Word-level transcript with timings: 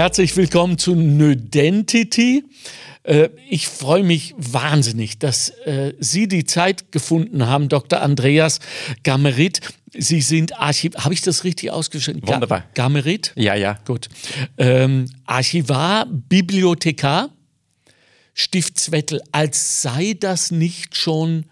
Herzlich 0.00 0.34
willkommen 0.34 0.78
zu 0.78 0.94
Nödentity. 0.94 2.44
Äh, 3.02 3.28
ich 3.50 3.68
freue 3.68 4.02
mich 4.02 4.34
wahnsinnig, 4.38 5.18
dass 5.18 5.50
äh, 5.66 5.92
Sie 5.98 6.26
die 6.26 6.44
Zeit 6.44 6.90
gefunden 6.90 7.46
haben, 7.46 7.68
Dr. 7.68 8.00
Andreas 8.00 8.60
Gamerit. 9.02 9.60
Sie 9.92 10.22
sind 10.22 10.58
Archiv. 10.58 10.94
Habe 10.96 11.12
ich 11.12 11.20
das 11.20 11.44
richtig 11.44 11.70
ausgeschrieben? 11.70 12.22
Wunderbar. 12.26 12.64
Gamerit? 12.72 13.32
Ja, 13.36 13.54
ja. 13.54 13.78
Gut. 13.84 14.08
Ähm, 14.56 15.04
Archivar, 15.26 16.06
Bibliothekar, 16.06 17.28
Stiftswettel, 18.32 19.20
als 19.32 19.82
sei 19.82 20.16
das 20.18 20.50
nicht 20.50 20.96
schon 20.96 21.44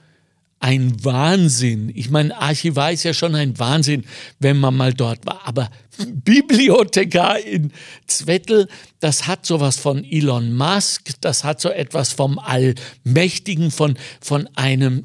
ein 0.61 1.05
Wahnsinn. 1.05 1.91
Ich 1.95 2.11
meine, 2.11 2.37
Archivar 2.37 2.93
ist 2.93 3.05
ja 3.05 3.15
schon 3.15 3.35
ein 3.35 3.59
Wahnsinn, 3.59 4.05
wenn 4.41 4.59
man 4.59 4.77
mal 4.77 4.93
dort 4.93 5.25
war. 5.27 5.47
Aber 5.47 5.71
Bibliothekar 6.07 7.39
in 7.41 7.73
Zwettel, 8.07 8.69
das 9.01 9.27
hat 9.27 9.47
sowas 9.47 9.77
von 9.77 10.05
Elon 10.05 10.55
Musk, 10.55 11.11
das 11.21 11.45
hat 11.45 11.61
so 11.61 11.71
etwas 11.71 12.13
vom 12.13 12.39
Allmächtigen, 12.39 13.71
von, 13.71 13.97
von 14.21 14.49
einem 14.57 15.05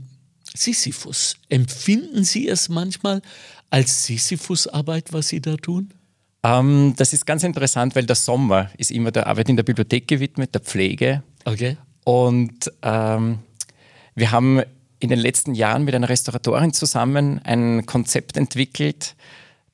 Sisyphus. 0.55 1.35
Empfinden 1.49 2.23
Sie 2.23 2.48
es 2.48 2.70
manchmal 2.70 3.21
als 3.70 4.05
Sisyphus-Arbeit, 4.05 5.13
was 5.13 5.29
Sie 5.29 5.41
da 5.41 5.55
tun? 5.57 5.93
Ähm, 6.43 6.93
das 6.98 7.13
ist 7.13 7.26
ganz 7.26 7.43
interessant, 7.43 7.95
weil 7.95 8.05
der 8.05 8.15
Sommer 8.15 8.70
ist 8.77 8.91
immer 8.91 9.12
der 9.12 9.27
Arbeit 9.27 9.49
in 9.49 9.55
der 9.55 9.63
Bibliothek 9.63 10.07
gewidmet, 10.07 10.54
der 10.54 10.62
Pflege. 10.62 11.23
Okay. 11.45 11.77
Und 12.04 12.71
ähm, 12.81 13.40
wir 14.15 14.31
haben 14.31 14.62
in 15.03 15.09
den 15.09 15.20
letzten 15.20 15.53
Jahren 15.53 15.84
mit 15.84 15.93
einer 15.93 16.07
Restauratorin 16.07 16.71
zusammen 16.71 17.41
ein 17.43 17.85
Konzept 17.85 18.38
entwickelt, 18.38 19.16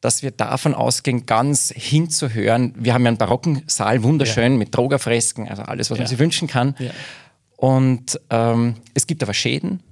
dass 0.01 0.23
wir 0.23 0.31
davon 0.31 0.73
ausgehen, 0.73 1.27
ganz 1.27 1.71
hinzuhören. 1.75 2.73
Wir 2.75 2.95
haben 2.95 3.03
ja 3.03 3.09
einen 3.09 3.17
barocken 3.19 3.61
Saal, 3.67 4.01
wunderschön, 4.01 4.53
ja. 4.53 4.57
mit 4.57 4.75
Drogerfresken, 4.75 5.47
also 5.47 5.61
alles, 5.61 5.91
was 5.91 5.99
ja. 5.99 6.03
man 6.03 6.09
sich 6.09 6.17
wünschen 6.17 6.47
kann. 6.47 6.73
Ja. 6.79 6.89
Und 7.57 8.19
ähm, 8.31 8.77
es 8.95 9.05
gibt 9.05 9.21
aber 9.21 9.35
Schäden, 9.35 9.83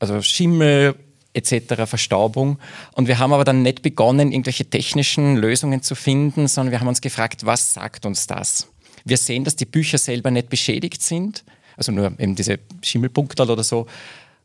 also 0.00 0.20
Schimmel 0.20 0.96
etc., 1.32 1.86
Verstaubung. 1.86 2.58
Und 2.92 3.08
wir 3.08 3.18
haben 3.18 3.32
aber 3.32 3.44
dann 3.44 3.62
nicht 3.62 3.80
begonnen, 3.80 4.32
irgendwelche 4.32 4.66
technischen 4.66 5.36
Lösungen 5.36 5.80
zu 5.80 5.94
finden, 5.94 6.46
sondern 6.46 6.72
wir 6.72 6.80
haben 6.80 6.88
uns 6.88 7.00
gefragt, 7.00 7.46
was 7.46 7.72
sagt 7.72 8.04
uns 8.04 8.26
das? 8.26 8.68
Wir 9.06 9.16
sehen, 9.16 9.44
dass 9.44 9.56
die 9.56 9.64
Bücher 9.64 9.96
selber 9.96 10.30
nicht 10.30 10.50
beschädigt 10.50 11.00
sind, 11.00 11.42
also 11.74 11.90
nur 11.90 12.12
eben 12.18 12.34
diese 12.34 12.58
Schimmelpunkte 12.82 13.42
oder 13.44 13.64
so, 13.64 13.86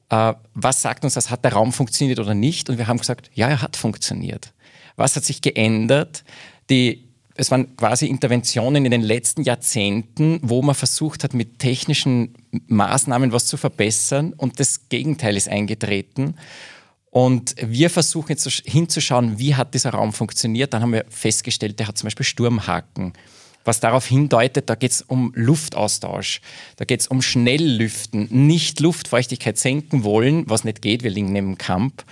äh, 0.10 0.34
was 0.54 0.82
sagt 0.82 1.04
uns 1.04 1.14
das, 1.14 1.30
hat 1.30 1.44
der 1.44 1.54
Raum 1.54 1.72
funktioniert 1.72 2.20
oder 2.20 2.34
nicht? 2.34 2.70
Und 2.70 2.78
wir 2.78 2.88
haben 2.88 2.98
gesagt, 2.98 3.30
ja, 3.34 3.48
er 3.48 3.62
hat 3.62 3.78
funktioniert. 3.78 4.54
Was 4.96 5.16
hat 5.16 5.24
sich 5.24 5.42
geändert? 5.42 6.24
Die, 6.70 7.10
es 7.36 7.52
waren 7.52 7.76
quasi 7.78 8.08
Interventionen 8.08 8.86
in 8.86 8.92
den 8.92 9.02
letzten 9.02 9.44
Jahrzehnten, 9.44 10.40
wo 10.42 10.62
man 10.62 10.76
versucht 10.76 11.24
hat, 11.24 11.34
mit 11.34 11.60
technischen 11.60 12.34
Maßnahmen 12.68 13.32
was 13.32 13.46
zu 13.46 13.58
verbessern 13.58 14.34
und 14.34 14.60
das 14.60 14.90
Gegenteil 14.90 15.38
ist 15.38 15.48
eingetreten. 15.48 16.36
Und 17.12 17.56
wir 17.60 17.90
versuchen 17.90 18.30
jetzt 18.30 18.48
hinzuschauen, 18.66 19.40
wie 19.40 19.56
hat 19.56 19.74
dieser 19.74 19.92
Raum 19.92 20.14
funktioniert. 20.14 20.74
Dann 20.74 20.84
haben 20.84 20.94
wir 20.94 21.06
festgestellt, 21.10 21.80
der 21.80 21.88
hat 21.88 21.98
zum 21.98 22.08
Beispiel 22.08 22.26
Sturmhaken 22.26 23.14
was 23.70 23.80
darauf 23.80 24.08
hindeutet, 24.08 24.68
da 24.68 24.74
geht 24.74 24.92
es 24.92 25.04
um 25.04 25.32
Luftaustausch, 25.36 26.42
da 26.78 26.86
geht 26.86 27.02
es 27.02 27.08
um 27.08 27.22
Schnelllüften, 27.22 28.28
nicht 28.32 28.80
Luftfeuchtigkeit 28.80 29.60
senken 29.60 30.04
wollen, 30.04 30.44
was 30.50 30.64
nicht 30.64 30.82
geht, 30.82 31.04
wir 31.04 31.12
liegen 31.12 31.32
neben 31.32 31.52
dem 31.52 31.58
Camp. 31.60 32.04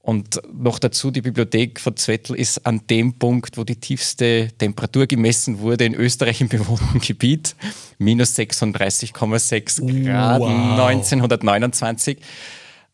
Und 0.00 0.40
noch 0.52 0.78
dazu, 0.78 1.10
die 1.10 1.22
Bibliothek 1.22 1.80
von 1.80 1.96
Zwettl 1.96 2.34
ist 2.34 2.66
an 2.66 2.86
dem 2.88 3.14
Punkt, 3.18 3.56
wo 3.56 3.64
die 3.64 3.76
tiefste 3.76 4.48
Temperatur 4.58 5.08
gemessen 5.08 5.58
wurde 5.58 5.84
in 5.84 5.94
Österreich 5.94 6.40
im 6.40 6.48
bewohnten 6.48 7.00
Gebiet. 7.00 7.56
Minus 7.98 8.36
36,6 8.38 10.04
Grad 10.04 10.40
wow. 10.40 10.50
1929. 10.50 12.18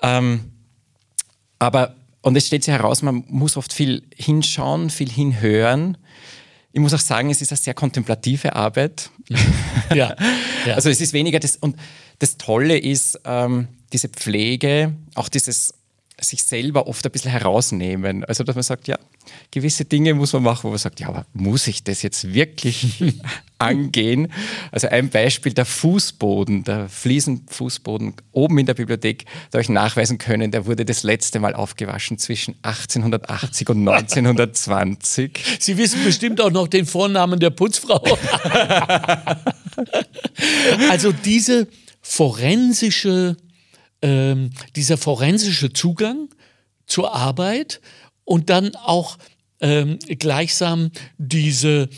Ähm, 0.00 0.52
aber, 1.58 1.94
und 2.22 2.36
es 2.36 2.46
stellt 2.46 2.64
sich 2.64 2.72
heraus, 2.72 3.02
man 3.02 3.24
muss 3.28 3.58
oft 3.58 3.72
viel 3.72 4.02
hinschauen, 4.14 4.88
viel 4.88 5.10
hinhören. 5.10 5.98
Ich 6.78 6.80
muss 6.80 6.94
auch 6.94 7.00
sagen, 7.00 7.28
es 7.28 7.42
ist 7.42 7.50
eine 7.50 7.56
sehr 7.56 7.74
kontemplative 7.74 8.54
Arbeit. 8.54 9.10
ja, 9.92 10.14
ja. 10.64 10.74
Also 10.74 10.90
es 10.90 11.00
ist 11.00 11.12
weniger 11.12 11.40
das. 11.40 11.56
Und 11.56 11.74
das 12.20 12.36
Tolle 12.36 12.78
ist 12.78 13.18
ähm, 13.24 13.66
diese 13.92 14.08
Pflege, 14.08 14.94
auch 15.16 15.28
dieses 15.28 15.74
sich 16.20 16.44
selber 16.44 16.86
oft 16.86 17.04
ein 17.04 17.10
bisschen 17.10 17.32
herausnehmen. 17.32 18.24
Also, 18.24 18.44
dass 18.44 18.54
man 18.54 18.62
sagt, 18.62 18.86
ja, 18.86 18.96
gewisse 19.50 19.84
Dinge 19.84 20.14
muss 20.14 20.32
man 20.32 20.42
machen, 20.42 20.64
wo 20.64 20.68
man 20.68 20.78
sagt, 20.78 21.00
ja, 21.00 21.08
aber 21.08 21.26
muss 21.32 21.66
ich 21.66 21.84
das 21.84 22.02
jetzt 22.02 22.32
wirklich 22.32 23.14
angehen? 23.58 24.32
Also 24.70 24.88
ein 24.88 25.10
Beispiel, 25.10 25.52
der 25.52 25.64
Fußboden, 25.64 26.64
der 26.64 26.88
Fliesenfußboden 26.88 28.14
oben 28.32 28.58
in 28.58 28.66
der 28.66 28.74
Bibliothek, 28.74 29.24
da 29.50 29.58
habe 29.58 29.62
ich 29.62 29.68
nachweisen 29.68 30.18
können, 30.18 30.50
der 30.50 30.66
wurde 30.66 30.84
das 30.84 31.02
letzte 31.02 31.40
Mal 31.40 31.54
aufgewaschen 31.54 32.18
zwischen 32.18 32.54
1880 32.62 33.68
und 33.70 33.88
1920. 33.88 35.38
Sie 35.60 35.76
wissen 35.76 36.04
bestimmt 36.04 36.40
auch 36.40 36.50
noch 36.50 36.68
den 36.68 36.86
Vornamen 36.86 37.40
der 37.40 37.50
Putzfrau. 37.50 38.02
also 40.90 41.12
diese 41.12 41.68
forensische 42.00 43.36
ähm, 44.02 44.50
dieser 44.76 44.96
forensische 44.96 45.72
Zugang 45.72 46.28
zur 46.86 47.14
Arbeit 47.14 47.80
und 48.28 48.50
dann 48.50 48.76
auch 48.76 49.16
ähm, 49.60 49.98
gleichsam 50.18 50.90
diese 51.16 51.88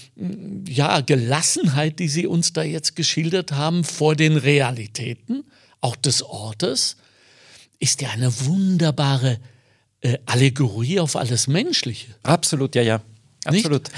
ja, 0.67 1.01
Gelassenheit, 1.01 1.99
die 1.99 2.09
Sie 2.09 2.27
uns 2.29 2.53
da 2.53 2.63
jetzt 2.63 2.95
geschildert 2.95 3.51
haben, 3.51 3.83
vor 3.83 4.15
den 4.15 4.37
Realitäten, 4.37 5.43
auch 5.81 5.97
des 5.97 6.23
Ortes, 6.23 6.97
ist 7.81 8.01
ja 8.01 8.11
eine 8.11 8.33
wunderbare 8.47 9.41
äh, 10.03 10.19
Allegorie 10.25 11.01
auf 11.01 11.17
alles 11.17 11.49
Menschliche. 11.49 12.15
Absolut, 12.23 12.77
ja, 12.77 12.83
ja. 12.83 13.03
Absolut. 13.45 13.89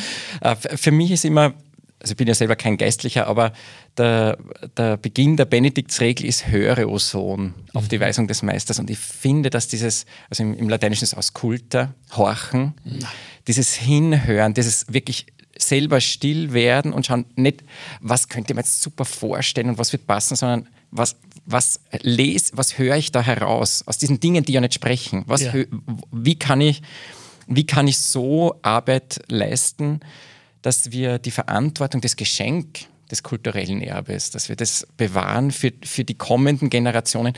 Äh, 0.40 0.56
für 0.56 0.90
mich 0.90 1.10
ist 1.10 1.26
immer 1.26 1.52
also 2.02 2.12
ich 2.12 2.16
bin 2.16 2.26
ja 2.26 2.34
selber 2.34 2.56
kein 2.56 2.76
Geistlicher, 2.76 3.28
aber 3.28 3.52
der, 3.96 4.36
der 4.76 4.96
Beginn 4.96 5.36
der 5.36 5.44
Benediktsregel 5.44 6.26
ist 6.26 6.48
höre, 6.48 6.88
o 6.88 6.98
Sohn, 6.98 7.54
auf 7.74 7.86
die 7.86 7.98
mhm. 7.98 8.02
Weisung 8.02 8.26
des 8.26 8.42
Meisters. 8.42 8.80
Und 8.80 8.90
ich 8.90 8.98
finde, 8.98 9.50
dass 9.50 9.68
dieses, 9.68 10.04
also 10.28 10.42
im, 10.42 10.54
im 10.54 10.68
Lateinischen 10.68 11.04
ist 11.04 11.12
es 11.12 11.18
ausculta, 11.18 11.94
horchen, 12.16 12.74
dieses 13.46 13.74
Hinhören, 13.74 14.52
dieses 14.52 14.92
wirklich 14.92 15.26
selber 15.56 16.00
still 16.00 16.52
werden 16.52 16.92
und 16.92 17.06
schauen, 17.06 17.24
nicht, 17.36 17.62
was 18.00 18.28
könnte 18.28 18.54
man 18.54 18.64
jetzt 18.64 18.82
super 18.82 19.04
vorstellen 19.04 19.68
und 19.68 19.78
was 19.78 19.92
wird 19.92 20.06
passen, 20.06 20.34
sondern 20.34 20.68
was, 20.90 21.16
was 21.46 21.80
lese, 22.00 22.52
was 22.56 22.78
höre 22.78 22.96
ich 22.96 23.12
da 23.12 23.22
heraus 23.22 23.84
aus 23.86 23.98
diesen 23.98 24.18
Dingen, 24.18 24.44
die 24.44 24.52
ja 24.52 24.60
nicht 24.60 24.74
sprechen? 24.74 25.22
Was, 25.26 25.42
ja. 25.42 25.54
Wie, 26.10 26.34
kann 26.36 26.60
ich, 26.60 26.82
wie 27.46 27.64
kann 27.64 27.86
ich 27.86 27.98
so 27.98 28.56
Arbeit 28.62 29.20
leisten? 29.28 30.00
Dass 30.62 30.92
wir 30.92 31.18
die 31.18 31.30
Verantwortung, 31.30 32.00
das 32.00 32.16
Geschenk 32.16 32.86
des 33.10 33.22
kulturellen 33.22 33.82
Erbes, 33.82 34.30
dass 34.30 34.48
wir 34.48 34.56
das 34.56 34.86
bewahren 34.96 35.50
für, 35.50 35.72
für 35.84 36.02
die 36.02 36.14
kommenden 36.14 36.70
Generationen. 36.70 37.34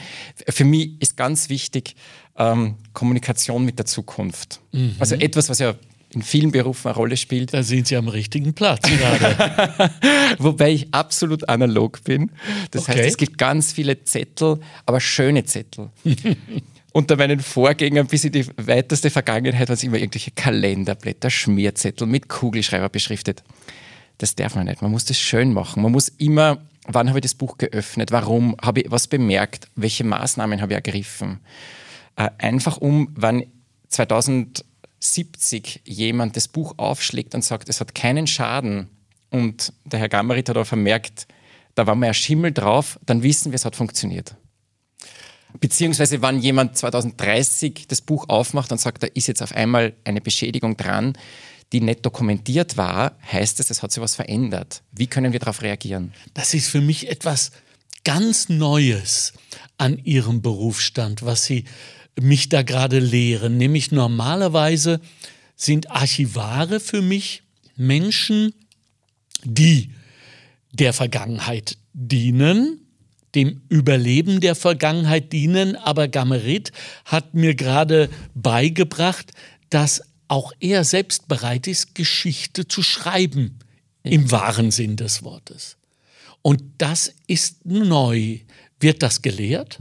Für 0.48 0.64
mich 0.64 0.92
ist 1.00 1.16
ganz 1.16 1.48
wichtig 1.48 1.96
ähm, 2.36 2.76
Kommunikation 2.92 3.64
mit 3.64 3.78
der 3.78 3.86
Zukunft. 3.86 4.60
Mhm. 4.72 4.94
Also 5.00 5.16
etwas, 5.16 5.48
was 5.48 5.58
ja 5.58 5.74
in 6.14 6.22
vielen 6.22 6.52
Berufen 6.52 6.88
eine 6.88 6.96
Rolle 6.96 7.16
spielt. 7.16 7.52
Da 7.52 7.64
sind 7.64 7.88
Sie 7.88 7.96
am 7.96 8.06
richtigen 8.06 8.54
Platz 8.54 8.88
gerade. 8.88 9.90
Wobei 10.38 10.70
ich 10.70 10.94
absolut 10.94 11.48
analog 11.48 12.04
bin. 12.04 12.30
Das 12.70 12.82
okay. 12.82 12.98
heißt, 12.98 13.08
es 13.10 13.16
gibt 13.16 13.36
ganz 13.36 13.72
viele 13.72 14.04
Zettel, 14.04 14.60
aber 14.86 15.00
schöne 15.00 15.44
Zettel. 15.44 15.90
unter 16.94 17.16
meinen 17.16 17.40
Vorgängern 17.40 18.06
bis 18.06 18.24
in 18.24 18.30
die 18.30 18.46
weiteste 18.56 19.10
Vergangenheit 19.10 19.68
waren 19.68 19.74
es 19.74 19.82
immer 19.82 19.96
irgendwelche 19.96 20.30
Kalenderblätter, 20.30 21.28
Schmierzettel 21.28 22.06
mit 22.06 22.28
Kugelschreiber 22.28 22.88
beschriftet. 22.88 23.42
Das 24.18 24.36
darf 24.36 24.54
man 24.54 24.66
nicht. 24.66 24.80
Man 24.80 24.92
muss 24.92 25.04
das 25.04 25.18
schön 25.18 25.52
machen. 25.52 25.82
Man 25.82 25.90
muss 25.90 26.08
immer, 26.08 26.58
wann 26.86 27.08
habe 27.08 27.18
ich 27.18 27.24
das 27.24 27.34
Buch 27.34 27.58
geöffnet? 27.58 28.12
Warum? 28.12 28.54
Habe 28.62 28.82
ich 28.82 28.90
was 28.92 29.08
bemerkt? 29.08 29.66
Welche 29.74 30.04
Maßnahmen 30.04 30.60
habe 30.60 30.72
ich 30.72 30.76
ergriffen? 30.76 31.40
Äh, 32.14 32.30
einfach 32.38 32.76
um, 32.76 33.08
wann 33.16 33.42
2070 33.88 35.80
jemand 35.84 36.36
das 36.36 36.46
Buch 36.46 36.74
aufschlägt 36.76 37.34
und 37.34 37.42
sagt, 37.42 37.68
es 37.68 37.80
hat 37.80 37.96
keinen 37.96 38.28
Schaden 38.28 38.88
und 39.30 39.72
der 39.84 39.98
Herr 39.98 40.08
Gammerit 40.08 40.48
hat 40.48 40.56
auch 40.56 40.64
vermerkt, 40.64 41.26
da 41.74 41.88
war 41.88 41.96
mal 41.96 42.06
ein 42.06 42.14
Schimmel 42.14 42.52
drauf, 42.52 43.00
dann 43.04 43.24
wissen 43.24 43.50
wir, 43.50 43.56
es 43.56 43.64
hat 43.64 43.74
funktioniert. 43.74 44.36
Beziehungsweise, 45.60 46.20
wann 46.20 46.40
jemand 46.40 46.76
2030 46.76 47.86
das 47.88 48.00
Buch 48.00 48.28
aufmacht 48.28 48.72
und 48.72 48.80
sagt, 48.80 49.02
da 49.02 49.06
ist 49.06 49.28
jetzt 49.28 49.42
auf 49.42 49.52
einmal 49.52 49.94
eine 50.04 50.20
Beschädigung 50.20 50.76
dran, 50.76 51.16
die 51.72 51.80
nicht 51.80 52.04
dokumentiert 52.04 52.76
war, 52.76 53.16
heißt 53.32 53.60
es, 53.60 53.70
es 53.70 53.82
hat 53.82 53.92
sich 53.92 54.02
was 54.02 54.14
verändert. 54.14 54.82
Wie 54.92 55.06
können 55.06 55.32
wir 55.32 55.40
darauf 55.40 55.62
reagieren? 55.62 56.12
Das 56.34 56.54
ist 56.54 56.68
für 56.68 56.80
mich 56.80 57.08
etwas 57.08 57.52
ganz 58.04 58.48
Neues 58.48 59.32
an 59.78 59.98
Ihrem 60.04 60.42
Berufsstand, 60.42 61.22
was 61.24 61.44
Sie 61.44 61.64
mich 62.20 62.48
da 62.48 62.62
gerade 62.62 62.98
lehren. 62.98 63.56
Nämlich 63.56 63.90
normalerweise 63.90 65.00
sind 65.56 65.90
Archivare 65.90 66.80
für 66.80 67.02
mich 67.02 67.42
Menschen, 67.76 68.54
die 69.42 69.90
der 70.72 70.92
Vergangenheit 70.92 71.76
dienen, 71.92 72.83
dem 73.34 73.62
Überleben 73.68 74.40
der 74.40 74.54
Vergangenheit 74.54 75.32
dienen. 75.32 75.76
Aber 75.76 76.08
Gamerit 76.08 76.72
hat 77.04 77.34
mir 77.34 77.54
gerade 77.54 78.08
beigebracht, 78.34 79.32
dass 79.70 80.02
auch 80.28 80.52
er 80.60 80.84
selbst 80.84 81.28
bereit 81.28 81.66
ist, 81.66 81.94
Geschichte 81.94 82.66
zu 82.66 82.82
schreiben, 82.82 83.58
ja. 84.04 84.12
im 84.12 84.30
wahren 84.30 84.70
Sinn 84.70 84.96
des 84.96 85.22
Wortes. 85.22 85.76
Und 86.42 86.62
das 86.78 87.14
ist 87.26 87.64
neu. 87.64 88.38
Wird 88.80 89.02
das 89.02 89.22
gelehrt? 89.22 89.80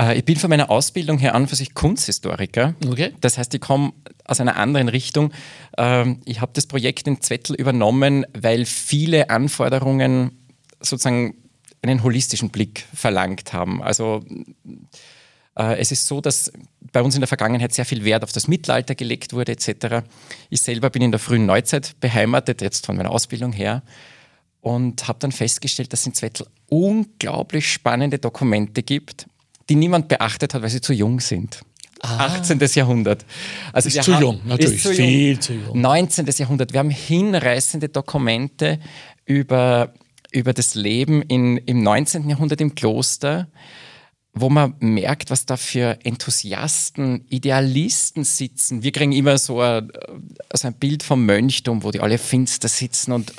Äh, 0.00 0.18
ich 0.18 0.24
bin 0.24 0.36
von 0.36 0.50
meiner 0.50 0.70
Ausbildung 0.70 1.18
her 1.18 1.34
an 1.34 1.48
für 1.48 1.56
sich 1.56 1.74
Kunsthistoriker. 1.74 2.74
Okay. 2.86 3.12
Das 3.20 3.38
heißt, 3.38 3.52
ich 3.54 3.60
komme 3.60 3.92
aus 4.24 4.40
einer 4.40 4.56
anderen 4.56 4.88
Richtung. 4.88 5.32
Ähm, 5.76 6.20
ich 6.24 6.40
habe 6.40 6.52
das 6.54 6.66
Projekt 6.66 7.06
in 7.08 7.20
Zwettel 7.20 7.56
übernommen, 7.56 8.24
weil 8.38 8.64
viele 8.64 9.30
Anforderungen 9.30 10.32
sozusagen 10.80 11.34
einen 11.82 12.02
holistischen 12.02 12.50
Blick 12.50 12.86
verlangt 12.94 13.52
haben. 13.52 13.82
Also 13.82 14.24
äh, 15.56 15.78
es 15.78 15.92
ist 15.92 16.06
so, 16.06 16.20
dass 16.20 16.52
bei 16.92 17.02
uns 17.02 17.14
in 17.14 17.20
der 17.20 17.28
Vergangenheit 17.28 17.72
sehr 17.72 17.84
viel 17.84 18.04
Wert 18.04 18.24
auf 18.24 18.32
das 18.32 18.48
Mittelalter 18.48 18.94
gelegt 18.94 19.32
wurde 19.32 19.52
etc. 19.52 20.06
Ich 20.50 20.62
selber 20.62 20.90
bin 20.90 21.02
in 21.02 21.10
der 21.10 21.20
frühen 21.20 21.46
Neuzeit 21.46 21.98
beheimatet, 22.00 22.62
jetzt 22.62 22.86
von 22.86 22.96
meiner 22.96 23.10
Ausbildung 23.10 23.52
her, 23.52 23.82
und 24.60 25.06
habe 25.06 25.18
dann 25.20 25.32
festgestellt, 25.32 25.92
dass 25.92 26.00
es 26.00 26.06
in 26.06 26.14
Zwettel 26.14 26.46
unglaublich 26.68 27.70
spannende 27.70 28.18
Dokumente 28.18 28.82
gibt, 28.82 29.26
die 29.68 29.74
niemand 29.74 30.08
beachtet 30.08 30.54
hat, 30.54 30.62
weil 30.62 30.70
sie 30.70 30.80
zu 30.80 30.92
jung 30.92 31.20
sind. 31.20 31.60
Ah. 32.00 32.26
18. 32.26 32.60
Jahrhundert. 32.74 33.24
Also 33.72 33.88
ist 33.88 34.02
zu 34.02 34.14
haben, 34.14 34.22
jung, 34.22 34.40
natürlich. 34.44 34.76
Ist 34.76 34.82
zu 34.82 34.94
viel 34.94 35.32
jung. 35.32 35.40
zu 35.40 35.52
jung. 35.54 35.80
19. 35.80 36.26
Jahrhundert. 36.26 36.72
Wir 36.72 36.80
haben 36.80 36.90
hinreißende 36.90 37.88
Dokumente 37.88 38.78
über, 39.24 39.92
über 40.32 40.52
das 40.52 40.74
Leben 40.74 41.22
in, 41.22 41.56
im 41.58 41.82
19. 41.82 42.28
Jahrhundert 42.28 42.60
im 42.60 42.74
Kloster, 42.74 43.48
wo 44.34 44.50
man 44.50 44.74
merkt, 44.78 45.30
was 45.30 45.46
da 45.46 45.56
für 45.56 45.98
Enthusiasten, 46.04 47.24
Idealisten 47.28 48.24
sitzen. 48.24 48.82
Wir 48.82 48.92
kriegen 48.92 49.12
immer 49.12 49.38
so 49.38 49.60
ein, 49.60 49.90
so 50.52 50.68
ein 50.68 50.74
Bild 50.74 51.02
vom 51.02 51.24
Mönchtum, 51.24 51.82
wo 51.82 51.90
die 51.90 52.00
alle 52.00 52.18
finster 52.18 52.68
sitzen. 52.68 53.12
Und 53.12 53.32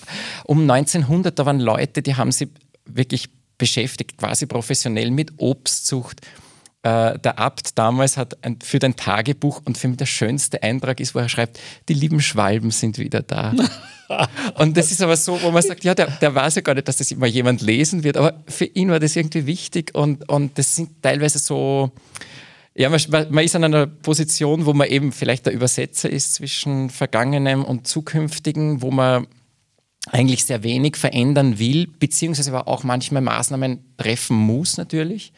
um 0.45 0.69
1900, 0.69 1.37
da 1.37 1.45
waren 1.45 1.59
Leute, 1.59 2.01
die 2.01 2.15
haben 2.15 2.31
sich 2.31 2.49
wirklich 2.85 3.29
beschäftigt, 3.57 4.17
quasi 4.17 4.45
professionell 4.45 5.11
mit 5.11 5.33
Obstzucht. 5.37 6.21
Äh, 6.81 7.19
der 7.19 7.37
Abt 7.39 7.77
damals 7.77 8.15
hat 8.15 8.41
ein, 8.43 8.59
für 8.63 8.79
dein 8.79 8.95
Tagebuch 8.95 9.61
und 9.65 9.77
für 9.77 9.89
mich 9.89 9.97
der 9.97 10.05
schönste 10.05 10.63
Eintrag 10.63 11.01
ist, 11.01 11.13
wo 11.13 11.19
er 11.19 11.27
schreibt, 11.27 11.59
die 11.89 11.93
lieben 11.93 12.21
Schwalben 12.21 12.71
sind 12.71 12.97
wieder 12.97 13.21
da. 13.21 13.53
und 14.55 14.77
das 14.77 14.89
ist 14.89 15.01
aber 15.01 15.17
so, 15.17 15.41
wo 15.41 15.51
man 15.51 15.61
sagt, 15.61 15.83
ja, 15.83 15.93
der, 15.93 16.07
der 16.07 16.33
weiß 16.33 16.55
ja 16.55 16.61
gar 16.61 16.75
nicht, 16.75 16.87
dass 16.87 16.97
das 16.97 17.11
immer 17.11 17.27
jemand 17.27 17.61
lesen 17.61 18.05
wird, 18.05 18.15
aber 18.15 18.41
für 18.47 18.63
ihn 18.63 18.91
war 18.91 18.99
das 18.99 19.17
irgendwie 19.17 19.45
wichtig 19.45 19.93
und, 19.93 20.29
und 20.29 20.57
das 20.57 20.73
sind 20.73 21.01
teilweise 21.01 21.37
so, 21.37 21.91
ja, 22.75 22.89
man, 22.89 23.01
man, 23.29 23.43
ist 23.43 23.57
an 23.57 23.65
einer 23.65 23.85
Position, 23.85 24.65
wo 24.65 24.73
man 24.73 24.87
eben 24.87 25.11
vielleicht 25.11 25.47
der 25.47 25.53
Übersetzer 25.53 26.09
ist 26.09 26.35
zwischen 26.35 26.89
Vergangenem 26.89 27.65
und 27.65 27.87
Zukünftigen, 27.87 28.81
wo 28.81 28.89
man 28.89 29.27
eigentlich 30.07 30.45
sehr 30.45 30.63
wenig 30.63 30.95
verändern 30.95 31.59
will, 31.59 31.87
beziehungsweise 31.99 32.51
aber 32.53 32.69
auch 32.69 32.85
manchmal 32.85 33.21
Maßnahmen 33.21 33.83
treffen 33.97 34.37
muss 34.37 34.77
natürlich. 34.77 35.33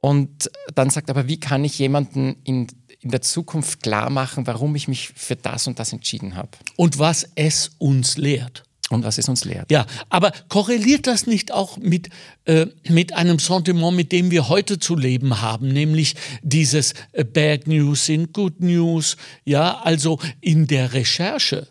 Und 0.00 0.50
dann 0.74 0.90
sagt 0.90 1.10
aber, 1.10 1.28
wie 1.28 1.40
kann 1.40 1.64
ich 1.64 1.78
jemanden 1.78 2.36
in, 2.44 2.68
in 3.00 3.10
der 3.10 3.22
Zukunft 3.22 3.82
klar 3.82 4.10
machen, 4.10 4.46
warum 4.46 4.74
ich 4.76 4.88
mich 4.88 5.08
für 5.14 5.36
das 5.36 5.66
und 5.66 5.78
das 5.78 5.92
entschieden 5.92 6.36
habe. 6.36 6.50
Und 6.76 6.98
was 6.98 7.28
es 7.34 7.72
uns 7.78 8.16
lehrt. 8.16 8.64
Und 8.90 9.04
was 9.04 9.18
es 9.18 9.28
uns 9.28 9.44
lehrt. 9.44 9.70
Ja, 9.70 9.84
aber 10.08 10.32
korreliert 10.48 11.06
das 11.06 11.26
nicht 11.26 11.52
auch 11.52 11.76
mit, 11.76 12.08
äh, 12.46 12.66
mit 12.88 13.12
einem 13.12 13.38
Sentiment, 13.38 13.94
mit 13.94 14.12
dem 14.12 14.30
wir 14.30 14.48
heute 14.48 14.78
zu 14.78 14.96
leben 14.96 15.42
haben, 15.42 15.68
nämlich 15.68 16.14
dieses 16.42 16.94
äh, 17.12 17.22
Bad 17.22 17.66
News 17.66 18.06
sind 18.06 18.32
Good 18.32 18.60
News? 18.60 19.18
Ja, 19.44 19.80
also 19.80 20.18
in 20.40 20.66
der 20.66 20.94
Recherche 20.94 21.68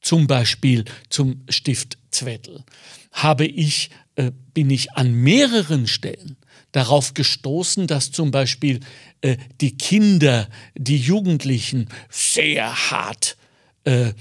zum 0.00 0.26
Beispiel 0.26 0.84
zum 1.10 1.42
Stift 1.48 1.98
Zwettel, 2.10 2.64
habe 3.12 3.44
ich, 3.44 3.90
äh, 4.14 4.30
bin 4.54 4.70
ich 4.70 4.92
an 4.92 5.12
mehreren 5.12 5.86
Stellen 5.86 6.37
darauf 6.72 7.14
gestoßen, 7.14 7.86
dass 7.86 8.12
zum 8.12 8.30
Beispiel 8.30 8.80
äh, 9.20 9.36
die 9.60 9.76
Kinder, 9.76 10.48
die 10.74 10.98
Jugendlichen 10.98 11.88
sehr 12.10 12.90
hart 12.90 13.36
äh, 13.84 14.12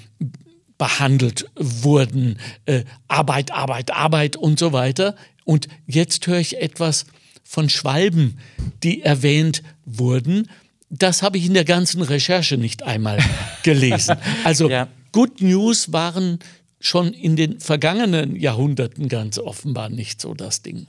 behandelt 0.77 1.49
wurden. 1.55 2.39
Äh, 2.65 2.83
Arbeit, 3.07 3.51
Arbeit, 3.51 3.91
Arbeit 3.91 4.35
und 4.35 4.59
so 4.59 4.73
weiter. 4.73 5.15
Und 5.43 5.67
jetzt 5.85 6.25
höre 6.27 6.39
ich 6.39 6.57
etwas 6.57 7.05
von 7.43 7.69
Schwalben, 7.69 8.37
die 8.83 9.01
erwähnt 9.01 9.63
wurden. 9.85 10.49
Das 10.89 11.21
habe 11.21 11.37
ich 11.37 11.45
in 11.45 11.53
der 11.53 11.65
ganzen 11.65 12.01
Recherche 12.01 12.57
nicht 12.57 12.83
einmal 12.83 13.19
gelesen. 13.63 14.17
Also 14.43 14.69
ja. 14.69 14.87
Good 15.11 15.41
News 15.41 15.91
waren 15.91 16.39
schon 16.79 17.13
in 17.13 17.35
den 17.35 17.59
vergangenen 17.59 18.35
Jahrhunderten 18.35 19.07
ganz 19.07 19.39
offenbar 19.39 19.89
nicht 19.89 20.21
so 20.21 20.33
das 20.33 20.61
Ding. 20.61 20.87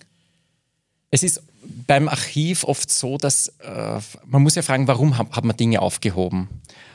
Es 1.10 1.22
ist 1.22 1.42
beim 1.86 2.08
Archiv 2.08 2.64
oft 2.64 2.90
so, 2.90 3.16
dass 3.16 3.48
äh, 3.60 4.00
man 4.26 4.42
muss 4.42 4.54
ja 4.54 4.62
fragen, 4.62 4.86
warum 4.88 5.16
hat, 5.16 5.30
hat 5.32 5.44
man 5.44 5.56
Dinge 5.56 5.80
aufgehoben? 5.80 6.48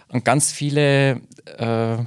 Und 0.09 0.23
ganz 0.23 0.51
viele 0.51 1.21
äh, 1.57 1.97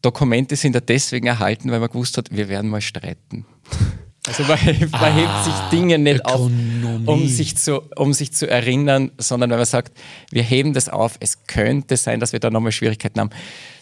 Dokumente 0.00 0.56
sind 0.56 0.74
ja 0.74 0.80
deswegen 0.80 1.26
erhalten, 1.26 1.70
weil 1.70 1.80
man 1.80 1.90
gewusst 1.90 2.16
hat, 2.16 2.30
wir 2.30 2.48
werden 2.48 2.70
mal 2.70 2.80
streiten. 2.80 3.46
Also 4.26 4.42
man, 4.44 4.58
hebt, 4.58 4.92
man 4.92 5.00
ah, 5.00 5.14
hebt 5.14 5.44
sich 5.44 5.54
Dinge 5.72 5.98
nicht 5.98 6.20
Ökonomie. 6.20 7.06
auf, 7.06 7.14
um 7.14 7.26
sich, 7.26 7.56
zu, 7.56 7.80
um 7.96 8.12
sich 8.12 8.32
zu 8.32 8.48
erinnern, 8.48 9.10
sondern 9.16 9.48
wenn 9.48 9.56
man 9.56 9.66
sagt, 9.66 9.98
wir 10.30 10.42
heben 10.42 10.74
das 10.74 10.90
auf, 10.90 11.16
es 11.20 11.46
könnte 11.46 11.96
sein, 11.96 12.20
dass 12.20 12.34
wir 12.34 12.38
da 12.38 12.50
nochmal 12.50 12.70
Schwierigkeiten 12.70 13.18
haben. 13.18 13.30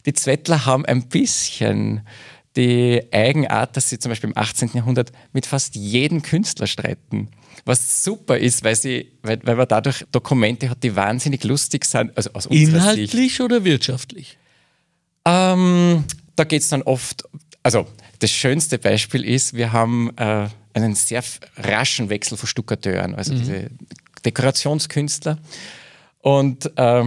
Die 0.06 0.12
Zwettler 0.12 0.64
haben 0.64 0.86
ein 0.86 1.08
bisschen 1.08 2.02
die 2.54 3.02
Eigenart, 3.12 3.76
dass 3.76 3.90
sie 3.90 3.98
zum 3.98 4.10
Beispiel 4.10 4.30
im 4.30 4.38
18. 4.38 4.70
Jahrhundert 4.74 5.10
mit 5.32 5.44
fast 5.44 5.74
jedem 5.74 6.22
Künstler 6.22 6.68
streiten. 6.68 7.28
Was 7.68 8.02
super 8.02 8.38
ist, 8.38 8.64
weil, 8.64 8.76
sie, 8.76 9.12
weil, 9.22 9.40
weil 9.42 9.54
man 9.54 9.68
dadurch 9.68 10.02
Dokumente 10.10 10.70
hat, 10.70 10.82
die 10.82 10.96
wahnsinnig 10.96 11.44
lustig 11.44 11.84
sind. 11.84 12.16
Also 12.16 12.30
aus 12.32 12.46
Inhaltlich 12.46 13.32
Sicht. 13.32 13.40
oder 13.42 13.62
wirtschaftlich? 13.62 14.38
Ähm, 15.26 16.04
da 16.34 16.44
geht 16.44 16.62
es 16.62 16.70
dann 16.70 16.80
oft, 16.80 17.24
also 17.62 17.86
das 18.20 18.30
schönste 18.30 18.78
Beispiel 18.78 19.22
ist, 19.22 19.52
wir 19.52 19.70
haben 19.70 20.16
äh, 20.16 20.48
einen 20.72 20.94
sehr 20.94 21.22
raschen 21.58 22.08
Wechsel 22.08 22.38
von 22.38 22.48
Stuckateuren, 22.48 23.14
also 23.14 23.34
mhm. 23.34 23.38
diese 23.40 23.70
Dekorationskünstler. 24.24 25.36
Und 26.20 26.72
äh, 26.74 27.04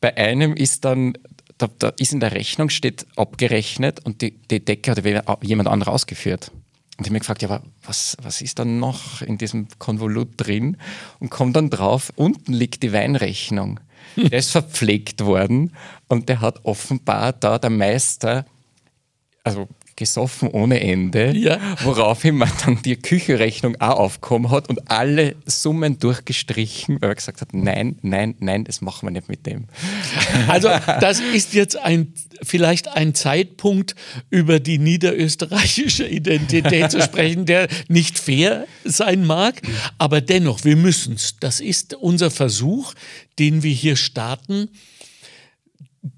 bei 0.00 0.16
einem 0.16 0.54
ist 0.54 0.84
dann, 0.84 1.14
da, 1.58 1.68
da, 1.76 1.88
ist 1.98 2.12
in 2.12 2.20
der 2.20 2.30
Rechnung 2.30 2.68
steht 2.68 3.04
abgerechnet 3.16 3.98
und 4.06 4.22
die, 4.22 4.38
die 4.48 4.64
Decke 4.64 4.92
hat 4.92 5.42
jemand 5.42 5.68
anderes 5.68 5.92
ausgeführt. 5.92 6.52
Und 6.96 7.00
ich 7.00 7.06
habe 7.06 7.14
mich 7.14 7.20
gefragt, 7.20 7.42
ja, 7.42 7.48
aber 7.48 7.64
was, 7.84 8.16
was 8.22 8.40
ist 8.40 8.58
dann 8.58 8.78
noch 8.78 9.20
in 9.20 9.36
diesem 9.36 9.66
Konvolut 9.78 10.28
drin? 10.36 10.76
Und 11.18 11.30
komme 11.30 11.52
dann 11.52 11.70
drauf, 11.70 12.12
unten 12.14 12.52
liegt 12.52 12.82
die 12.82 12.92
Weinrechnung. 12.92 13.80
Der 14.16 14.38
ist 14.38 14.52
verpflegt 14.52 15.24
worden 15.24 15.72
und 16.08 16.28
der 16.28 16.40
hat 16.40 16.64
offenbar 16.64 17.32
da 17.32 17.58
der 17.58 17.70
Meister, 17.70 18.44
also 19.42 19.66
gesoffen 19.96 20.48
ohne 20.48 20.80
Ende, 20.80 21.36
ja. 21.36 21.58
woraufhin 21.82 22.36
man 22.36 22.50
dann 22.64 22.82
die 22.82 22.96
Küchenrechnung 22.96 23.80
auch 23.80 23.98
aufgekommen 23.98 24.50
hat 24.50 24.68
und 24.68 24.90
alle 24.90 25.36
Summen 25.46 25.98
durchgestrichen, 25.98 27.00
weil 27.00 27.10
er 27.10 27.14
gesagt 27.14 27.40
hat, 27.40 27.54
nein, 27.54 27.96
nein, 28.02 28.34
nein, 28.40 28.64
das 28.64 28.80
machen 28.80 29.06
wir 29.06 29.10
nicht 29.12 29.28
mit 29.28 29.46
dem. 29.46 29.66
Also 30.48 30.68
das 31.00 31.20
ist 31.20 31.54
jetzt 31.54 31.76
ein, 31.76 32.12
vielleicht 32.42 32.88
ein 32.88 33.14
Zeitpunkt, 33.14 33.94
über 34.30 34.60
die 34.60 34.78
niederösterreichische 34.78 36.06
Identität 36.06 36.90
zu 36.90 37.00
sprechen, 37.00 37.46
der 37.46 37.68
nicht 37.88 38.18
fair 38.18 38.66
sein 38.84 39.24
mag, 39.24 39.60
aber 39.98 40.20
dennoch, 40.20 40.64
wir 40.64 40.76
müssen 40.76 41.14
es. 41.14 41.36
Das 41.38 41.60
ist 41.60 41.94
unser 41.94 42.30
Versuch, 42.30 42.94
den 43.38 43.62
wir 43.62 43.72
hier 43.72 43.96
starten, 43.96 44.68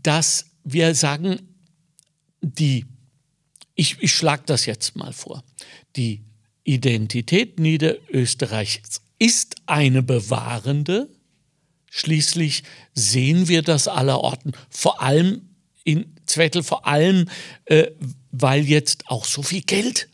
dass 0.03 0.47
wir 0.65 0.95
sagen, 0.95 1.39
die 2.41 2.87
ich, 3.77 3.99
ich 4.01 4.13
schlage 4.13 4.43
das 4.47 4.67
jetzt 4.67 4.97
mal 4.97 5.13
vor. 5.13 5.45
Die 5.95 6.23
Identität 6.65 7.61
Niederösterreichs 7.61 9.01
ist 9.19 9.57
eine 9.67 10.03
bewahrende. 10.03 11.09
Schließlich 11.89 12.65
sehen 12.95 13.47
wir 13.49 13.63
das 13.63 13.87
allerorten, 13.87 14.53
vor 14.69 15.01
allem 15.01 15.43
in 15.85 16.13
Zwettel, 16.27 16.65
vor 16.65 16.87
allem, 16.87 17.29
äh, 17.67 17.93
weil 18.33 18.65
jetzt 18.65 19.05
auch 19.07 19.25
so 19.25 19.43
viel 19.43 19.63
Geld 19.63 20.09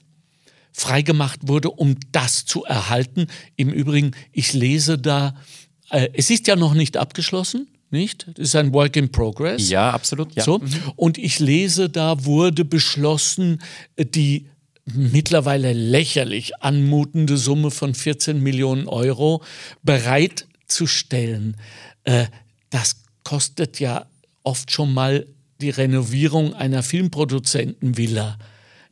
freigemacht 0.72 1.48
wurde, 1.48 1.70
um 1.70 1.96
das 2.12 2.44
zu 2.44 2.64
erhalten. 2.64 3.28
Im 3.56 3.70
Übrigen, 3.70 4.12
ich 4.32 4.52
lese 4.52 4.98
da, 4.98 5.34
äh, 5.88 6.10
es 6.12 6.28
ist 6.28 6.46
ja 6.46 6.56
noch 6.56 6.74
nicht 6.74 6.96
abgeschlossen 6.98 7.71
nicht? 7.92 8.26
Das 8.34 8.48
ist 8.48 8.56
ein 8.56 8.72
Work 8.72 8.96
in 8.96 9.12
Progress. 9.12 9.68
Ja, 9.68 9.90
absolut. 9.90 10.34
Ja. 10.34 10.42
So. 10.42 10.60
Und 10.96 11.18
ich 11.18 11.38
lese, 11.38 11.88
da 11.88 12.24
wurde 12.24 12.64
beschlossen, 12.64 13.62
die 13.96 14.48
mittlerweile 14.84 15.72
lächerlich 15.72 16.60
anmutende 16.62 17.36
Summe 17.36 17.70
von 17.70 17.94
14 17.94 18.42
Millionen 18.42 18.88
Euro 18.88 19.42
bereitzustellen. 19.82 21.56
Äh, 22.04 22.26
das 22.70 23.02
kostet 23.22 23.78
ja 23.78 24.06
oft 24.42 24.70
schon 24.70 24.92
mal 24.92 25.26
die 25.60 25.70
Renovierung 25.70 26.54
einer 26.54 26.82
Filmproduzentenvilla. 26.82 28.38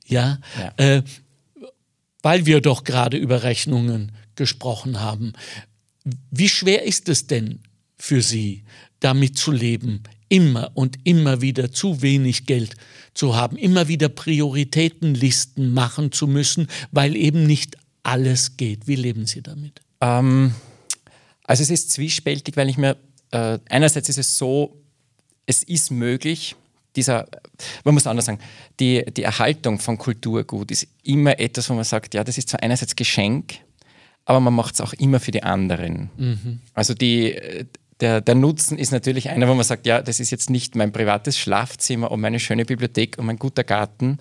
Ja, 0.07 0.39
ja. 0.59 0.73
Äh, 0.77 1.03
weil 2.23 2.47
wir 2.47 2.61
doch 2.61 2.85
gerade 2.85 3.17
über 3.17 3.43
Rechnungen 3.43 4.13
gesprochen 4.37 5.01
haben. 5.01 5.33
Wie 6.31 6.49
schwer 6.49 6.85
ist 6.85 7.09
es 7.09 7.27
denn 7.27 7.61
für 7.97 8.23
Sie, 8.23 8.65
damit 9.01 9.39
zu 9.39 9.51
leben, 9.51 10.03
immer 10.29 10.71
und 10.75 10.99
immer 11.05 11.41
wieder 11.41 11.73
zu 11.73 12.03
wenig 12.03 12.47
Geld 12.47 12.77
zu 13.15 13.35
haben, 13.35 13.57
immer 13.57 13.89
wieder 13.89 14.09
Prioritätenlisten 14.09 15.73
machen 15.75 16.13
zu 16.13 16.27
müssen, 16.27 16.69
weil 16.93 17.17
eben 17.17 17.47
nicht 17.47 17.77
alles 18.03 18.57
geht. 18.57 18.87
Wie 18.87 18.95
leben 18.95 19.27
Sie 19.27 19.43
damit? 19.43 19.81
Ähm, 20.01 20.55
also 21.45 21.63
es 21.63 21.71
ist 21.71 21.91
zwiespältig, 21.91 22.57
weil 22.57 22.69
ich 22.69 22.79
mir, 22.79 22.97
äh, 23.33 23.59
einerseits 23.69 24.09
ist 24.09 24.19
es 24.19 24.39
so, 24.39 24.81
es 25.47 25.63
ist 25.65 25.91
möglich, 25.91 26.55
dieser, 26.97 27.29
man 27.85 27.95
muss 27.95 28.07
anders 28.07 28.27
sagen, 28.27 28.41
die, 28.79 29.05
die 29.17 29.23
Erhaltung 29.23 29.79
von 29.79 29.99
Kulturgut 29.99 30.71
ist 30.71 30.89
immer 31.03 31.39
etwas, 31.39 31.69
wo 31.71 31.75
man 31.75 31.85
sagt, 31.85 32.15
ja, 32.15 32.25
das 32.25 32.39
ist 32.39 32.49
zwar 32.49 32.63
einerseits 32.63 32.97
Geschenk, 32.97 33.55
aber 34.25 34.41
man 34.41 34.55
macht 34.55 34.75
es 34.75 34.81
auch 34.81 34.93
immer 34.95 35.21
für 35.21 35.31
die 35.31 35.43
anderen. 35.43 36.11
Mhm. 36.17 36.61
Also 36.75 36.95
die, 36.95 37.37
der, 38.01 38.21
der 38.21 38.35
Nutzen 38.35 38.79
ist 38.79 38.93
natürlich 38.93 39.29
einer, 39.29 39.49
wo 39.49 39.55
man 39.55 39.65
sagt, 39.65 39.87
ja, 39.87 40.01
das 40.03 40.21
ist 40.21 40.31
jetzt 40.31 40.51
nicht 40.51 40.75
mein 40.75 40.93
privates 40.93 41.39
Schlafzimmer 41.39 42.11
und 42.11 42.21
meine 42.21 42.41
schöne 42.41 42.65
Bibliothek 42.65 43.19
und 43.19 43.27
mein 43.27 43.39
guter 43.39 43.65
Garten, 43.65 44.19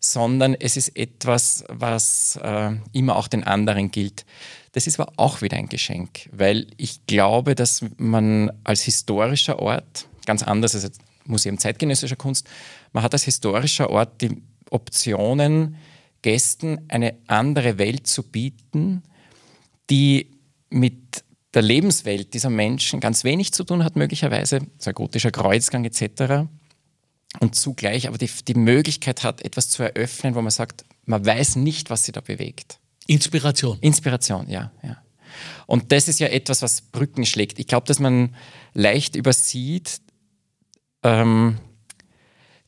sondern 0.00 0.54
es 0.54 0.76
ist 0.76 0.96
etwas, 0.96 1.64
was 1.68 2.38
äh, 2.42 2.72
immer 2.92 3.16
auch 3.16 3.28
den 3.28 3.44
anderen 3.44 3.90
gilt. 3.90 4.26
Das 4.72 4.86
ist 4.86 4.98
aber 4.98 5.12
auch 5.16 5.42
wieder 5.42 5.56
ein 5.56 5.68
Geschenk, 5.68 6.28
weil 6.32 6.66
ich 6.76 7.06
glaube, 7.06 7.54
dass 7.54 7.84
man 7.98 8.50
als 8.64 8.82
historischer 8.82 9.60
Ort, 9.60 10.08
ganz 10.26 10.42
anders 10.42 10.74
als 10.74 10.98
Museum 11.24 11.58
zeitgenössischer 11.58 12.16
Kunst, 12.16 12.48
man 12.92 13.04
hat 13.04 13.12
als 13.12 13.24
historischer 13.24 13.90
Ort 13.90 14.20
die 14.20 14.42
Optionen, 14.70 15.76
Gästen 16.22 16.80
eine 16.88 17.14
andere 17.26 17.78
Welt 17.78 18.06
zu 18.06 18.22
bieten, 18.22 19.02
die 19.90 20.30
mit 20.70 21.01
der 21.54 21.62
Lebenswelt 21.62 22.34
dieser 22.34 22.50
Menschen 22.50 23.00
ganz 23.00 23.24
wenig 23.24 23.52
zu 23.52 23.64
tun 23.64 23.84
hat, 23.84 23.96
möglicherweise, 23.96 24.60
so 24.78 24.92
gotischer 24.92 25.30
Kreuzgang 25.30 25.84
etc. 25.84 26.48
Und 27.40 27.54
zugleich 27.54 28.08
aber 28.08 28.18
die, 28.18 28.30
die 28.46 28.54
Möglichkeit 28.54 29.22
hat, 29.22 29.42
etwas 29.42 29.68
zu 29.70 29.82
eröffnen, 29.82 30.34
wo 30.34 30.42
man 30.42 30.50
sagt, 30.50 30.84
man 31.04 31.24
weiß 31.24 31.56
nicht, 31.56 31.90
was 31.90 32.04
sie 32.04 32.12
da 32.12 32.20
bewegt. 32.20 32.78
Inspiration. 33.06 33.78
Inspiration, 33.80 34.48
ja, 34.48 34.72
ja. 34.82 34.98
Und 35.66 35.92
das 35.92 36.08
ist 36.08 36.20
ja 36.20 36.28
etwas, 36.28 36.62
was 36.62 36.82
Brücken 36.82 37.24
schlägt. 37.24 37.58
Ich 37.58 37.66
glaube, 37.66 37.86
dass 37.86 37.98
man 37.98 38.34
leicht 38.74 39.16
übersieht, 39.16 40.00
ähm, 41.02 41.58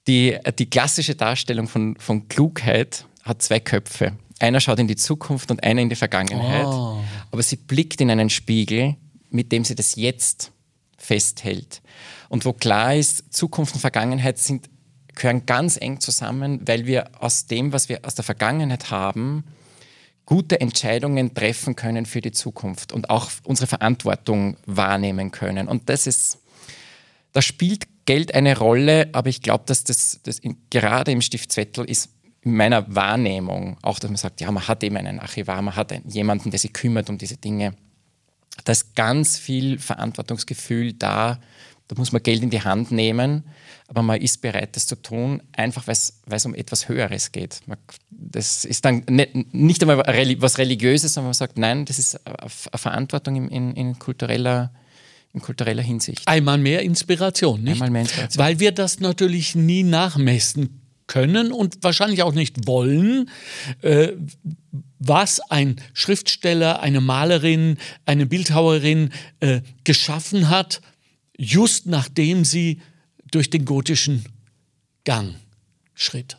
die, 0.07 0.39
die 0.59 0.69
klassische 0.69 1.15
Darstellung 1.15 1.69
von, 1.69 1.97
von 1.99 2.29
Klugheit 2.29 3.07
hat 3.23 3.43
zwei 3.43 3.61
Köpfe. 3.61 4.17
Einer 4.39 4.61
schaut 4.61 4.79
in 4.79 4.89
die 4.89 4.97
Zukunft 4.97 5.51
und 5.51 5.63
einer 5.63 5.81
in 5.81 5.89
die 5.89 5.97
Vergangenheit. 5.97 6.67
Oh. 6.67 6.99
Aber 7.31 7.43
sie 7.43 7.57
blickt 7.57 8.01
in 8.01 8.11
einen 8.11 8.31
Spiegel, 8.31 8.97
mit 9.31 9.53
dem 9.53 9.65
sie 9.65 9.75
das 9.75 9.97
Jetzt 9.97 10.51
festhält. 10.97 11.83
Und 12.29 12.45
wo 12.45 12.53
klar 12.53 12.95
ist, 12.95 13.33
Zukunft 13.33 13.75
und 13.75 13.81
Vergangenheit 13.81 14.39
sind, 14.39 14.69
gehören 15.15 15.47
ganz 15.47 15.77
eng 15.77 16.01
zusammen, 16.01 16.61
weil 16.67 16.87
wir 16.87 17.11
aus 17.23 17.47
dem, 17.47 17.73
was 17.73 17.89
wir 17.89 18.01
aus 18.05 18.15
der 18.15 18.25
Vergangenheit 18.25 18.91
haben, 18.91 19.45
gute 20.27 20.61
Entscheidungen 20.61 21.35
treffen 21.35 21.77
können 21.77 22.07
für 22.07 22.21
die 22.21 22.33
Zukunft 22.33 22.93
und 22.93 23.11
auch 23.11 23.31
unsere 23.45 23.67
Verantwortung 23.67 24.57
wahrnehmen 24.67 25.31
können. 25.31 25.69
Und 25.69 25.89
das 25.89 26.07
ist, 26.07 26.39
da 27.33 27.43
spielt 27.43 27.87
Geld 28.07 28.35
eine 28.35 28.59
Rolle, 28.59 29.09
aber 29.13 29.29
ich 29.29 29.43
glaube, 29.43 29.65
dass 29.67 29.85
das, 29.85 30.21
das 30.23 30.39
in, 30.39 30.57
gerade 30.71 31.13
im 31.13 31.21
Stift 31.21 31.53
Zwettel 31.53 31.85
ist 31.85 32.11
in 32.45 32.57
meiner 32.57 32.95
Wahrnehmung, 32.95 33.79
auch 33.83 33.99
dass 33.99 34.11
man 34.11 34.17
sagt, 34.17 34.41
ja, 34.41 34.51
man 34.51 34.69
hat 34.69 34.83
eben 34.85 34.97
einen 34.97 35.19
Archivar, 35.19 35.61
man 35.63 35.75
hat 35.75 35.93
einen, 35.93 36.09
jemanden, 36.09 36.51
der 36.51 36.59
sich 36.59 36.73
kümmert 36.73 37.09
um 37.09 37.19
diese 37.19 37.37
Dinge. 37.37 37.75
Da 38.65 38.73
ist 38.73 38.95
ganz 38.95 39.39
viel 39.39 39.79
Verantwortungsgefühl 39.79 40.93
da. 40.93 41.41
Da 41.89 41.97
muss 41.97 42.13
man 42.13 42.23
Geld 42.23 42.43
in 42.43 42.49
die 42.49 42.63
Hand 42.63 42.93
nehmen, 42.93 43.45
aber 43.89 44.03
man 44.03 44.19
ist 44.21 44.41
bereit, 44.41 44.75
das 44.75 44.87
zu 44.87 44.97
tun, 44.97 45.43
einfach 45.53 45.87
weil 45.87 45.97
es 46.37 46.47
um 46.47 46.55
etwas 46.55 46.89
Höheres 46.89 47.31
geht. 47.31 47.61
Das 48.11 48.65
ist 48.65 48.87
dann 48.87 49.05
nicht, 49.09 49.35
nicht 49.53 49.83
einmal 49.83 49.99
was 49.99 50.57
Religiöses, 50.57 51.13
sondern 51.13 51.29
man 51.29 51.35
sagt, 51.35 51.59
nein, 51.59 51.85
das 51.85 51.99
ist 51.99 52.27
eine 52.27 52.49
Verantwortung 52.49 53.37
in, 53.37 53.49
in, 53.49 53.75
in 53.75 53.99
kultureller 53.99 54.73
in 55.35 55.43
kultureller 55.43 55.83
Hinsicht. 55.83 56.27
Einmal 56.27 56.59
mehr 56.59 56.83
Inspiration, 56.83 57.61
nicht? 57.61 57.75
Einmal 57.75 57.91
mehr 57.91 58.03
Inspiration. 58.03 58.45
Weil 58.45 58.61
wir 58.61 58.71
das 58.71 59.01
natürlich 59.01 59.57
nie 59.57 59.83
nachmessen 59.83 60.84
können 61.07 61.53
und 61.53 61.83
wahrscheinlich 61.83 62.23
auch 62.23 62.33
nicht 62.33 62.67
wollen, 62.67 63.31
äh, 63.83 64.13
was 64.99 65.41
ein 65.41 65.77
Schriftsteller, 65.93 66.81
eine 66.81 67.01
Malerin, 67.01 67.79
eine 68.07 68.27
Bildhauerin 68.27 69.11
äh, 69.41 69.61
geschaffen 69.85 70.49
hat, 70.49 70.81
just 71.37 71.87
nachdem 71.87 72.45
sie 72.45 72.81
durch 73.31 73.51
den 73.51 73.65
gotischen 73.65 74.25
Gang 75.05 75.35
schritt. 75.95 76.39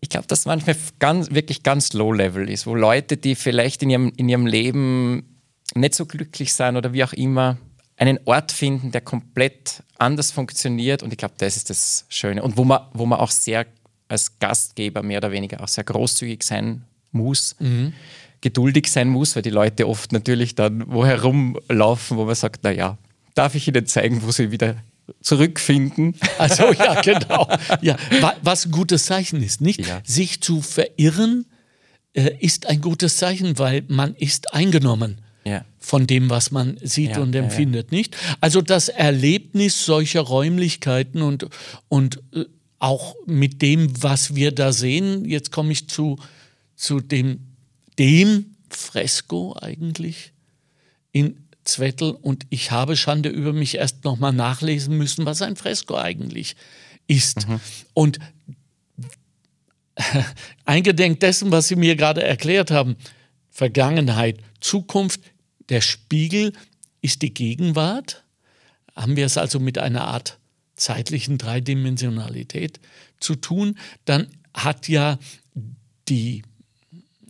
Ich 0.00 0.08
glaube, 0.08 0.26
dass 0.28 0.44
manchmal 0.44 0.76
ganz, 0.98 1.30
wirklich 1.32 1.62
ganz 1.62 1.92
low-level 1.92 2.48
ist, 2.48 2.66
wo 2.66 2.74
Leute, 2.74 3.16
die 3.16 3.34
vielleicht 3.34 3.82
in 3.82 3.90
ihrem, 3.90 4.12
in 4.16 4.28
ihrem 4.28 4.46
Leben 4.46 5.40
nicht 5.74 5.94
so 5.94 6.06
glücklich 6.06 6.54
sind 6.54 6.76
oder 6.76 6.92
wie 6.92 7.02
auch 7.02 7.12
immer, 7.12 7.58
einen 7.96 8.20
Ort 8.26 8.52
finden, 8.52 8.92
der 8.92 9.00
komplett 9.00 9.82
anders 9.98 10.30
funktioniert. 10.30 11.02
Und 11.02 11.12
ich 11.12 11.18
glaube, 11.18 11.34
das 11.38 11.56
ist 11.56 11.70
das 11.70 12.04
Schöne. 12.08 12.42
Und 12.42 12.56
wo 12.56 12.64
man, 12.64 12.82
wo 12.92 13.06
man 13.06 13.18
auch 13.18 13.30
sehr 13.30 13.66
als 14.08 14.38
Gastgeber 14.38 15.02
mehr 15.02 15.18
oder 15.18 15.30
weniger 15.30 15.62
auch 15.62 15.68
sehr 15.68 15.84
großzügig 15.84 16.42
sein 16.42 16.84
muss, 17.12 17.56
mhm. 17.58 17.92
geduldig 18.40 18.90
sein 18.90 19.08
muss, 19.08 19.36
weil 19.36 19.42
die 19.42 19.50
Leute 19.50 19.88
oft 19.88 20.12
natürlich 20.12 20.54
dann 20.54 20.84
wo 20.86 21.04
herumlaufen, 21.04 22.16
wo 22.16 22.24
man 22.24 22.34
sagt, 22.34 22.64
naja, 22.64 22.98
darf 23.34 23.54
ich 23.54 23.68
Ihnen 23.68 23.86
zeigen, 23.86 24.22
wo 24.22 24.30
Sie 24.30 24.50
wieder 24.50 24.76
zurückfinden. 25.20 26.14
Also 26.38 26.72
ja, 26.72 27.00
genau. 27.00 27.48
Ja, 27.80 27.96
was 28.42 28.66
ein 28.66 28.72
gutes 28.72 29.06
Zeichen 29.06 29.42
ist, 29.42 29.60
nicht? 29.60 29.86
Ja. 29.86 30.00
Sich 30.04 30.42
zu 30.42 30.60
verirren 30.60 31.46
äh, 32.12 32.30
ist 32.40 32.66
ein 32.66 32.80
gutes 32.80 33.16
Zeichen, 33.16 33.58
weil 33.58 33.84
man 33.88 34.14
ist 34.16 34.52
eingenommen 34.52 35.22
ja. 35.44 35.64
von 35.78 36.06
dem, 36.06 36.28
was 36.28 36.50
man 36.50 36.76
sieht 36.82 37.12
ja, 37.12 37.20
und 37.20 37.34
empfindet, 37.34 37.92
nicht? 37.92 38.16
Also 38.40 38.60
das 38.60 38.88
Erlebnis 38.88 39.84
solcher 39.84 40.20
Räumlichkeiten 40.20 41.22
und, 41.22 41.46
und 41.88 42.22
äh, 42.34 42.44
auch 42.78 43.16
mit 43.26 43.62
dem, 43.62 44.02
was 44.02 44.34
wir 44.34 44.52
da 44.52 44.72
sehen, 44.72 45.24
jetzt 45.24 45.50
komme 45.50 45.72
ich 45.72 45.88
zu, 45.88 46.18
zu 46.74 47.00
dem, 47.00 47.40
dem 47.98 48.56
Fresko 48.68 49.56
eigentlich 49.60 50.32
in 51.12 51.46
Zwettel 51.64 52.10
und 52.10 52.46
ich 52.50 52.70
habe 52.70 52.96
Schande 52.96 53.28
über 53.28 53.52
mich 53.52 53.76
erst 53.76 54.04
nochmal 54.04 54.32
nachlesen 54.32 54.96
müssen, 54.96 55.26
was 55.26 55.42
ein 55.42 55.56
Fresko 55.56 55.96
eigentlich 55.96 56.54
ist. 57.06 57.48
Mhm. 57.48 57.60
Und 57.94 58.18
eingedenk 60.64 61.20
dessen, 61.20 61.50
was 61.50 61.68
Sie 61.68 61.76
mir 61.76 61.96
gerade 61.96 62.22
erklärt 62.22 62.70
haben, 62.70 62.96
Vergangenheit, 63.50 64.38
Zukunft, 64.60 65.20
der 65.68 65.80
Spiegel 65.80 66.52
ist 67.00 67.22
die 67.22 67.32
Gegenwart. 67.32 68.24
Haben 68.94 69.16
wir 69.16 69.26
es 69.26 69.38
also 69.38 69.58
mit 69.58 69.78
einer 69.78 70.06
Art 70.06 70.38
zeitlichen 70.76 71.38
Dreidimensionalität 71.38 72.80
zu 73.18 73.34
tun, 73.34 73.78
dann 74.04 74.28
hat 74.54 74.88
ja 74.88 75.18
die, 76.08 76.42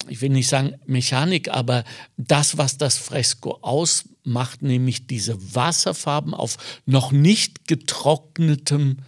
ich 0.09 0.21
will 0.21 0.31
nicht 0.31 0.49
sagen 0.49 0.75
Mechanik, 0.87 1.49
aber 1.49 1.85
das, 2.17 2.59
was 2.59 2.77
das 2.77 2.99
Fresko 2.99 3.59
ausmacht, 3.63 4.63
nämlich 4.63 5.07
diese 5.07 5.55
Wasserfarben 5.55 6.35
auf 6.35 6.57
noch 6.85 7.13
nicht 7.13 7.67
getrocknetem 7.67 8.99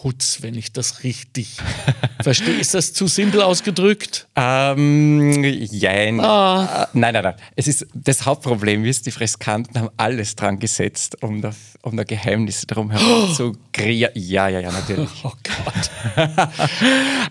Putz, 0.00 0.42
wenn 0.42 0.54
ich 0.54 0.72
das 0.72 1.02
richtig 1.02 1.56
verstehe. 2.22 2.54
Ist 2.54 2.72
das 2.72 2.92
zu 2.92 3.08
simpel 3.08 3.42
ausgedrückt? 3.42 4.28
Ähm, 4.36 5.42
jein. 5.42 6.20
Ah. 6.20 6.84
Äh, 6.84 6.86
nein, 6.92 7.14
nein, 7.14 7.24
nein. 7.24 7.34
Es 7.56 7.66
ist, 7.66 7.84
das 7.94 8.24
Hauptproblem 8.24 8.84
ist, 8.84 9.06
die 9.06 9.10
Freskanten 9.10 9.76
haben 9.76 9.90
alles 9.96 10.36
dran 10.36 10.60
gesetzt, 10.60 11.20
um 11.20 11.42
da, 11.42 11.50
um 11.82 11.96
da 11.96 12.04
Geheimnisse 12.04 12.66
drum 12.66 12.92
herum 12.92 13.28
oh. 13.28 13.32
zu 13.32 13.56
kreieren. 13.72 14.12
Ja, 14.14 14.46
ja, 14.46 14.60
ja, 14.60 14.70
natürlich. 14.70 15.10
Oh 15.24 15.32
Gott. 15.42 15.90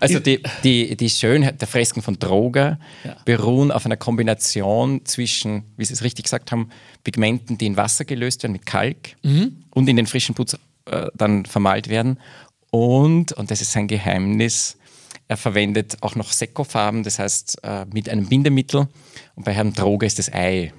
also 0.00 0.20
die, 0.20 0.42
die, 0.62 0.94
die 0.94 1.08
Schönheit 1.08 1.62
der 1.62 1.68
Fresken 1.68 2.02
von 2.02 2.18
Droger 2.18 2.78
ja. 3.02 3.16
beruhen 3.24 3.72
auf 3.72 3.86
einer 3.86 3.96
Kombination 3.96 5.06
zwischen, 5.06 5.64
wie 5.78 5.86
Sie 5.86 5.94
es 5.94 6.04
richtig 6.04 6.24
gesagt 6.24 6.52
haben, 6.52 6.68
Pigmenten, 7.02 7.56
die 7.56 7.66
in 7.66 7.78
Wasser 7.78 8.04
gelöst 8.04 8.42
werden 8.42 8.52
mit 8.52 8.66
Kalk 8.66 9.16
mhm. 9.22 9.64
und 9.70 9.88
in 9.88 9.96
den 9.96 10.06
frischen 10.06 10.34
Putz 10.34 10.54
äh, 10.90 11.06
dann 11.14 11.46
vermalt 11.46 11.88
werden 11.88 12.18
und, 12.70 13.32
und 13.32 13.50
das 13.50 13.60
ist 13.60 13.72
sein 13.72 13.88
Geheimnis, 13.88 14.76
er 15.28 15.36
verwendet 15.36 15.98
auch 16.00 16.14
noch 16.14 16.32
Sekofarben, 16.32 17.02
das 17.02 17.18
heißt 17.18 17.62
äh, 17.62 17.84
mit 17.92 18.08
einem 18.08 18.26
Bindemittel. 18.26 18.88
Und 19.34 19.44
bei 19.44 19.52
Herrn 19.52 19.74
Droge 19.74 20.06
ist 20.06 20.18
das 20.18 20.32
Ei. 20.32 20.72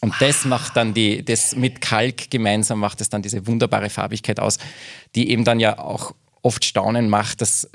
Und 0.00 0.14
das 0.20 0.44
macht 0.44 0.76
dann 0.76 0.94
die, 0.94 1.24
das 1.24 1.56
mit 1.56 1.80
Kalk 1.80 2.30
gemeinsam 2.30 2.78
macht 2.78 3.00
es 3.00 3.08
dann 3.08 3.22
diese 3.22 3.46
wunderbare 3.46 3.90
Farbigkeit 3.90 4.38
aus, 4.38 4.58
die 5.14 5.30
eben 5.30 5.44
dann 5.44 5.58
ja 5.58 5.78
auch 5.78 6.14
oft 6.42 6.64
Staunen 6.64 7.08
macht, 7.08 7.40
dass 7.40 7.68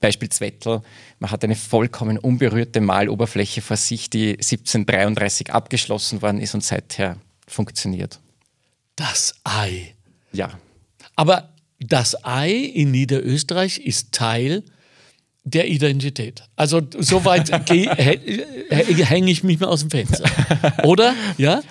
Beispiel 0.00 0.28
Zwettel, 0.28 0.82
man 1.20 1.30
hat 1.30 1.44
eine 1.44 1.54
vollkommen 1.54 2.18
unberührte 2.18 2.80
Maloberfläche 2.80 3.62
vor 3.62 3.76
sich, 3.76 4.10
die 4.10 4.32
1733 4.32 5.52
abgeschlossen 5.52 6.20
worden 6.20 6.40
ist 6.40 6.54
und 6.54 6.64
seither 6.64 7.16
funktioniert. 7.46 8.18
Das 8.96 9.36
Ei. 9.44 9.94
Ja. 10.32 10.50
Aber 11.14 11.51
das 11.86 12.24
Ei 12.24 12.52
in 12.52 12.90
Niederösterreich 12.90 13.78
ist 13.78 14.12
Teil 14.12 14.62
der 15.44 15.68
Identität. 15.68 16.44
Also 16.56 16.80
soweit 16.98 17.50
hänge 17.70 19.30
ich 19.30 19.42
mich 19.42 19.60
mal 19.60 19.66
aus 19.66 19.80
dem 19.80 19.90
Fenster. 19.90 20.30
Oder? 20.84 21.14
Ja? 21.36 21.62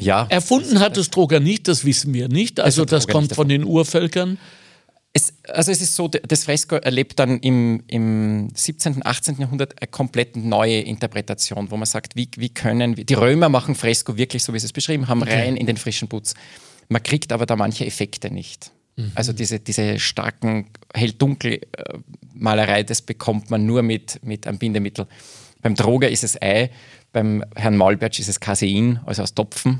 Ja. 0.00 0.26
Erfunden 0.28 0.78
hat 0.78 0.96
es 0.96 1.10
Droger 1.10 1.40
nicht, 1.40 1.68
das 1.68 1.84
wissen 1.84 2.14
wir 2.14 2.28
nicht. 2.28 2.60
Also 2.60 2.84
das 2.84 3.08
kommt 3.08 3.34
von 3.34 3.48
den 3.48 3.64
Urvölkern. 3.64 4.38
Es, 5.12 5.32
also 5.48 5.72
es 5.72 5.80
ist 5.80 5.96
so, 5.96 6.06
das 6.06 6.44
Fresko 6.44 6.76
erlebt 6.76 7.18
dann 7.18 7.40
im, 7.40 7.82
im 7.88 8.50
17., 8.54 9.04
18. 9.04 9.38
Jahrhundert 9.38 9.80
eine 9.80 9.88
komplett 9.88 10.36
neue 10.36 10.80
Interpretation, 10.80 11.70
wo 11.70 11.76
man 11.76 11.86
sagt, 11.86 12.14
wie, 12.14 12.28
wie 12.36 12.50
können 12.50 12.96
wir, 12.96 13.04
die 13.04 13.14
Römer 13.14 13.48
machen 13.48 13.74
Fresko 13.74 14.16
wirklich 14.16 14.44
so, 14.44 14.52
wie 14.52 14.58
sie 14.58 14.66
es 14.66 14.72
beschrieben 14.72 15.08
haben, 15.08 15.22
rein 15.22 15.56
in 15.56 15.66
den 15.66 15.78
frischen 15.78 16.08
Putz. 16.08 16.34
Man 16.88 17.02
kriegt 17.02 17.32
aber 17.32 17.46
da 17.46 17.56
manche 17.56 17.86
Effekte 17.86 18.32
nicht. 18.32 18.72
Mhm. 18.96 19.12
Also 19.14 19.32
diese, 19.32 19.60
diese 19.60 19.98
starken 19.98 20.70
Hell-Dunkel-Malerei, 20.94 22.82
das 22.82 23.02
bekommt 23.02 23.50
man 23.50 23.66
nur 23.66 23.82
mit, 23.82 24.20
mit 24.24 24.46
einem 24.46 24.58
Bindemittel. 24.58 25.06
Beim 25.62 25.74
Droger 25.74 26.08
ist 26.08 26.24
es 26.24 26.40
Ei, 26.40 26.70
beim 27.12 27.44
Herrn 27.54 27.76
Maulbertsch 27.76 28.20
ist 28.20 28.28
es 28.28 28.40
Casein, 28.40 29.00
also 29.06 29.22
aus 29.22 29.34
Topfen. 29.34 29.78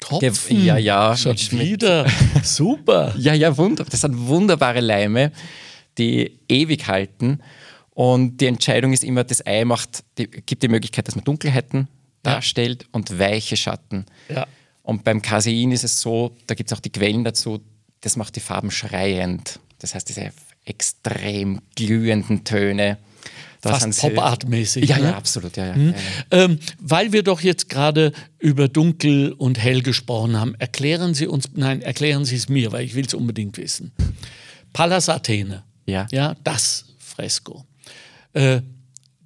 Topfen? 0.00 0.64
Ja, 0.64 0.76
ja. 0.76 1.16
Schon 1.16 1.36
wieder. 1.36 2.06
Super. 2.42 3.14
Ja, 3.18 3.34
ja, 3.34 3.56
wunderbar. 3.56 3.90
Das 3.90 4.02
sind 4.02 4.26
wunderbare 4.26 4.80
Leime, 4.80 5.32
die 5.98 6.38
ewig 6.48 6.86
halten. 6.86 7.40
Und 7.90 8.38
die 8.38 8.46
Entscheidung 8.46 8.92
ist 8.92 9.04
immer, 9.04 9.24
das 9.24 9.44
Ei 9.46 9.64
macht, 9.64 10.04
die, 10.18 10.26
gibt 10.26 10.62
die 10.62 10.68
Möglichkeit, 10.68 11.08
dass 11.08 11.16
man 11.16 11.24
Dunkelheiten 11.24 11.88
ja. 12.24 12.32
darstellt 12.34 12.86
und 12.92 13.18
weiche 13.18 13.56
Schatten. 13.56 14.04
Ja. 14.28 14.46
Und 14.86 15.02
beim 15.02 15.20
Casein 15.20 15.72
ist 15.72 15.82
es 15.82 16.00
so, 16.00 16.36
da 16.46 16.54
gibt 16.54 16.70
es 16.70 16.76
auch 16.76 16.80
die 16.80 16.90
Quellen 16.90 17.24
dazu, 17.24 17.60
das 18.02 18.16
macht 18.16 18.36
die 18.36 18.40
Farben 18.40 18.70
schreiend. 18.70 19.58
Das 19.80 19.96
heißt, 19.96 20.08
diese 20.08 20.30
extrem 20.64 21.60
glühenden 21.74 22.44
Töne. 22.44 22.98
Das 23.62 23.82
Fast 23.82 24.00
Pop-Art-mäßig. 24.00 24.88
Ja, 24.88 24.98
ne? 24.98 25.06
ja, 25.06 25.16
absolut. 25.16 25.56
Ja, 25.56 25.66
ja, 25.66 25.74
mhm. 25.74 25.88
ja, 25.88 26.44
ähm, 26.44 26.60
weil 26.78 27.12
wir 27.12 27.24
doch 27.24 27.40
jetzt 27.40 27.68
gerade 27.68 28.12
über 28.38 28.68
dunkel 28.68 29.32
und 29.32 29.58
hell 29.58 29.82
gesprochen 29.82 30.38
haben, 30.38 30.54
erklären 30.54 31.14
Sie 31.14 31.26
uns, 31.26 31.48
nein, 31.54 31.82
erklären 31.82 32.24
Sie 32.24 32.36
es 32.36 32.48
mir, 32.48 32.70
weil 32.70 32.84
ich 32.84 32.94
will 32.94 33.06
es 33.06 33.14
unbedingt 33.14 33.56
wissen. 33.56 33.90
Pallas 34.72 35.08
Athene, 35.08 35.64
ja, 35.84 36.06
ja 36.12 36.36
das 36.44 36.84
Fresko. 36.98 37.64
Äh, 38.34 38.60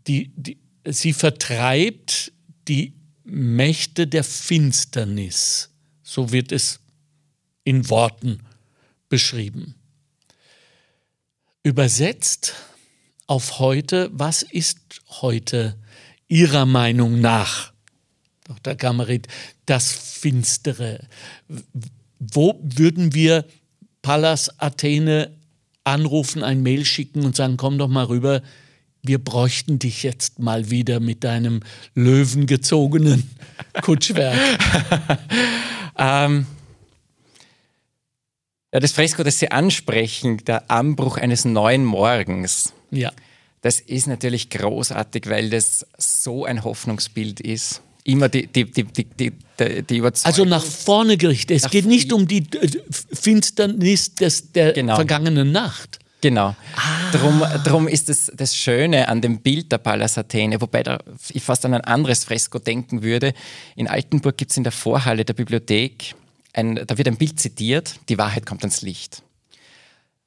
die, 0.06 0.32
die, 0.34 0.56
sie 0.86 1.12
vertreibt 1.12 2.32
die 2.66 2.94
Mächte 3.30 4.06
der 4.06 4.24
Finsternis. 4.24 5.70
So 6.02 6.32
wird 6.32 6.52
es 6.52 6.80
in 7.64 7.88
Worten 7.88 8.40
beschrieben. 9.08 9.74
Übersetzt 11.62 12.54
auf 13.26 13.58
heute, 13.58 14.10
was 14.12 14.42
ist 14.42 15.02
heute 15.20 15.76
Ihrer 16.26 16.66
Meinung 16.66 17.20
nach, 17.20 17.72
Dr. 18.44 18.74
Kammerit, 18.74 19.28
das 19.66 19.92
Finstere? 19.92 21.06
Wo 22.18 22.58
würden 22.62 23.14
wir 23.14 23.46
Pallas 24.02 24.58
Athene 24.58 25.36
anrufen, 25.84 26.42
ein 26.42 26.62
Mail 26.62 26.84
schicken 26.84 27.24
und 27.24 27.36
sagen, 27.36 27.56
komm 27.56 27.78
doch 27.78 27.88
mal 27.88 28.04
rüber, 28.04 28.42
wir 29.02 29.18
bräuchten 29.18 29.78
dich 29.78 30.02
jetzt 30.02 30.38
mal 30.38 30.70
wieder 30.70 31.00
mit 31.00 31.24
deinem 31.24 31.60
löwengezogenen 31.94 33.30
Kutschwerk. 33.82 34.38
ähm, 35.98 36.46
ja, 38.72 38.78
das 38.78 38.92
Fresko, 38.92 39.22
das 39.22 39.38
Sie 39.38 39.50
ansprechen, 39.50 40.38
der 40.44 40.70
Anbruch 40.70 41.16
eines 41.16 41.44
neuen 41.44 41.84
Morgens. 41.84 42.72
Ja. 42.90 43.10
Das 43.62 43.80
ist 43.80 44.06
natürlich 44.06 44.48
großartig, 44.48 45.28
weil 45.28 45.50
das 45.50 45.86
so 45.98 46.44
ein 46.44 46.64
Hoffnungsbild 46.64 47.40
ist. 47.40 47.82
Immer 48.04 48.28
die, 48.28 48.46
die, 48.46 48.64
die, 48.64 48.84
die, 48.84 49.04
die, 49.04 49.32
die 49.82 49.96
Überzeugung. 49.96 50.26
Also 50.26 50.44
nach 50.44 50.64
vorne 50.64 51.16
gerichtet. 51.16 51.62
Es 51.62 51.70
geht 51.70 51.84
nicht 51.84 52.12
um 52.12 52.26
die 52.26 52.46
Finsternis 53.12 54.14
des, 54.14 54.52
der 54.52 54.72
genau. 54.72 54.94
vergangenen 54.94 55.52
Nacht. 55.52 55.99
Genau. 56.20 56.54
Ah. 56.76 57.10
Drum, 57.12 57.42
drum 57.64 57.88
ist 57.88 58.08
es 58.10 58.30
das 58.34 58.54
Schöne 58.54 59.08
an 59.08 59.20
dem 59.20 59.40
Bild 59.40 59.72
der 59.72 59.78
Pallas 59.78 60.18
Athene, 60.18 60.60
wobei 60.60 60.82
da 60.82 60.98
ich 61.30 61.42
fast 61.42 61.64
an 61.64 61.74
ein 61.74 61.80
anderes 61.80 62.24
Fresko 62.24 62.58
denken 62.58 63.02
würde. 63.02 63.32
In 63.74 63.88
Altenburg 63.88 64.36
gibt 64.36 64.50
es 64.50 64.56
in 64.56 64.64
der 64.64 64.72
Vorhalle 64.72 65.24
der 65.24 65.34
Bibliothek, 65.34 66.14
ein, 66.52 66.80
da 66.86 66.98
wird 66.98 67.08
ein 67.08 67.16
Bild 67.16 67.38
zitiert, 67.38 68.00
die 68.08 68.18
Wahrheit 68.18 68.44
kommt 68.46 68.62
ans 68.62 68.82
Licht. 68.82 69.22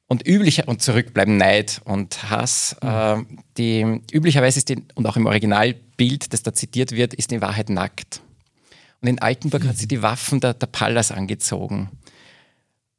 Und 0.07 0.27
üblicher 0.27 0.67
und 0.67 0.81
zurückbleiben 0.81 1.37
Neid 1.37 1.81
und 1.85 2.29
Hass. 2.29 2.75
Mhm. 2.81 2.89
Äh, 2.89 3.23
die, 3.57 4.01
üblicherweise 4.11 4.59
ist 4.59 4.69
die, 4.69 4.83
und 4.95 5.07
auch 5.07 5.17
im 5.17 5.25
Originalbild, 5.25 6.33
das 6.33 6.43
da 6.43 6.53
zitiert 6.53 6.91
wird, 6.91 7.13
ist 7.13 7.31
die 7.31 7.41
Wahrheit 7.41 7.69
nackt. 7.69 8.21
Und 9.01 9.07
in 9.07 9.19
Altenburg 9.19 9.63
mhm. 9.63 9.69
hat 9.69 9.77
sie 9.77 9.87
die 9.87 10.01
Waffen 10.01 10.39
der, 10.39 10.53
der 10.53 10.67
Pallas 10.67 11.11
angezogen. 11.11 11.89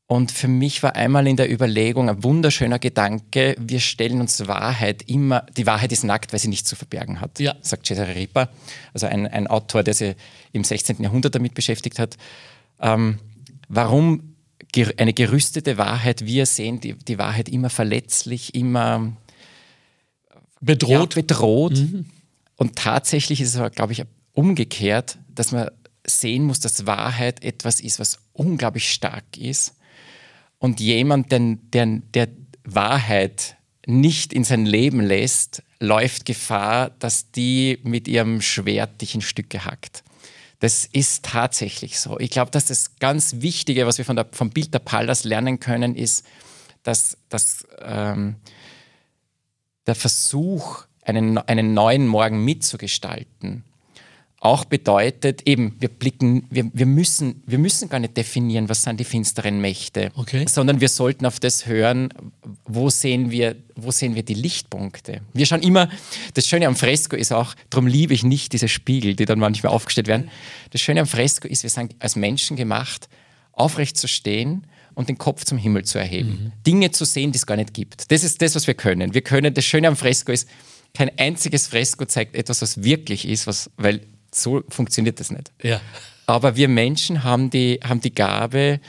Und 0.07 0.31
für 0.31 0.49
mich 0.49 0.83
war 0.83 0.97
einmal 0.97 1.27
in 1.27 1.37
der 1.37 1.51
Überlegung 1.51 2.11
ein 2.11 2.23
wunderschöner 2.23 2.79
Gedanke, 2.79 3.57
wir 3.59 3.81
stellen 3.81 4.21
uns 4.21 4.47
Wahrheit 4.47 5.03
immer, 5.09 5.47
die 5.57 5.67
Wahrheit 5.67 5.93
ist 5.93 6.05
nackt, 6.05 6.33
weil 6.33 6.41
sie 6.41 6.49
nichts 6.49 6.69
zu 6.69 6.77
verbergen 6.77 7.23
hat, 7.23 7.41
ja. 7.41 7.55
sagt 7.63 7.87
Cesare 7.87 8.15
Ripa, 8.15 8.51
also 8.93 9.07
ein, 9.07 9.27
ein 9.27 9.47
Autor, 9.47 9.83
der 9.83 9.95
sich 9.95 10.15
im 10.53 10.63
16. 10.63 11.03
Jahrhundert 11.03 11.35
damit 11.35 11.55
beschäftigt 11.55 11.99
hat. 11.99 12.19
Ähm, 12.81 13.19
warum 13.69 14.35
eine 14.99 15.15
gerüstete 15.15 15.79
Wahrheit, 15.79 16.27
wir 16.27 16.45
sehen 16.47 16.81
die, 16.81 16.95
die 16.95 17.17
Wahrheit 17.17 17.49
immer 17.49 17.71
verletzlich, 17.71 18.55
immer 18.55 19.17
bedroht. 20.61 21.15
Ja, 21.15 21.23
bedroht. 21.23 21.79
Mhm. 21.79 22.07
Und 22.57 22.77
tatsächlich 22.77 23.41
ist 23.41 23.51
es 23.51 23.57
aber, 23.57 23.71
glaube 23.71 23.93
ich, 23.93 24.03
umgekehrt, 24.33 25.17
dass 25.29 25.53
man 25.53 25.71
sehen 26.07 26.45
muss, 26.45 26.61
dass 26.61 26.87
Wahrheit 26.87 27.43
etwas 27.43 27.81
ist, 27.81 27.99
was 27.99 28.19
unglaublich 28.35 28.93
stark 28.93 29.25
ist 29.39 29.75
und 30.65 30.81
jemand, 30.81 31.31
der, 31.31 31.59
der, 31.75 31.87
der 32.15 32.29
Wahrheit 32.65 33.59
nicht 33.85 34.33
in 34.33 34.45
sein 34.45 34.65
Leben 34.65 35.03
lässt, 35.03 35.63
läuft 35.79 36.25
Gefahr, 36.25 36.89
dass 36.89 37.31
die 37.31 37.81
mit 37.83 38.09
ihrem 38.09 38.41
Schwert 38.41 39.03
dich 39.03 39.15
in 39.15 39.21
Stücke 39.21 39.67
hackt. 39.67 40.03
Das 40.61 40.87
ist 40.87 41.23
tatsächlich 41.27 42.01
so. 42.01 42.19
Ich 42.19 42.31
glaube, 42.31 42.51
dass 42.51 42.65
das 42.65 42.97
ganz 42.99 43.43
Wichtige, 43.43 43.87
was 43.87 43.99
wir 43.99 44.07
von 44.07 44.17
der, 44.17 44.27
vom 44.33 44.49
Bild 44.49 44.73
der 44.73 44.79
Pallas 44.79 45.25
lernen 45.25 45.61
können, 45.61 45.95
ist, 45.95 46.25
dass, 46.83 47.19
dass 47.29 47.67
ähm, 47.83 48.37
der 49.87 49.95
Versuch, 49.95 50.87
einen, 51.03 51.37
einen 51.37 51.75
neuen 51.75 52.07
Morgen 52.07 52.43
mitzugestalten, 52.43 53.65
auch 54.45 54.67
bedeutet, 54.67 55.43
eben, 55.47 55.75
wir 55.81 55.89
blicken, 55.89 56.47
wir, 56.51 56.71
wir, 56.75 56.85
müssen, 56.85 57.43
wir 57.47 57.59
müssen 57.59 57.89
gar 57.89 57.99
nicht 57.99 58.15
definieren, 58.15 58.69
was 58.69 58.83
sind 58.83 59.01
die 59.01 59.05
finsteren 59.05 59.59
Mächte, 59.59 60.13
okay. 60.17 60.45
sondern 60.47 60.83
wir 60.83 60.91
sollten 60.91 61.25
auf 61.25 61.41
das 61.41 61.65
hören, 61.65 62.13
wo 62.67 62.91
sehen, 62.91 63.31
wir, 63.31 63.57
wo 63.75 63.91
sehen 63.91 64.15
wir 64.15 64.23
die 64.23 64.35
Lichtpunkte. 64.35 65.23
Wir 65.33 65.47
schauen 65.47 65.63
immer, 65.63 65.89
das 66.35 66.47
Schöne 66.47 66.67
am 66.67 66.77
Fresko 66.77 67.17
ist 67.17 67.33
auch, 67.33 67.55
darum 67.71 67.87
liebe 67.87 68.13
ich 68.13 68.23
nicht 68.23 68.53
diese 68.53 68.69
Spiegel, 68.69 69.17
die 69.17 69.25
dann 69.25 69.39
manchmal 69.39 69.73
aufgestellt 69.73 70.09
werden. 70.09 70.31
Das 70.73 70.83
Schöne 70.83 71.01
am 71.01 71.07
Fresko 71.07 71.49
ist, 71.49 71.63
wir 71.63 71.71
sind 71.71 71.95
als 71.99 72.15
Menschen 72.15 72.59
gemacht, 72.59 73.09
aufrecht 73.53 73.97
zu 73.97 74.09
stehen 74.09 74.67
und 74.95 75.09
den 75.09 75.17
Kopf 75.17 75.45
zum 75.45 75.57
Himmel 75.57 75.85
zu 75.85 75.99
erheben. 75.99 76.29
Mhm. 76.29 76.53
Dinge 76.67 76.91
zu 76.91 77.07
sehen, 77.07 77.33
die 77.33 77.39
es 77.39 77.47
gar 77.47 77.57
nicht 77.57 77.73
gibt. 77.73 78.11
Das 78.13 78.23
ist 78.23 78.43
das, 78.43 78.55
was 78.55 78.67
wir 78.67 78.75
können. 78.75 79.15
Wir 79.15 79.23
können, 79.23 79.55
das 79.55 79.65
Schöne 79.65 79.89
am 79.89 79.97
Fresko 79.97 80.33
ist, 80.33 80.47
kein 80.93 81.11
einziges 81.19 81.67
Fresko 81.67 82.05
zeigt 82.05 82.37
etwas, 82.37 82.63
was 82.63 82.83
wirklich 82.85 83.27
ist, 83.27 83.47
was, 83.47 83.71
weil 83.77 84.03
so 84.37 84.63
funktioniert 84.69 85.21
das 85.21 85.31
nicht. 85.31 85.53
Ja. 85.63 85.81
Aber 86.27 86.57
wir 86.57 86.69
Menschen 86.69 87.23
haben 87.25 87.51
die, 87.51 87.81
haben 87.85 88.01
die 88.01 88.15
Gabe, 88.15 88.81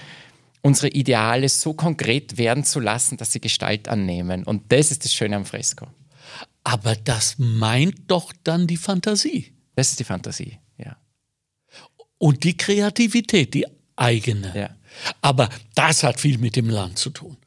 unsere 0.62 0.88
Ideale 0.90 1.48
so 1.50 1.74
konkret 1.74 2.38
werden 2.38 2.64
zu 2.64 2.80
lassen, 2.80 3.18
dass 3.18 3.32
sie 3.32 3.40
Gestalt 3.40 3.88
annehmen. 3.88 4.44
Und 4.44 4.72
das 4.72 4.92
ist 4.92 5.06
das 5.06 5.14
Schöne 5.14 5.36
am 5.36 5.46
Fresko. 5.46 5.88
Aber 6.64 6.96
das 6.96 7.36
meint 7.38 7.96
doch 8.08 8.34
dann 8.44 8.66
die 8.66 8.78
Fantasie. 8.78 9.54
Das 9.76 9.90
ist 9.90 10.00
die 10.00 10.04
Fantasie, 10.06 10.58
ja. 10.78 10.98
Und 12.18 12.44
die 12.44 12.58
Kreativität, 12.58 13.54
die 13.54 13.68
eigene. 13.96 14.52
Ja. 14.56 14.70
Aber 15.22 15.50
das 15.76 16.04
hat 16.04 16.20
viel 16.20 16.38
mit 16.38 16.56
dem 16.56 16.70
Land 16.70 16.98
zu 16.98 17.10
tun. 17.10 17.38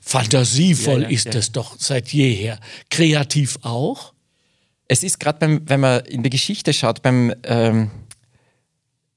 Fantasievoll 0.00 1.02
Ja, 1.02 1.08
ja, 1.08 1.14
ist 1.14 1.34
es 1.34 1.52
doch 1.52 1.76
seit 1.78 2.12
jeher. 2.12 2.58
Kreativ 2.90 3.58
auch? 3.62 4.12
Es 4.90 5.04
ist 5.04 5.20
gerade 5.20 5.60
wenn 5.66 5.78
man 5.78 6.00
in 6.06 6.24
die 6.24 6.30
Geschichte 6.30 6.72
schaut, 6.72 7.00
beim 7.00 7.32
ähm, 7.44 7.92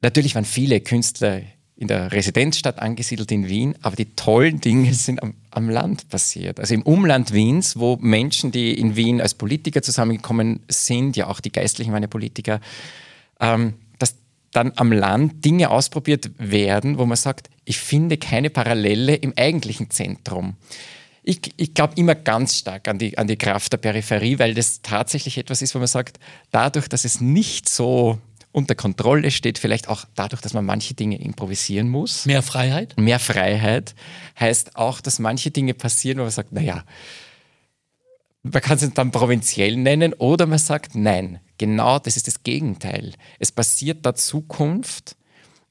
natürlich 0.01 0.35
waren 0.35 0.45
viele 0.45 0.79
Künstler 0.81 1.41
in 1.75 1.87
der 1.87 2.11
Residenzstadt 2.11 2.77
angesiedelt 2.77 3.31
in 3.31 3.47
Wien, 3.47 3.73
aber 3.81 3.95
die 3.95 4.13
tollen 4.13 4.61
Dinge 4.61 4.93
sind 4.93 5.23
am, 5.23 5.33
am 5.49 5.71
Land 5.71 6.09
passiert. 6.09 6.59
Also 6.59 6.75
im 6.75 6.83
Umland 6.83 7.33
Wiens, 7.33 7.75
wo 7.79 7.97
Menschen, 7.99 8.51
die 8.51 8.77
in 8.79 8.95
Wien 8.95 9.19
als 9.19 9.33
Politiker 9.33 9.81
zusammengekommen 9.81 10.59
sind, 10.67 11.17
ja 11.17 11.25
auch 11.25 11.39
die 11.39 11.51
Geistlichen 11.51 11.91
waren 11.91 12.03
ja 12.03 12.07
Politiker, 12.07 12.61
ähm, 13.39 13.73
dass 13.97 14.13
dann 14.51 14.73
am 14.75 14.91
Land 14.91 15.43
Dinge 15.43 15.71
ausprobiert 15.71 16.29
werden, 16.37 16.99
wo 16.99 17.07
man 17.07 17.17
sagt, 17.17 17.49
ich 17.65 17.79
finde 17.79 18.17
keine 18.17 18.51
Parallele 18.51 19.15
im 19.15 19.33
eigentlichen 19.35 19.89
Zentrum. 19.89 20.55
Ich, 21.23 21.39
ich 21.55 21.73
glaube 21.73 21.93
immer 21.95 22.15
ganz 22.15 22.57
stark 22.57 22.87
an 22.87 22.99
die, 22.99 23.17
an 23.17 23.27
die 23.27 23.37
Kraft 23.37 23.71
der 23.71 23.77
Peripherie, 23.77 24.39
weil 24.39 24.53
das 24.53 24.81
tatsächlich 24.81 25.37
etwas 25.37 25.61
ist, 25.61 25.73
wo 25.73 25.79
man 25.79 25.87
sagt, 25.87 26.19
dadurch, 26.51 26.89
dass 26.89 27.05
es 27.05 27.21
nicht 27.21 27.69
so 27.69 28.19
unter 28.51 28.75
Kontrolle 28.75 29.31
steht, 29.31 29.57
vielleicht 29.57 29.89
auch 29.89 30.05
dadurch, 30.15 30.41
dass 30.41 30.53
man 30.53 30.65
manche 30.65 30.93
Dinge 30.93 31.19
improvisieren 31.19 31.89
muss, 31.89 32.25
Mehr 32.25 32.41
Freiheit? 32.41 32.95
mehr 32.97 33.19
Freiheit, 33.19 33.95
heißt 34.39 34.75
auch, 34.75 35.01
dass 35.01 35.19
manche 35.19 35.49
Dinge 35.49 35.73
passieren, 35.73 36.19
wo 36.19 36.23
man 36.23 36.31
sagt, 36.31 36.51
naja, 36.51 36.83
man 38.43 38.61
kann 38.61 38.77
es 38.77 38.93
dann 38.93 39.11
provinziell 39.11 39.75
nennen 39.77 40.13
oder 40.13 40.45
man 40.45 40.59
sagt, 40.59 40.95
nein, 40.95 41.39
genau 41.57 41.99
das 41.99 42.17
ist 42.17 42.27
das 42.27 42.43
Gegenteil. 42.43 43.13
Es 43.39 43.51
passiert 43.51 44.05
da 44.05 44.13
Zukunft, 44.13 45.15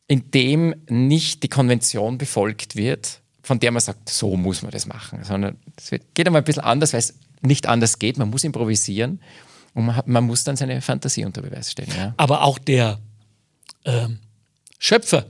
in 0.09 0.31
dem 0.31 0.75
nicht 0.88 1.43
die 1.43 1.49
Konvention 1.49 2.19
befolgt 2.19 2.77
wird, 2.77 3.22
von 3.42 3.59
der 3.59 3.72
man 3.72 3.81
sagt, 3.81 4.09
so 4.09 4.37
muss 4.37 4.62
man 4.62 4.70
das 4.70 4.87
machen, 4.87 5.24
sondern 5.24 5.57
es 5.76 5.90
geht 6.14 6.26
einmal 6.26 6.42
ein 6.42 6.44
bisschen 6.44 6.62
anders, 6.62 6.92
weil 6.92 7.00
es 7.00 7.14
nicht 7.40 7.66
anders 7.66 7.98
geht. 7.98 8.18
Man 8.18 8.31
muss 8.31 8.44
improvisieren 8.44 9.20
und 9.74 9.87
man, 9.87 9.96
hat, 9.96 10.07
man 10.07 10.24
muss 10.24 10.44
dann 10.44 10.57
seine 10.57 10.81
Fantasie 10.81 11.24
unter 11.24 11.42
Beweis 11.42 11.72
stellen. 11.72 11.92
Ja. 11.96 12.14
Aber 12.16 12.42
auch 12.42 12.59
der 12.59 13.00
ähm, 13.85 14.18
Schöpfer 14.78 15.26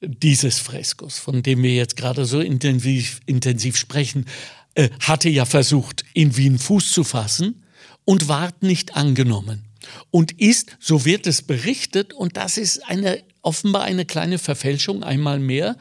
dieses 0.00 0.58
Freskos, 0.58 1.18
von 1.18 1.42
dem 1.42 1.62
wir 1.62 1.74
jetzt 1.74 1.96
gerade 1.96 2.24
so 2.24 2.40
intensiv, 2.40 3.20
intensiv 3.26 3.76
sprechen, 3.76 4.26
äh, 4.74 4.90
hatte 5.00 5.28
ja 5.28 5.44
versucht, 5.44 6.04
in 6.14 6.36
Wien 6.36 6.58
Fuß 6.58 6.92
zu 6.92 7.04
fassen 7.04 7.64
und 8.04 8.28
ward 8.28 8.62
nicht 8.62 8.96
angenommen. 8.96 9.64
Und 10.10 10.32
ist, 10.32 10.76
so 10.80 11.04
wird 11.04 11.26
es 11.26 11.42
berichtet, 11.42 12.12
und 12.12 12.36
das 12.36 12.58
ist 12.58 12.88
eine, 12.88 13.22
offenbar 13.42 13.82
eine 13.82 14.04
kleine 14.04 14.38
Verfälschung 14.38 15.02
einmal 15.02 15.38
mehr, 15.38 15.76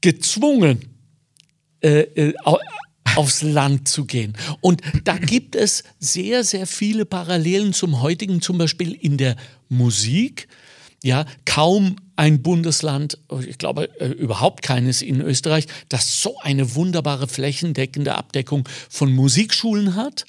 gezwungen, 0.00 0.91
äh, 1.82 2.00
äh, 2.00 2.34
au- 2.44 2.58
aufs 3.16 3.42
Land 3.42 3.88
zu 3.88 4.04
gehen. 4.06 4.34
Und 4.60 4.80
da 5.04 5.18
gibt 5.18 5.54
es 5.54 5.84
sehr, 5.98 6.44
sehr 6.44 6.66
viele 6.66 7.04
Parallelen 7.04 7.72
zum 7.74 8.00
heutigen, 8.00 8.40
zum 8.40 8.58
Beispiel 8.58 8.92
in 8.92 9.18
der 9.18 9.36
Musik. 9.68 10.48
Ja, 11.04 11.26
kaum 11.44 11.96
ein 12.14 12.42
Bundesland, 12.42 13.18
ich 13.46 13.58
glaube 13.58 13.90
äh, 14.00 14.06
überhaupt 14.06 14.62
keines 14.62 15.02
in 15.02 15.20
Österreich, 15.20 15.66
das 15.88 16.22
so 16.22 16.38
eine 16.38 16.76
wunderbare 16.76 17.26
flächendeckende 17.26 18.14
Abdeckung 18.14 18.68
von 18.88 19.12
Musikschulen 19.12 19.96
hat. 19.96 20.24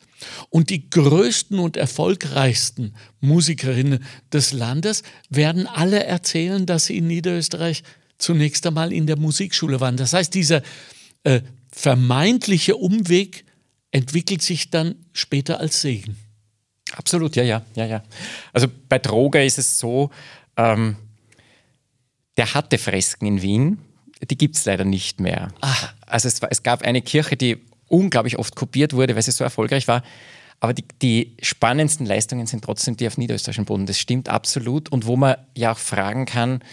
Und 0.49 0.69
die 0.69 0.89
größten 0.89 1.59
und 1.59 1.77
erfolgreichsten 1.77 2.93
Musikerinnen 3.21 4.03
des 4.31 4.51
Landes 4.51 5.03
werden 5.29 5.67
alle 5.67 6.03
erzählen, 6.05 6.65
dass 6.65 6.85
sie 6.85 6.97
in 6.97 7.07
Niederösterreich 7.07 7.83
zunächst 8.17 8.65
einmal 8.65 8.93
in 8.93 9.05
der 9.05 9.17
Musikschule 9.17 9.79
waren. 9.79 9.97
Das 9.97 10.13
heißt, 10.13 10.33
dieser 10.33 10.63
äh, 11.23 11.41
vermeintliche 11.71 12.75
Umweg 12.75 13.45
entwickelt 13.91 14.41
sich 14.41 14.69
dann 14.69 14.95
später 15.13 15.59
als 15.59 15.81
Segen. 15.81 16.17
Absolut, 16.95 17.35
ja, 17.35 17.43
ja, 17.43 17.63
ja, 17.75 17.85
ja. 17.85 18.03
Also 18.51 18.67
bei 18.89 18.99
Droger 18.99 19.43
ist 19.43 19.57
es 19.57 19.79
so, 19.79 20.11
ähm, 20.57 20.95
der 22.37 22.53
hatte 22.53 22.77
Fresken 22.77 23.25
in 23.25 23.41
Wien, 23.41 23.79
die 24.29 24.37
gibt 24.37 24.55
es 24.55 24.65
leider 24.65 24.85
nicht 24.85 25.19
mehr. 25.19 25.53
Also 26.05 26.27
es, 26.27 26.41
war, 26.41 26.49
es 26.51 26.63
gab 26.63 26.83
eine 26.83 27.01
Kirche, 27.01 27.35
die 27.35 27.57
unglaublich 27.87 28.39
oft 28.39 28.55
kopiert 28.55 28.93
wurde, 28.93 29.15
weil 29.15 29.21
sie 29.21 29.31
so 29.31 29.43
erfolgreich 29.43 29.87
war. 29.87 30.03
Aber 30.59 30.73
die, 30.73 30.85
die 31.01 31.35
spannendsten 31.41 32.05
Leistungen 32.05 32.47
sind 32.47 32.63
trotzdem 32.63 32.95
die 32.95 33.05
auf 33.07 33.17
niederösterreichischen 33.17 33.65
Boden. 33.65 33.85
Das 33.85 33.99
stimmt 33.99 34.29
absolut. 34.29 34.89
Und 34.89 35.05
wo 35.05 35.17
man 35.17 35.35
ja 35.55 35.73
auch 35.73 35.77
fragen 35.77 36.25
kann, 36.25 36.63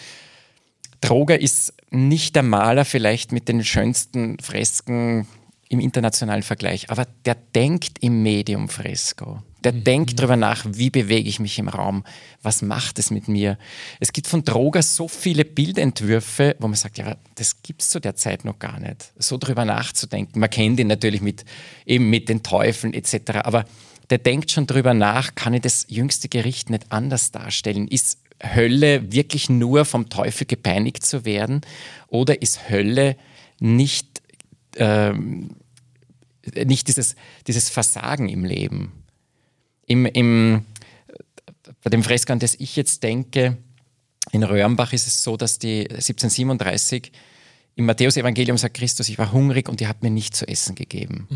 Droger 1.00 1.40
ist 1.40 1.74
nicht 1.90 2.36
der 2.36 2.42
Maler 2.42 2.84
vielleicht 2.84 3.32
mit 3.32 3.48
den 3.48 3.64
schönsten 3.64 4.38
Fresken 4.38 5.26
im 5.68 5.80
internationalen 5.80 6.42
Vergleich, 6.42 6.90
aber 6.90 7.06
der 7.24 7.36
denkt 7.54 7.98
im 8.00 8.22
Medium 8.22 8.68
Fresko. 8.68 9.40
Der 9.62 9.72
denkt 9.72 10.18
darüber 10.18 10.36
nach, 10.36 10.64
wie 10.66 10.90
bewege 10.90 11.28
ich 11.28 11.38
mich 11.38 11.58
im 11.58 11.68
Raum, 11.68 12.02
was 12.42 12.60
macht 12.62 12.98
es 12.98 13.10
mit 13.10 13.28
mir. 13.28 13.56
Es 14.00 14.12
gibt 14.12 14.26
von 14.26 14.42
Droger 14.42 14.82
so 14.82 15.06
viele 15.06 15.44
Bildentwürfe, 15.44 16.56
wo 16.58 16.66
man 16.66 16.76
sagt, 16.76 16.98
ja, 16.98 17.16
das 17.36 17.62
gibt 17.62 17.82
es 17.82 17.90
zu 17.90 18.00
der 18.00 18.16
Zeit 18.16 18.44
noch 18.44 18.58
gar 18.58 18.80
nicht. 18.80 19.12
So 19.16 19.36
darüber 19.36 19.64
nachzudenken. 19.64 20.40
Man 20.40 20.50
kennt 20.50 20.80
ihn 20.80 20.88
natürlich 20.88 21.20
mit, 21.20 21.44
eben 21.86 22.10
mit 22.10 22.28
den 22.28 22.42
Teufeln 22.42 22.92
etc., 22.94 23.40
aber 23.44 23.64
der 24.08 24.18
denkt 24.18 24.50
schon 24.50 24.66
darüber 24.66 24.92
nach, 24.92 25.36
kann 25.36 25.54
ich 25.54 25.62
das 25.62 25.86
jüngste 25.88 26.28
Gericht 26.28 26.68
nicht 26.68 26.90
anders 26.90 27.30
darstellen? 27.30 27.86
Ist 27.86 28.18
Hölle 28.42 29.12
wirklich 29.12 29.48
nur 29.50 29.84
vom 29.84 30.08
Teufel 30.08 30.46
gepeinigt 30.46 31.04
zu 31.04 31.24
werden 31.24 31.60
oder 32.08 32.40
ist 32.42 32.70
Hölle 32.70 33.16
nicht, 33.58 34.22
ähm, 34.76 35.56
nicht 36.54 36.88
dieses, 36.88 37.16
dieses 37.46 37.68
Versagen 37.68 38.28
im 38.28 38.44
Leben? 38.44 38.92
Im, 39.86 40.06
im, 40.06 40.64
bei 41.82 41.90
dem 41.90 42.02
Fresko, 42.02 42.32
an 42.32 42.38
das 42.38 42.54
ich 42.54 42.76
jetzt 42.76 43.02
denke, 43.02 43.56
in 44.32 44.42
Röhrenbach 44.42 44.92
ist 44.92 45.06
es 45.06 45.22
so, 45.22 45.36
dass 45.36 45.58
die 45.58 45.80
1737 45.90 47.10
im 47.76 47.86
Matthäusevangelium 47.86 48.58
sagt 48.58 48.76
Christus, 48.76 49.08
ich 49.08 49.18
war 49.18 49.32
hungrig 49.32 49.68
und 49.68 49.80
ihr 49.80 49.88
habt 49.88 50.02
mir 50.02 50.10
nicht 50.10 50.36
zu 50.36 50.46
essen 50.46 50.74
gegeben. 50.74 51.26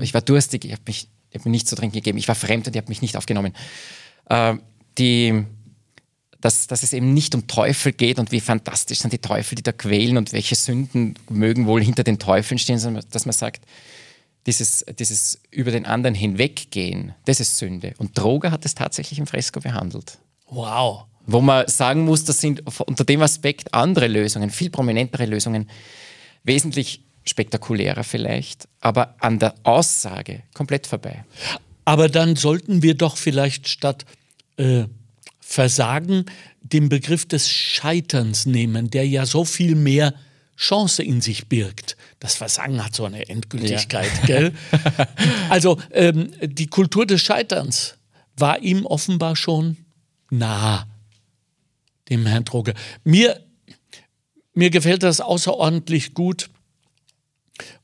Äh, 0.00 0.04
Ich 0.04 0.14
war 0.14 0.20
durstig, 0.20 0.64
ihr 0.64 0.72
habt, 0.72 0.86
mich, 0.86 1.08
ihr 1.30 1.38
habt 1.38 1.44
mir 1.44 1.50
nicht 1.50 1.68
zu 1.68 1.76
trinken 1.76 1.94
gegeben. 1.94 2.18
Ich 2.18 2.28
war 2.28 2.34
fremd 2.34 2.66
und 2.66 2.74
ihr 2.74 2.80
habt 2.80 2.88
mich 2.88 3.02
nicht 3.02 3.16
aufgenommen. 3.16 3.52
Äh, 4.28 4.54
die, 4.98 5.44
dass, 6.42 6.66
dass 6.66 6.82
es 6.82 6.92
eben 6.92 7.14
nicht 7.14 7.34
um 7.34 7.46
Teufel 7.46 7.92
geht 7.92 8.18
und 8.18 8.32
wie 8.32 8.40
fantastisch 8.40 8.98
sind 8.98 9.12
die 9.12 9.18
Teufel, 9.18 9.54
die 9.54 9.62
da 9.62 9.72
quälen 9.72 10.18
und 10.18 10.32
welche 10.32 10.56
Sünden 10.56 11.14
mögen 11.30 11.66
wohl 11.66 11.82
hinter 11.82 12.02
den 12.02 12.18
Teufeln 12.18 12.58
stehen, 12.58 12.78
sondern 12.78 13.04
dass 13.10 13.24
man 13.24 13.32
sagt, 13.32 13.64
dieses, 14.46 14.84
dieses 14.98 15.40
über 15.52 15.70
den 15.70 15.86
anderen 15.86 16.16
hinweggehen, 16.16 17.14
das 17.26 17.38
ist 17.38 17.58
Sünde. 17.58 17.94
Und 17.98 18.18
Droger 18.18 18.50
hat 18.50 18.64
es 18.64 18.74
tatsächlich 18.74 19.20
im 19.20 19.28
Fresko 19.28 19.60
behandelt. 19.60 20.18
Wow. 20.48 21.04
Wo 21.26 21.40
man 21.40 21.68
sagen 21.68 22.04
muss, 22.04 22.24
das 22.24 22.40
sind 22.40 22.60
unter 22.80 23.04
dem 23.04 23.22
Aspekt 23.22 23.72
andere 23.72 24.08
Lösungen, 24.08 24.50
viel 24.50 24.68
prominentere 24.70 25.26
Lösungen, 25.26 25.70
wesentlich 26.42 27.04
spektakulärer 27.24 28.02
vielleicht, 28.02 28.66
aber 28.80 29.14
an 29.20 29.38
der 29.38 29.54
Aussage 29.62 30.42
komplett 30.54 30.88
vorbei. 30.88 31.24
Aber 31.84 32.08
dann 32.08 32.34
sollten 32.34 32.82
wir 32.82 32.94
doch 32.94 33.16
vielleicht 33.16 33.68
statt 33.68 34.04
äh, 34.56 34.86
Versagen 35.52 36.24
den 36.62 36.88
Begriff 36.88 37.26
des 37.26 37.50
Scheiterns 37.50 38.46
nehmen, 38.46 38.88
der 38.88 39.06
ja 39.06 39.26
so 39.26 39.44
viel 39.44 39.74
mehr 39.74 40.14
Chance 40.56 41.02
in 41.02 41.20
sich 41.20 41.48
birgt. 41.48 41.98
Das 42.20 42.36
Versagen 42.36 42.82
hat 42.82 42.96
so 42.96 43.04
eine 43.04 43.28
Endgültigkeit, 43.28 44.10
gell? 44.26 44.54
Also 45.50 45.78
ähm, 45.90 46.32
die 46.42 46.68
Kultur 46.68 47.04
des 47.04 47.20
Scheiterns 47.20 47.98
war 48.34 48.62
ihm 48.62 48.86
offenbar 48.86 49.36
schon 49.36 49.76
nah, 50.30 50.86
dem 52.08 52.24
Herrn 52.24 52.46
Droge. 52.46 52.72
Mir, 53.04 53.38
mir 54.54 54.70
gefällt 54.70 55.02
das 55.02 55.20
außerordentlich 55.20 56.14
gut, 56.14 56.48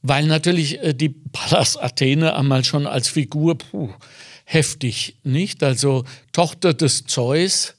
weil 0.01 0.27
natürlich 0.27 0.79
äh, 0.83 0.95
die 0.95 1.11
Pallas 1.11 1.77
Athene 1.77 2.35
einmal 2.35 2.65
schon 2.65 2.87
als 2.87 3.09
Figur 3.09 3.59
puh, 3.59 3.93
heftig, 4.49 5.17
nicht? 5.25 5.63
Also 5.63 6.05
Tochter 6.33 6.73
des 6.73 7.05
Zeus, 7.05 7.75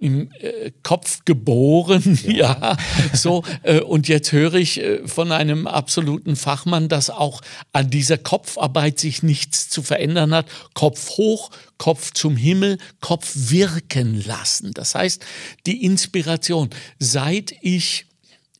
im 0.00 0.32
äh, 0.40 0.72
Kopf 0.82 1.24
geboren, 1.24 2.18
ja, 2.26 2.32
ja 2.32 2.76
so. 3.12 3.44
Äh, 3.62 3.80
und 3.80 4.08
jetzt 4.08 4.32
höre 4.32 4.54
ich 4.54 4.80
äh, 4.80 5.06
von 5.06 5.30
einem 5.30 5.66
absoluten 5.66 6.34
Fachmann, 6.34 6.88
dass 6.88 7.08
auch 7.10 7.40
an 7.72 7.90
dieser 7.90 8.18
Kopfarbeit 8.18 8.98
sich 8.98 9.22
nichts 9.22 9.68
zu 9.68 9.82
verändern 9.82 10.34
hat. 10.34 10.46
Kopf 10.74 11.10
hoch, 11.10 11.50
Kopf 11.78 12.12
zum 12.14 12.36
Himmel, 12.36 12.78
Kopf 13.00 13.30
wirken 13.34 14.24
lassen. 14.24 14.72
Das 14.72 14.94
heißt, 14.94 15.24
die 15.66 15.84
Inspiration, 15.84 16.70
seit 16.98 17.54
ich 17.60 18.06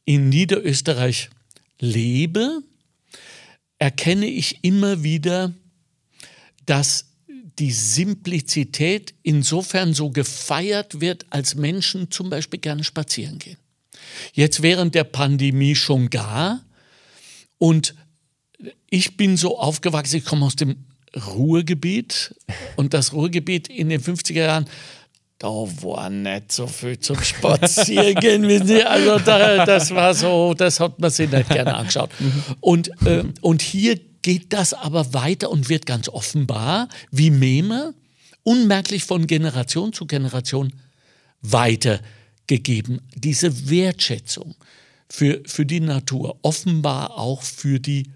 in 0.05 0.29
Niederösterreich 0.29 1.31
lebe, 1.81 2.63
erkenne 3.79 4.27
ich 4.27 4.63
immer 4.63 5.03
wieder, 5.03 5.55
dass 6.67 7.07
die 7.59 7.73
Simplizität 7.73 9.15
insofern 9.23 9.93
so 9.93 10.11
gefeiert 10.11 11.01
wird, 11.01 11.27
als 11.31 11.55
Menschen 11.55 12.11
zum 12.11 12.31
Beispiel 12.31 12.61
gerne 12.61 12.85
spazieren 12.85 13.39
gehen. 13.39 13.59
Jetzt 14.33 14.63
während 14.63 14.95
der 14.95 15.05
Pandemie 15.05 15.75
schon 15.75 16.11
gar. 16.11 16.65
Und 17.59 17.95
ich 18.89 19.17
bin 19.17 19.37
so 19.37 19.59
aufgewachsen, 19.59 20.17
ich 20.17 20.25
komme 20.25 20.47
aus 20.47 20.57
dem 20.57 20.77
Ruhrgebiet 21.15 22.35
und 22.77 22.95
das 22.95 23.13
Ruhrgebiet 23.13 23.69
in 23.69 23.89
den 23.89 24.01
50er 24.01 24.45
Jahren, 24.45 24.67
da 25.39 25.49
war 25.49 26.11
nicht 26.11 26.53
so 26.53 26.67
viel 26.67 26.99
zum 26.99 27.21
Spaziergehen. 27.23 28.45
also 28.87 29.19
da, 29.19 29.65
das 29.65 29.91
war 29.91 30.15
so, 30.15 30.55
das 30.55 30.81
hat 30.81 30.99
man 30.99 31.11
sich 31.11 31.31
nicht 31.31 31.49
gerne 31.49 31.75
angeschaut. 31.75 32.11
Und, 32.61 32.91
äh, 33.07 33.25
und 33.41 33.63
hier 33.63 33.99
geht 34.23 34.53
das 34.53 34.75
aber 34.75 35.13
weiter 35.15 35.51
und 35.51 35.69
wird 35.69 35.87
ganz 35.87 36.09
offenbar, 36.09 36.89
wie 37.11 37.31
Meme, 37.31 37.95
unmerklich 38.43 39.05
von 39.05 39.27
Generation 39.27 39.93
zu 39.93 40.07
Generation 40.07 40.73
weitergegeben. 41.43 43.01
Diese 43.15 43.71
Wertschätzung 43.71 44.55
für, 45.09 45.43
für 45.47 45.67
die 45.67 45.81
Natur, 45.81 46.39
offenbar 46.43 47.19
auch 47.19 47.43
für 47.43 47.81
die 47.81 48.11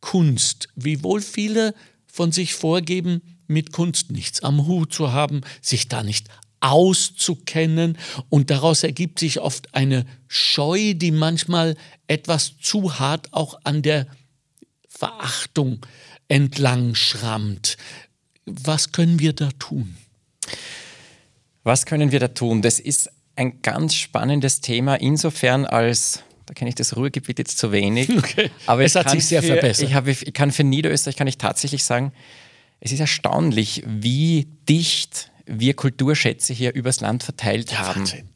Kunst, 0.00 0.68
wiewohl 0.74 1.20
viele 1.20 1.74
von 2.06 2.32
sich 2.32 2.54
vorgeben, 2.54 3.22
mit 3.46 3.72
Kunst 3.72 4.10
nichts 4.10 4.42
am 4.42 4.66
Hut 4.66 4.92
zu 4.92 5.12
haben, 5.12 5.42
sich 5.60 5.88
da 5.88 6.02
nicht 6.02 6.28
auszukennen 6.60 7.98
und 8.30 8.50
daraus 8.50 8.84
ergibt 8.84 9.18
sich 9.18 9.40
oft 9.40 9.74
eine 9.74 10.06
Scheu, 10.28 10.94
die 10.94 11.10
manchmal 11.10 11.76
etwas 12.06 12.54
zu 12.58 12.98
hart 12.98 13.32
auch 13.32 13.60
an 13.64 13.82
der 13.82 14.06
Verachtung 14.96 15.80
entlang 16.28 16.94
schrammt. 16.94 17.76
Was 18.46 18.92
können 18.92 19.18
wir 19.18 19.32
da 19.32 19.50
tun? 19.58 19.96
Was 21.62 21.86
können 21.86 22.12
wir 22.12 22.20
da 22.20 22.28
tun? 22.28 22.62
Das 22.62 22.78
ist 22.78 23.10
ein 23.36 23.62
ganz 23.62 23.94
spannendes 23.94 24.60
Thema, 24.60 24.96
insofern 24.96 25.64
als, 25.64 26.22
da 26.46 26.54
kenne 26.54 26.68
ich 26.68 26.74
das 26.74 26.96
Ruhrgebiet 26.96 27.38
jetzt 27.38 27.58
zu 27.58 27.72
wenig, 27.72 28.08
okay. 28.16 28.50
aber 28.66 28.84
es 28.84 28.94
hat 28.94 29.10
sich 29.10 29.26
sehr 29.26 29.42
für, 29.42 29.54
verbessert. 29.54 29.88
Ich, 29.88 29.94
habe, 29.94 30.10
ich 30.10 30.32
kann 30.32 30.52
für 30.52 30.62
Niederösterreich 30.62 31.16
kann 31.16 31.26
ich 31.26 31.38
tatsächlich 31.38 31.84
sagen, 31.84 32.12
es 32.80 32.92
ist 32.92 33.00
erstaunlich, 33.00 33.82
wie 33.86 34.46
dicht 34.68 35.30
wir 35.46 35.74
Kulturschätze 35.74 36.52
hier 36.52 36.74
übers 36.74 37.00
Land 37.00 37.22
verteilt 37.22 37.72
ja, 37.72 37.78
haben. 37.78 38.00
Wahnsinn. 38.00 38.28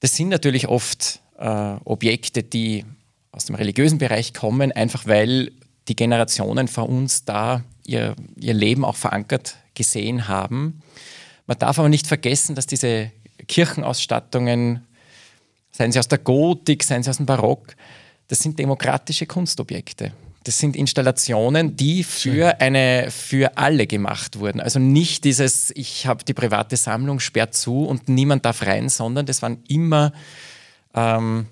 Das 0.00 0.14
sind 0.16 0.28
natürlich 0.28 0.68
oft 0.68 1.20
äh, 1.38 1.76
Objekte, 1.84 2.42
die 2.42 2.84
aus 3.32 3.46
dem 3.46 3.56
religiösen 3.56 3.98
Bereich 3.98 4.32
kommen, 4.32 4.72
einfach 4.72 5.06
weil 5.06 5.52
die 5.88 5.96
Generationen 5.96 6.68
vor 6.68 6.88
uns 6.88 7.24
da 7.24 7.62
ihr, 7.84 8.14
ihr 8.36 8.54
Leben 8.54 8.84
auch 8.84 8.96
verankert 8.96 9.56
gesehen 9.74 10.28
haben. 10.28 10.82
Man 11.46 11.58
darf 11.58 11.78
aber 11.78 11.88
nicht 11.88 12.06
vergessen, 12.06 12.54
dass 12.54 12.66
diese 12.66 13.12
Kirchenausstattungen, 13.46 14.86
seien 15.70 15.92
sie 15.92 15.98
aus 15.98 16.08
der 16.08 16.18
Gotik, 16.18 16.82
seien 16.82 17.02
sie 17.02 17.10
aus 17.10 17.18
dem 17.18 17.26
Barock, 17.26 17.76
das 18.28 18.40
sind 18.40 18.58
demokratische 18.58 19.26
Kunstobjekte. 19.26 20.12
Das 20.42 20.58
sind 20.58 20.76
Installationen, 20.76 21.76
die 21.76 22.04
für, 22.04 22.60
eine, 22.60 23.08
für 23.10 23.56
alle 23.56 23.86
gemacht 23.86 24.38
wurden. 24.38 24.60
Also 24.60 24.78
nicht 24.78 25.24
dieses, 25.24 25.72
ich 25.74 26.06
habe 26.06 26.24
die 26.24 26.34
private 26.34 26.76
Sammlung, 26.76 27.18
sperrt 27.18 27.54
zu 27.54 27.84
und 27.84 28.08
niemand 28.08 28.44
darf 28.44 28.62
rein, 28.62 28.88
sondern 28.88 29.26
das 29.26 29.42
waren 29.42 29.58
immer 29.68 30.12
ähm, 30.94 31.46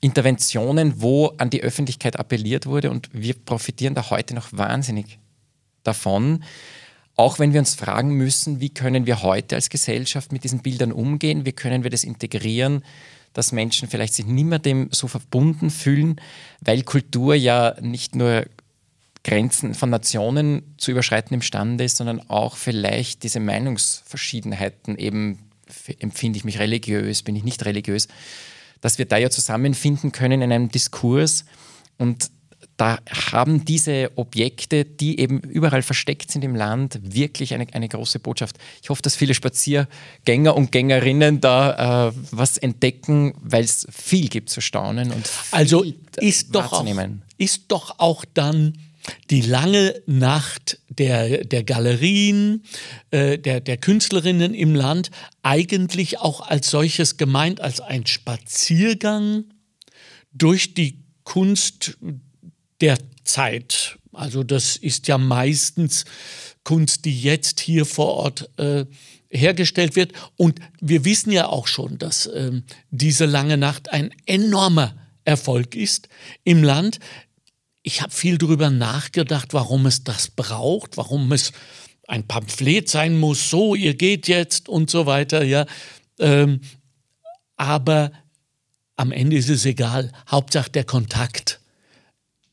Interventionen, 0.00 1.02
wo 1.02 1.28
an 1.38 1.50
die 1.50 1.62
Öffentlichkeit 1.62 2.18
appelliert 2.18 2.66
wurde 2.66 2.90
und 2.90 3.10
wir 3.12 3.34
profitieren 3.34 3.94
da 3.94 4.10
heute 4.10 4.34
noch 4.34 4.48
wahnsinnig 4.52 5.18
davon. 5.82 6.42
Auch 7.16 7.38
wenn 7.38 7.52
wir 7.52 7.60
uns 7.60 7.74
fragen 7.74 8.14
müssen, 8.14 8.60
wie 8.60 8.70
können 8.70 9.04
wir 9.04 9.22
heute 9.22 9.56
als 9.56 9.68
Gesellschaft 9.68 10.32
mit 10.32 10.44
diesen 10.44 10.60
Bildern 10.60 10.92
umgehen, 10.92 11.44
wie 11.44 11.52
können 11.52 11.82
wir 11.82 11.90
das 11.90 12.04
integrieren, 12.04 12.82
dass 13.34 13.52
Menschen 13.52 13.88
vielleicht 13.88 14.14
sich 14.14 14.26
nicht 14.26 14.46
mehr 14.46 14.58
dem 14.58 14.88
so 14.90 15.06
verbunden 15.06 15.70
fühlen, 15.70 16.20
weil 16.60 16.82
Kultur 16.82 17.34
ja 17.34 17.76
nicht 17.80 18.14
nur 18.14 18.46
Grenzen 19.22 19.74
von 19.74 19.90
Nationen 19.90 20.62
zu 20.78 20.90
überschreiten 20.90 21.34
imstande 21.34 21.84
ist, 21.84 21.98
sondern 21.98 22.20
auch 22.30 22.56
vielleicht 22.56 23.22
diese 23.22 23.38
Meinungsverschiedenheiten 23.38 24.96
eben, 24.96 25.38
empfinde 25.98 26.38
ich 26.38 26.44
mich 26.44 26.58
religiös, 26.58 27.22
bin 27.22 27.36
ich 27.36 27.44
nicht 27.44 27.64
religiös, 27.66 28.08
dass 28.80 28.98
wir 28.98 29.04
da 29.04 29.16
ja 29.16 29.30
zusammenfinden 29.30 30.12
können 30.12 30.42
in 30.42 30.52
einem 30.52 30.70
Diskurs 30.70 31.44
und 31.98 32.30
da 32.80 32.98
haben 33.30 33.66
diese 33.66 34.10
Objekte, 34.16 34.86
die 34.86 35.20
eben 35.20 35.40
überall 35.40 35.82
versteckt 35.82 36.30
sind 36.30 36.42
im 36.42 36.54
Land, 36.54 36.98
wirklich 37.02 37.52
eine, 37.52 37.66
eine 37.72 37.88
große 37.88 38.20
Botschaft. 38.20 38.56
Ich 38.82 38.88
hoffe, 38.88 39.02
dass 39.02 39.16
viele 39.16 39.34
Spaziergänger 39.34 40.56
und 40.56 40.72
Gängerinnen 40.72 41.42
da 41.42 42.08
äh, 42.08 42.12
was 42.30 42.56
entdecken, 42.56 43.34
weil 43.42 43.64
es 43.64 43.86
viel 43.90 44.28
gibt 44.28 44.48
zu 44.48 44.62
staunen 44.62 45.12
und 45.12 45.28
also 45.50 45.84
ist 46.16 46.54
doch, 46.54 46.72
auch, 46.72 46.86
ist 47.36 47.64
doch 47.68 47.98
auch 47.98 48.24
dann 48.32 48.78
die 49.30 49.40
lange 49.40 50.02
Nacht 50.06 50.78
der, 50.88 51.44
der 51.44 51.64
Galerien, 51.64 52.64
äh, 53.10 53.38
der, 53.38 53.60
der 53.60 53.76
Künstlerinnen 53.76 54.54
im 54.54 54.74
Land 54.74 55.10
eigentlich 55.42 56.18
auch 56.18 56.40
als 56.40 56.70
solches 56.70 57.16
gemeint, 57.16 57.60
als 57.60 57.80
ein 57.80 58.06
Spaziergang 58.06 59.44
durch 60.32 60.74
die 60.74 61.02
Kunst 61.24 61.96
der 62.80 62.98
Zeit. 63.24 63.96
Also 64.12 64.42
das 64.42 64.76
ist 64.76 65.08
ja 65.08 65.18
meistens 65.18 66.04
Kunst, 66.64 67.04
die 67.04 67.20
jetzt 67.20 67.60
hier 67.60 67.86
vor 67.86 68.14
Ort 68.14 68.50
äh, 68.58 68.84
hergestellt 69.30 69.96
wird. 69.96 70.12
Und 70.36 70.60
wir 70.80 71.04
wissen 71.04 71.30
ja 71.30 71.48
auch 71.48 71.66
schon, 71.66 71.98
dass 71.98 72.26
äh, 72.26 72.62
diese 72.90 73.26
lange 73.26 73.56
Nacht 73.56 73.90
ein 73.90 74.12
enormer 74.26 74.94
Erfolg 75.24 75.74
ist 75.74 76.08
im 76.44 76.62
Land 76.62 76.98
ich 77.82 78.02
habe 78.02 78.12
viel 78.12 78.38
darüber 78.38 78.70
nachgedacht, 78.70 79.54
warum 79.54 79.86
es 79.86 80.04
das 80.04 80.30
braucht, 80.30 80.96
warum 80.96 81.32
es 81.32 81.52
ein 82.06 82.26
Pamphlet 82.26 82.88
sein 82.88 83.18
muss, 83.18 83.50
so, 83.50 83.74
ihr 83.74 83.94
geht 83.94 84.28
jetzt 84.28 84.68
und 84.68 84.90
so 84.90 85.06
weiter, 85.06 85.44
ja. 85.44 85.66
Ähm, 86.18 86.60
aber 87.56 88.12
am 88.96 89.12
Ende 89.12 89.36
ist 89.36 89.48
es 89.48 89.64
egal. 89.64 90.12
Hauptsache 90.28 90.70
der 90.70 90.84
Kontakt 90.84 91.60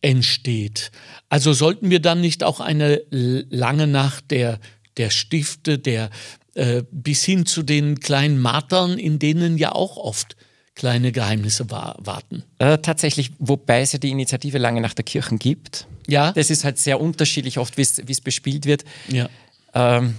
entsteht. 0.01 0.91
Also 1.27 1.53
sollten 1.53 1.89
wir 1.89 1.99
dann 1.99 2.21
nicht 2.21 2.43
auch 2.43 2.59
eine 2.59 3.01
lange 3.09 3.87
Nacht 3.87 4.31
der, 4.31 4.59
der 4.95 5.09
Stifte, 5.09 5.79
der 5.79 6.09
äh, 6.53 6.83
bis 6.91 7.23
hin 7.25 7.45
zu 7.45 7.63
den 7.63 7.99
kleinen 7.99 8.39
Martern, 8.39 8.97
in 8.97 9.19
denen 9.19 9.57
ja 9.57 9.73
auch 9.73 9.97
oft 9.97 10.37
kleine 10.77 11.11
Geheimnisse 11.11 11.69
warten. 11.69 12.43
Äh, 12.59 12.77
tatsächlich, 12.77 13.31
wobei 13.39 13.81
es 13.81 13.93
ja 13.93 13.99
die 13.99 14.11
Initiative 14.11 14.59
Lange 14.59 14.79
nach 14.79 14.93
der 14.93 15.03
Kirchen 15.03 15.39
gibt. 15.39 15.87
Ja. 16.07 16.31
Das 16.31 16.49
ist 16.49 16.63
halt 16.63 16.77
sehr 16.77 17.01
unterschiedlich 17.01 17.57
oft, 17.57 17.77
wie 17.77 17.81
es 17.81 18.21
bespielt 18.21 18.65
wird. 18.65 18.85
Ja. 19.09 19.27
Ähm, 19.73 20.15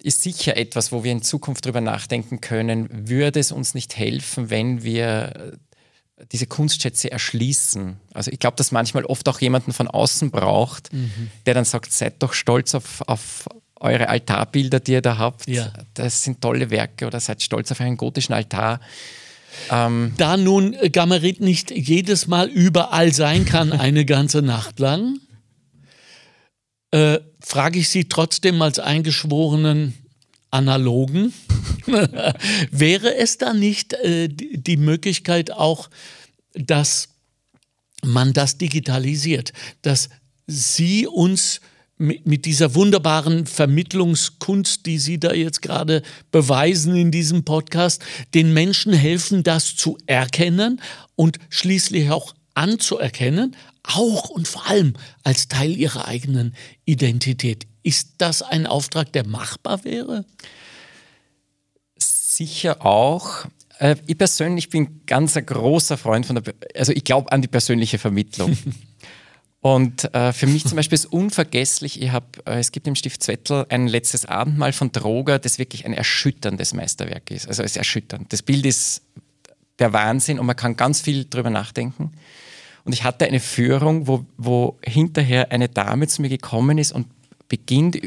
ist 0.00 0.22
sicher 0.22 0.56
etwas, 0.56 0.92
wo 0.92 1.02
wir 1.02 1.10
in 1.10 1.22
Zukunft 1.22 1.64
darüber 1.64 1.80
nachdenken 1.80 2.40
können, 2.40 3.08
würde 3.08 3.40
es 3.40 3.52
uns 3.52 3.74
nicht 3.74 3.96
helfen, 3.96 4.48
wenn 4.48 4.84
wir 4.84 5.56
äh, 6.16 6.26
diese 6.30 6.46
Kunstschätze 6.46 7.10
erschließen. 7.10 7.96
Also 8.12 8.30
ich 8.30 8.38
glaube, 8.38 8.56
dass 8.56 8.70
manchmal 8.70 9.04
oft 9.06 9.28
auch 9.28 9.40
jemanden 9.40 9.72
von 9.72 9.88
außen 9.88 10.30
braucht, 10.30 10.92
mhm. 10.92 11.30
der 11.46 11.54
dann 11.54 11.64
sagt, 11.64 11.92
seid 11.92 12.22
doch 12.22 12.32
stolz 12.32 12.74
auf, 12.74 13.02
auf 13.08 13.46
eure 13.80 14.08
Altarbilder, 14.08 14.78
die 14.78 14.92
ihr 14.92 15.02
da 15.02 15.18
habt. 15.18 15.48
Ja. 15.48 15.72
Das 15.94 16.22
sind 16.22 16.40
tolle 16.40 16.70
Werke 16.70 17.06
oder 17.06 17.18
seid 17.18 17.42
stolz 17.42 17.72
auf 17.72 17.80
einen 17.80 17.96
gotischen 17.96 18.34
Altar. 18.34 18.80
Ähm, 19.70 20.12
da 20.16 20.36
nun 20.36 20.76
Gamerit 20.92 21.40
nicht 21.40 21.70
jedes 21.70 22.26
Mal 22.26 22.48
überall 22.48 23.12
sein 23.12 23.44
kann, 23.44 23.72
eine 23.72 24.04
ganze 24.04 24.42
Nacht 24.42 24.78
lang, 24.78 25.18
äh, 26.90 27.20
frage 27.40 27.78
ich 27.78 27.88
Sie 27.88 28.04
trotzdem 28.08 28.60
als 28.62 28.78
eingeschworenen 28.78 29.94
Analogen, 30.50 31.32
wäre 32.70 33.16
es 33.16 33.38
da 33.38 33.52
nicht 33.52 33.92
äh, 33.94 34.28
die 34.28 34.76
Möglichkeit 34.76 35.50
auch, 35.50 35.90
dass 36.54 37.08
man 38.04 38.32
das 38.32 38.58
digitalisiert, 38.58 39.52
dass 39.82 40.08
Sie 40.46 41.06
uns 41.06 41.60
mit, 41.96 42.44
dieser 42.44 42.74
wunderbaren 42.74 43.46
Vermittlungskunst, 43.46 44.86
die 44.86 44.98
Sie 44.98 45.18
da 45.18 45.32
jetzt 45.32 45.62
gerade 45.62 46.02
beweisen 46.30 46.96
in 46.96 47.10
diesem 47.10 47.44
Podcast, 47.44 48.02
den 48.34 48.52
Menschen 48.52 48.92
helfen, 48.92 49.42
das 49.42 49.76
zu 49.76 49.98
erkennen 50.06 50.80
und 51.14 51.38
schließlich 51.50 52.10
auch 52.10 52.34
anzuerkennen, 52.54 53.56
auch 53.82 54.30
und 54.30 54.48
vor 54.48 54.66
allem 54.66 54.94
als 55.22 55.48
Teil 55.48 55.76
ihrer 55.76 56.08
eigenen 56.08 56.54
Identität. 56.84 57.66
Ist 57.82 58.14
das 58.18 58.42
ein 58.42 58.66
Auftrag, 58.66 59.12
der 59.12 59.26
machbar 59.26 59.84
wäre? 59.84 60.24
Sicher 61.98 62.84
auch. 62.84 63.46
Äh, 63.78 63.96
ich 64.06 64.16
persönlich 64.16 64.70
bin 64.70 65.02
ganz 65.06 65.36
ein 65.36 65.46
großer 65.46 65.96
Freund 65.96 66.26
von 66.26 66.36
der, 66.36 66.54
also 66.74 66.92
ich 66.92 67.04
glaube 67.04 67.30
an 67.30 67.42
die 67.42 67.48
persönliche 67.48 67.98
Vermittlung. 67.98 68.56
Und 69.64 70.12
äh, 70.14 70.34
für 70.34 70.46
mich 70.46 70.66
zum 70.66 70.76
Beispiel 70.76 70.96
ist 70.96 71.06
unvergesslich, 71.06 72.02
ich 72.02 72.12
hab, 72.12 72.36
äh, 72.46 72.58
es 72.58 72.70
gibt 72.70 72.86
im 72.86 72.94
Stift 72.94 73.22
Zwettel 73.22 73.64
ein 73.70 73.88
letztes 73.88 74.26
Abendmahl 74.26 74.74
von 74.74 74.92
Droger, 74.92 75.38
das 75.38 75.58
wirklich 75.58 75.86
ein 75.86 75.94
erschütterndes 75.94 76.74
Meisterwerk 76.74 77.30
ist. 77.30 77.48
Also 77.48 77.62
es 77.62 77.70
ist 77.70 77.78
erschütternd. 77.78 78.30
Das 78.30 78.42
Bild 78.42 78.66
ist 78.66 79.00
der 79.78 79.94
Wahnsinn 79.94 80.38
und 80.38 80.44
man 80.44 80.54
kann 80.54 80.76
ganz 80.76 81.00
viel 81.00 81.24
drüber 81.24 81.48
nachdenken. 81.48 82.12
Und 82.84 82.92
ich 82.92 83.04
hatte 83.04 83.24
eine 83.24 83.40
Führung, 83.40 84.06
wo, 84.06 84.26
wo 84.36 84.76
hinterher 84.84 85.50
eine 85.50 85.70
Dame 85.70 86.08
zu 86.08 86.20
mir 86.20 86.28
gekommen 86.28 86.76
ist 86.76 86.92
und 86.92 87.06
beginnt, 87.48 87.98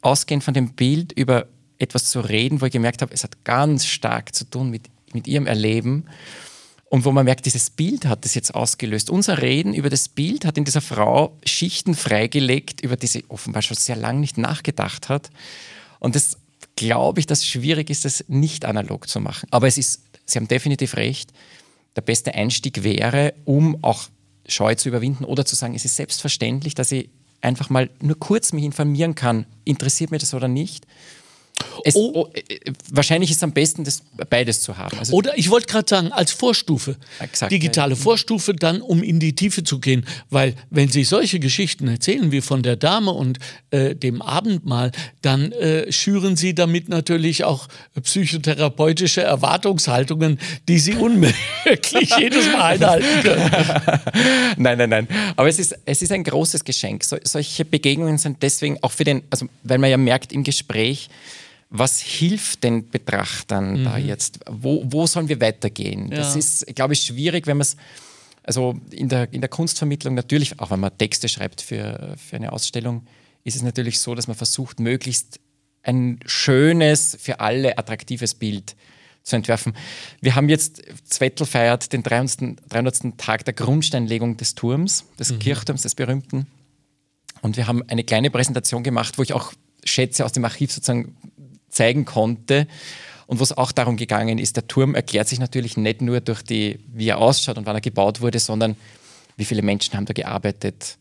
ausgehend 0.00 0.42
von 0.42 0.54
dem 0.54 0.72
Bild, 0.72 1.12
über 1.12 1.44
etwas 1.78 2.06
zu 2.06 2.20
reden, 2.20 2.62
wo 2.62 2.64
ich 2.64 2.72
gemerkt 2.72 3.02
habe, 3.02 3.12
es 3.12 3.22
hat 3.22 3.44
ganz 3.44 3.84
stark 3.84 4.34
zu 4.34 4.48
tun 4.48 4.70
mit, 4.70 4.84
mit 5.12 5.28
ihrem 5.28 5.46
Erleben. 5.46 6.06
Und 6.92 7.06
wo 7.06 7.10
man 7.10 7.24
merkt, 7.24 7.46
dieses 7.46 7.70
Bild 7.70 8.04
hat 8.04 8.26
das 8.26 8.34
jetzt 8.34 8.54
ausgelöst. 8.54 9.08
Unser 9.08 9.40
Reden 9.40 9.72
über 9.72 9.88
das 9.88 10.10
Bild 10.10 10.44
hat 10.44 10.58
in 10.58 10.66
dieser 10.66 10.82
Frau 10.82 11.38
Schichten 11.42 11.94
freigelegt, 11.94 12.82
über 12.82 12.96
die 12.96 13.06
sie 13.06 13.24
offenbar 13.28 13.62
schon 13.62 13.78
sehr 13.78 13.96
lange 13.96 14.20
nicht 14.20 14.36
nachgedacht 14.36 15.08
hat. 15.08 15.30
Und 16.00 16.16
das 16.16 16.36
glaube 16.76 17.20
ich, 17.20 17.26
dass 17.26 17.38
es 17.38 17.46
schwierig 17.46 17.88
ist, 17.88 18.04
das 18.04 18.26
nicht 18.28 18.66
analog 18.66 19.08
zu 19.08 19.20
machen. 19.20 19.48
Aber 19.50 19.68
es 19.68 19.78
ist, 19.78 20.02
Sie 20.26 20.38
haben 20.38 20.48
definitiv 20.48 20.96
recht, 20.96 21.32
der 21.96 22.02
beste 22.02 22.34
Einstieg 22.34 22.84
wäre, 22.84 23.32
um 23.46 23.82
auch 23.82 24.10
Scheu 24.46 24.74
zu 24.74 24.90
überwinden 24.90 25.24
oder 25.24 25.46
zu 25.46 25.56
sagen, 25.56 25.74
es 25.74 25.86
ist 25.86 25.96
selbstverständlich, 25.96 26.74
dass 26.74 26.92
ich 26.92 27.08
einfach 27.40 27.70
mal 27.70 27.88
nur 28.02 28.18
kurz 28.18 28.52
mich 28.52 28.64
informieren 28.64 29.14
kann, 29.14 29.46
interessiert 29.64 30.10
mir 30.10 30.18
das 30.18 30.34
oder 30.34 30.46
nicht. 30.46 30.86
Es, 31.84 31.94
oh. 31.94 32.12
Oh, 32.14 32.28
äh, 32.34 32.42
wahrscheinlich 32.90 33.30
ist 33.30 33.38
es 33.38 33.42
am 33.42 33.52
besten, 33.52 33.84
das 33.84 34.02
beides 34.28 34.60
zu 34.62 34.76
haben. 34.76 34.98
Also 34.98 35.14
Oder 35.14 35.36
ich 35.38 35.50
wollte 35.50 35.66
gerade 35.66 35.88
sagen, 35.88 36.12
als 36.12 36.32
Vorstufe, 36.32 36.96
Exakt, 37.20 37.50
digitale 37.50 37.94
ja. 37.94 38.00
Vorstufe, 38.00 38.54
dann 38.54 38.80
um 38.80 39.02
in 39.02 39.18
die 39.18 39.34
Tiefe 39.34 39.64
zu 39.64 39.78
gehen. 39.78 40.04
Weil 40.30 40.54
wenn 40.70 40.88
Sie 40.88 41.04
solche 41.04 41.40
Geschichten 41.40 41.88
erzählen 41.88 42.32
wie 42.32 42.40
von 42.40 42.62
der 42.62 42.76
Dame 42.76 43.12
und 43.12 43.38
äh, 43.70 43.94
dem 43.94 44.22
Abendmahl, 44.22 44.92
dann 45.22 45.52
äh, 45.52 45.90
schüren 45.90 46.36
Sie 46.36 46.54
damit 46.54 46.88
natürlich 46.88 47.44
auch 47.44 47.68
psychotherapeutische 48.00 49.22
Erwartungshaltungen, 49.22 50.38
die 50.68 50.78
Sie 50.78 50.94
unmöglich 50.94 52.10
jedes 52.18 52.46
Mal 52.52 52.74
einhalten 52.74 53.22
können. 53.22 53.50
nein, 54.56 54.78
nein, 54.78 54.90
nein. 54.90 55.08
Aber 55.36 55.48
es 55.48 55.58
ist, 55.58 55.76
es 55.84 56.02
ist 56.02 56.12
ein 56.12 56.24
großes 56.24 56.64
Geschenk. 56.64 57.04
So, 57.04 57.16
solche 57.24 57.64
Begegnungen 57.64 58.18
sind 58.18 58.42
deswegen 58.42 58.78
auch 58.82 58.92
für 58.92 59.04
den, 59.04 59.22
also 59.30 59.46
weil 59.62 59.78
man 59.78 59.90
ja 59.90 59.96
merkt 59.96 60.32
im 60.32 60.44
Gespräch, 60.44 61.08
was 61.72 62.00
hilft 62.00 62.64
den 62.64 62.90
Betrachtern 62.90 63.80
mhm. 63.80 63.84
da 63.84 63.96
jetzt? 63.96 64.40
Wo, 64.48 64.84
wo 64.86 65.06
sollen 65.06 65.28
wir 65.28 65.40
weitergehen? 65.40 66.10
Ja. 66.10 66.18
Das 66.18 66.36
ist, 66.36 66.66
glaube 66.74 66.92
ich, 66.92 67.00
schwierig, 67.00 67.46
wenn 67.46 67.56
man 67.56 67.62
es, 67.62 67.76
also 68.42 68.78
in 68.90 69.08
der, 69.08 69.32
in 69.32 69.40
der 69.40 69.48
Kunstvermittlung 69.48 70.14
natürlich, 70.14 70.60
auch 70.60 70.70
wenn 70.70 70.80
man 70.80 70.96
Texte 70.98 71.28
schreibt 71.28 71.62
für, 71.62 72.14
für 72.18 72.36
eine 72.36 72.52
Ausstellung, 72.52 73.06
ist 73.42 73.56
es 73.56 73.62
natürlich 73.62 74.00
so, 74.00 74.14
dass 74.14 74.28
man 74.28 74.36
versucht, 74.36 74.80
möglichst 74.80 75.40
ein 75.82 76.20
schönes, 76.26 77.16
für 77.18 77.40
alle 77.40 77.78
attraktives 77.78 78.34
Bild 78.34 78.76
zu 79.22 79.36
entwerfen. 79.36 79.74
Wir 80.20 80.34
haben 80.34 80.50
jetzt, 80.50 80.82
Zwettel 81.04 81.46
feiert 81.46 81.92
den 81.92 82.02
300. 82.02 82.56
300. 82.68 83.18
Tag 83.18 83.46
der 83.46 83.54
Grundsteinlegung 83.54 84.36
des 84.36 84.54
Turms, 84.54 85.06
des 85.18 85.32
mhm. 85.32 85.38
Kirchturms, 85.38 85.82
des 85.82 85.94
berühmten. 85.94 86.46
Und 87.40 87.56
wir 87.56 87.66
haben 87.66 87.82
eine 87.88 88.04
kleine 88.04 88.30
Präsentation 88.30 88.82
gemacht, 88.82 89.16
wo 89.16 89.22
ich 89.22 89.32
auch 89.32 89.52
Schätze 89.84 90.24
aus 90.24 90.32
dem 90.32 90.44
Archiv 90.44 90.72
sozusagen 90.72 91.16
zeigen 91.72 92.04
konnte. 92.04 92.68
Und 93.26 93.40
wo 93.40 93.42
es 93.42 93.56
auch 93.56 93.72
darum 93.72 93.96
gegangen 93.96 94.38
ist, 94.38 94.56
der 94.56 94.68
Turm 94.68 94.94
erklärt 94.94 95.26
sich 95.26 95.38
natürlich 95.38 95.76
nicht 95.76 96.02
nur 96.02 96.20
durch 96.20 96.42
die, 96.42 96.78
wie 96.92 97.08
er 97.08 97.18
ausschaut 97.18 97.58
und 97.58 97.66
wann 97.66 97.76
er 97.76 97.80
gebaut 97.80 98.20
wurde, 98.20 98.38
sondern 98.38 98.76
wie 99.36 99.44
viele 99.44 99.62
Menschen 99.62 99.96
haben 99.96 100.04
da 100.04 100.12
gearbeitet. 100.12 100.98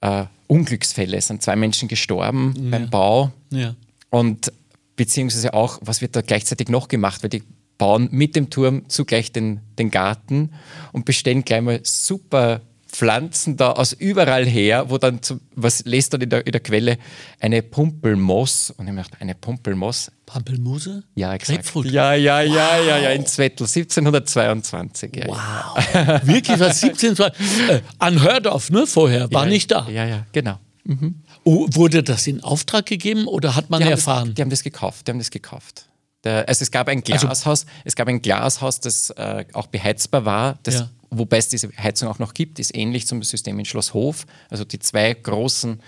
Äh, 0.00 0.24
Unglücksfälle, 0.46 1.16
es 1.16 1.26
sind 1.26 1.42
zwei 1.42 1.56
Menschen 1.56 1.88
gestorben 1.88 2.54
ja. 2.56 2.70
beim 2.70 2.90
Bau. 2.90 3.32
Ja. 3.50 3.74
Und 4.10 4.52
beziehungsweise 4.96 5.54
auch, 5.54 5.78
was 5.82 6.00
wird 6.00 6.16
da 6.16 6.20
gleichzeitig 6.20 6.68
noch 6.68 6.88
gemacht, 6.88 7.22
weil 7.22 7.30
die 7.30 7.42
bauen 7.78 8.08
mit 8.10 8.36
dem 8.36 8.50
Turm 8.50 8.88
zugleich 8.88 9.32
den, 9.32 9.60
den 9.78 9.90
Garten 9.90 10.50
und 10.92 11.04
bestellen 11.04 11.44
gleich 11.44 11.62
mal 11.62 11.80
super 11.84 12.60
Pflanzen 12.98 13.56
da 13.56 13.70
aus 13.70 13.92
überall 13.92 14.44
her, 14.44 14.90
wo 14.90 14.98
dann, 14.98 15.22
zum, 15.22 15.40
was 15.54 15.84
lest 15.84 16.14
dann 16.14 16.20
in 16.20 16.30
der, 16.30 16.44
in 16.44 16.50
der 16.50 16.60
Quelle, 16.60 16.98
eine 17.38 17.62
Pumpelmoos. 17.62 18.70
Und 18.76 18.88
ich 18.88 18.90
gedacht, 18.90 19.12
eine 19.20 19.36
Pumpelmoos. 19.36 20.10
Pampelmuse? 20.26 21.04
Ja, 21.14 21.32
exakt. 21.32 21.58
Grapefruit. 21.58 21.92
Ja, 21.92 22.14
ja, 22.14 22.40
wow. 22.40 22.56
ja, 22.56 22.80
ja, 22.80 22.98
ja, 22.98 23.10
in 23.10 23.24
Zwettel, 23.24 23.68
1722. 23.68 25.14
Ja, 25.14 25.28
wow. 25.28 25.94
Ja. 25.94 26.26
Wirklich, 26.26 26.58
was 26.58 26.82
1722? 26.82 27.70
Äh, 27.70 27.82
unheard 28.04 28.48
of, 28.48 28.68
ne, 28.70 28.84
vorher, 28.84 29.30
war 29.32 29.44
ja, 29.44 29.48
nicht 29.48 29.70
da. 29.70 29.88
Ja, 29.88 30.04
ja, 30.04 30.26
genau. 30.32 30.58
Mhm. 30.82 31.22
Oh, 31.44 31.68
wurde 31.70 32.02
das 32.02 32.26
in 32.26 32.42
Auftrag 32.42 32.86
gegeben 32.86 33.28
oder 33.28 33.54
hat 33.54 33.70
man 33.70 33.80
die 33.80 33.88
erfahren? 33.88 34.30
Das, 34.30 34.34
die 34.34 34.42
haben 34.42 34.50
das 34.50 34.64
gekauft, 34.64 35.06
die 35.06 35.12
haben 35.12 35.18
das 35.18 35.30
gekauft. 35.30 35.88
Der, 36.24 36.48
also 36.48 36.64
es 36.64 36.72
gab 36.72 36.88
ein 36.88 36.98
also 36.98 37.28
Glashaus, 37.28 37.46
also, 37.46 37.66
es 37.84 37.94
gab 37.94 38.08
ein 38.08 38.20
Glashaus, 38.20 38.80
das 38.80 39.10
äh, 39.10 39.44
auch 39.52 39.68
beheizbar 39.68 40.24
war, 40.24 40.58
das 40.64 40.74
ja 40.74 40.90
wobei 41.10 41.38
es 41.38 41.48
diese 41.48 41.70
Heizung 41.76 42.08
auch 42.08 42.18
noch 42.18 42.34
gibt, 42.34 42.58
ist 42.58 42.74
ähnlich 42.74 43.06
zum 43.06 43.22
System 43.22 43.58
in 43.58 43.64
Schloss 43.64 43.94
Hof. 43.94 44.26
Also 44.50 44.64
die 44.64 44.78
zwei 44.78 45.12
großen 45.14 45.80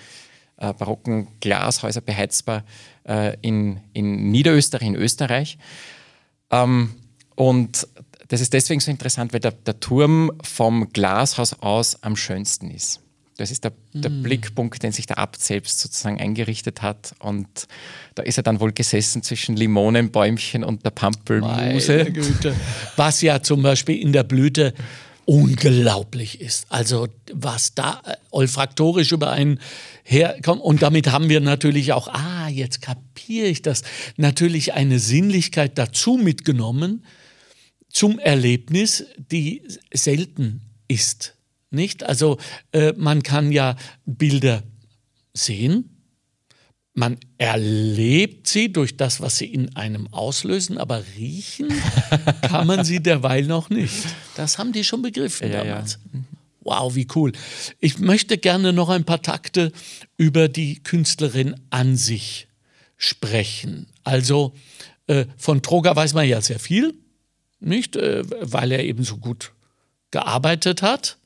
äh, 0.57 0.73
barocken 0.73 1.29
Glashäuser 1.41 2.01
beheizbar 2.01 2.65
äh, 3.07 3.37
in, 3.41 3.81
in 3.93 4.31
Niederösterreich, 4.31 4.89
in 4.89 4.95
Österreich. 4.95 5.59
Ähm, 6.51 6.95
und 7.35 7.89
das 8.29 8.41
ist 8.41 8.53
deswegen 8.53 8.81
so 8.81 8.91
interessant, 8.91 9.33
weil 9.33 9.41
der, 9.41 9.53
der 9.53 9.81
Turm 9.81 10.31
vom 10.43 10.93
Glashaus 10.93 11.55
aus 11.55 12.03
am 12.03 12.17
schönsten 12.17 12.71
ist. 12.71 13.01
Das 13.41 13.51
ist 13.51 13.65
der, 13.65 13.73
der 13.95 14.11
mm. 14.11 14.23
Blickpunkt, 14.23 14.83
den 14.83 14.93
sich 14.93 15.07
der 15.07 15.17
Abt 15.17 15.41
selbst 15.41 15.81
sozusagen 15.81 16.21
eingerichtet 16.21 16.83
hat. 16.83 17.15
Und 17.21 17.49
da 18.15 18.23
ist 18.23 18.37
er 18.37 18.43
dann 18.43 18.61
wohl 18.61 18.73
gesessen 18.73 19.23
zwischen 19.23 19.57
Limonenbäumchen 19.57 20.63
und 20.63 20.85
der 20.85 20.91
Pampelmuse. 20.91 22.13
Was 22.97 23.23
ja 23.23 23.43
zum 23.43 23.63
Beispiel 23.63 23.99
in 23.99 24.13
der 24.13 24.25
Blüte 24.25 24.75
unglaublich 25.31 26.41
ist. 26.41 26.67
Also 26.71 27.07
was 27.33 27.77
da 27.77 28.03
äh, 28.05 28.17
olfaktorisch 28.33 29.13
über 29.13 29.31
einen 29.31 29.61
herkommt. 30.03 30.61
Und 30.61 30.83
damit 30.83 31.13
haben 31.13 31.29
wir 31.29 31.39
natürlich 31.39 31.93
auch, 31.93 32.09
ah, 32.09 32.49
jetzt 32.49 32.83
kapiere 32.83 33.47
ich 33.47 33.63
das, 33.63 33.85
natürlich 34.17 34.73
eine 34.73 34.99
Sinnlichkeit 34.99 35.79
dazu 35.79 36.17
mitgenommen 36.17 37.05
zum 37.89 38.19
Erlebnis, 38.19 39.05
die 39.31 39.63
selten 39.95 40.63
ist. 40.89 41.37
Nicht? 41.71 42.03
Also 42.03 42.39
äh, 42.73 42.93
man 42.97 43.23
kann 43.23 43.53
ja 43.53 43.77
Bilder 44.07 44.65
sehen, 45.33 46.00
man 47.01 47.19
erlebt 47.39 48.47
sie 48.47 48.71
durch 48.71 48.97
das, 48.99 49.23
was 49.23 49.39
sie 49.39 49.47
in 49.47 49.75
einem 49.75 50.07
auslösen, 50.13 50.77
aber 50.77 51.03
riechen 51.17 51.73
kann 52.43 52.67
man 52.67 52.85
sie 52.85 53.01
derweil 53.01 53.47
noch 53.47 53.71
nicht. 53.71 54.05
Das 54.37 54.59
haben 54.59 54.73
die 54.73 54.85
schon 54.85 55.01
begriffen 55.01 55.51
ja, 55.51 55.65
damals. 55.65 55.99
Ja. 56.13 56.21
Wow, 56.61 56.95
wie 56.95 57.09
cool. 57.15 57.33
Ich 57.81 57.99
möchte 57.99 58.37
gerne 58.37 58.75
noch 58.75 58.91
ein 58.91 59.05
paar 59.05 59.23
Takte 59.23 59.73
über 60.19 60.49
die 60.49 60.83
Künstlerin 60.83 61.57
an 61.71 61.97
sich 61.97 62.49
sprechen. 62.99 63.87
Also 64.05 64.55
äh, 65.07 65.25
von 65.39 65.63
Troger 65.63 65.97
weiß 65.97 66.13
man 66.13 66.29
ja 66.29 66.43
sehr 66.43 66.59
viel, 66.59 66.93
nicht? 67.61 67.97
Äh, 67.97 68.25
weil 68.43 68.73
er 68.73 68.85
eben 68.85 69.05
so 69.05 69.17
gut 69.17 69.53
gearbeitet 70.11 70.83
hat. 70.83 71.17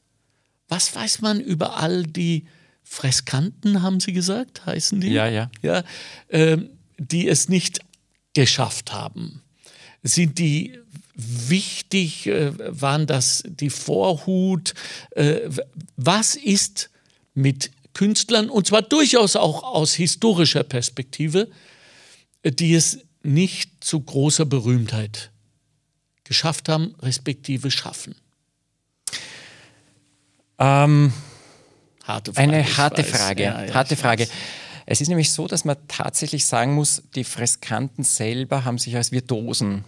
Was 0.69 0.95
weiß 0.95 1.21
man 1.21 1.41
über 1.41 1.79
all 1.79 2.05
die 2.05 2.47
Freskanten, 2.95 3.83
haben 3.83 3.99
Sie 3.99 4.13
gesagt, 4.13 4.67
heißen 4.67 5.01
die? 5.01 5.09
Ja, 5.09 5.27
ja. 5.27 5.51
ja 5.63 5.83
äh, 6.29 6.59
die 6.97 7.29
es 7.29 7.49
nicht 7.49 7.81
geschafft 8.35 8.93
haben. 8.93 9.43
Sind 10.05 10.39
die 10.39 10.79
wichtig? 11.17 12.29
Äh, 12.29 12.53
waren 12.81 13.09
das 13.09 13.43
die 13.47 13.71
Vorhut? 13.71 14.75
Äh, 15.11 15.41
was 15.97 16.37
ist 16.37 16.91
mit 17.35 17.73
Künstlern, 17.95 18.49
und 18.49 18.69
zwar 18.69 18.83
durchaus 18.83 19.35
auch 19.35 19.65
aus 19.65 19.95
historischer 19.95 20.63
Perspektive, 20.63 21.51
die 22.45 22.75
es 22.75 23.01
nicht 23.25 23.83
zu 23.83 24.01
großer 24.01 24.45
Berühmtheit 24.45 25.33
geschafft 26.23 26.69
haben, 26.69 26.95
respektive 27.01 27.73
schaffen? 27.73 28.15
Ähm, 30.59 31.13
harte 32.05 32.33
Frage. 32.33 32.53
Eine 32.53 32.77
harte 32.77 33.05
Frage. 33.05 33.43
Ja, 33.43 33.65
ja, 33.65 33.75
harte 33.75 33.97
Frage. 33.97 34.29
Es 34.87 35.01
ist 35.01 35.09
nämlich 35.09 35.33
so, 35.33 35.47
dass 35.47 35.65
man 35.65 35.77
tatsächlich 35.89 36.47
sagen 36.47 36.75
muss, 36.75 37.03
die 37.15 37.25
Freskanten 37.25 38.05
selber 38.05 38.65
haben 38.65 38.79
sich 38.79 38.95
als 38.97 39.13
Virtuosen 39.13 39.85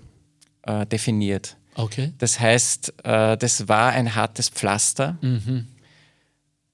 äh, 0.63 0.87
definiert. 0.87 1.57
Okay. 1.75 2.13
Das 2.19 2.41
heißt, 2.41 2.95
äh, 3.05 3.37
das 3.37 3.69
war 3.69 3.93
ein 3.93 4.15
hartes 4.15 4.49
Pflaster. 4.49 5.19
Mhm. 5.21 5.69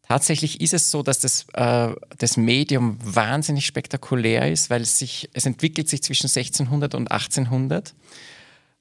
Tatsächlich 0.03 0.61
ist 0.61 0.75
es 0.75 0.91
so, 0.91 1.03
dass 1.03 1.21
das, 1.21 1.47
äh, 1.55 1.89
das 2.19 2.37
Medium 2.37 2.99
wahnsinnig 3.03 3.67
spektakulär 3.67 4.51
ist, 4.53 4.71
weil 4.71 4.83
es 4.83 4.99
sich, 4.99 5.29
es 5.33 5.47
entwickelt 5.47 5.89
sich 5.89 6.03
zwischen 6.03 6.29
1600 6.29 6.95
und 6.95 7.11
1800. 7.11 7.95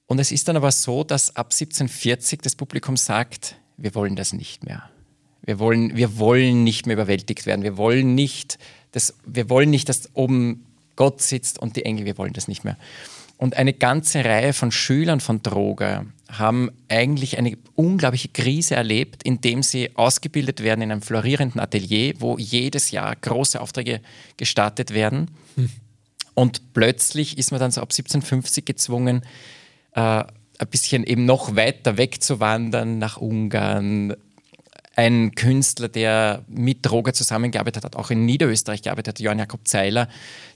Und 0.06 0.18
es 0.18 0.30
ist 0.30 0.46
dann 0.46 0.56
aber 0.56 0.70
so, 0.70 1.04
dass 1.04 1.34
ab 1.34 1.46
1740 1.46 2.42
das 2.42 2.54
Publikum 2.54 2.96
sagt, 2.96 3.56
wir 3.76 3.94
wollen 3.94 4.14
das 4.14 4.32
nicht 4.32 4.64
mehr. 4.64 4.90
Wir 5.44 5.58
wollen, 5.58 5.96
wir 5.96 6.18
wollen 6.18 6.64
nicht 6.64 6.86
mehr 6.86 6.94
überwältigt 6.94 7.46
werden. 7.46 7.62
Wir 7.62 7.76
wollen 7.76 8.14
nicht, 8.14 8.58
das, 8.92 9.14
wir 9.26 9.50
wollen 9.50 9.70
nicht, 9.70 9.88
dass 9.88 10.10
oben 10.14 10.66
Gott 10.96 11.20
sitzt 11.20 11.58
und 11.58 11.76
die 11.76 11.84
Engel, 11.84 12.04
wir 12.04 12.18
wollen 12.18 12.32
das 12.32 12.48
nicht 12.48 12.64
mehr. 12.64 12.76
Und 13.38 13.56
eine 13.56 13.72
ganze 13.72 14.24
Reihe 14.24 14.52
von 14.52 14.70
Schülern 14.70 15.18
von 15.18 15.42
Droger 15.42 16.06
haben 16.30 16.70
eigentlich 16.88 17.38
eine 17.38 17.58
unglaubliche 17.74 18.28
Krise 18.28 18.76
erlebt, 18.76 19.24
indem 19.24 19.64
sie 19.64 19.90
ausgebildet 19.96 20.62
werden 20.62 20.82
in 20.82 20.92
einem 20.92 21.02
florierenden 21.02 21.60
Atelier, 21.60 22.14
wo 22.20 22.38
jedes 22.38 22.92
Jahr 22.92 23.16
große 23.16 23.60
Aufträge 23.60 24.00
gestartet 24.36 24.94
werden. 24.94 25.28
Hm. 25.56 25.70
Und 26.34 26.72
plötzlich 26.72 27.36
ist 27.36 27.50
man 27.50 27.60
dann 27.60 27.72
so 27.72 27.80
ab 27.80 27.90
1750 27.90 28.64
gezwungen, 28.64 29.22
äh, 29.94 30.00
ein 30.58 30.68
bisschen 30.70 31.04
eben 31.04 31.24
noch 31.24 31.56
weiter 31.56 31.98
wegzuwandern 31.98 32.98
nach 32.98 33.16
Ungarn, 33.16 34.14
ein 34.96 35.34
Künstler, 35.34 35.88
der 35.88 36.44
mit 36.48 36.78
Droger 36.82 37.12
zusammengearbeitet 37.12 37.84
hat, 37.84 37.96
auch 37.96 38.10
in 38.10 38.24
Niederösterreich 38.26 38.82
gearbeitet 38.82 39.14
hat, 39.14 39.20
Johann 39.20 39.38
Jakob 39.38 39.66
Zeiler, 39.66 40.08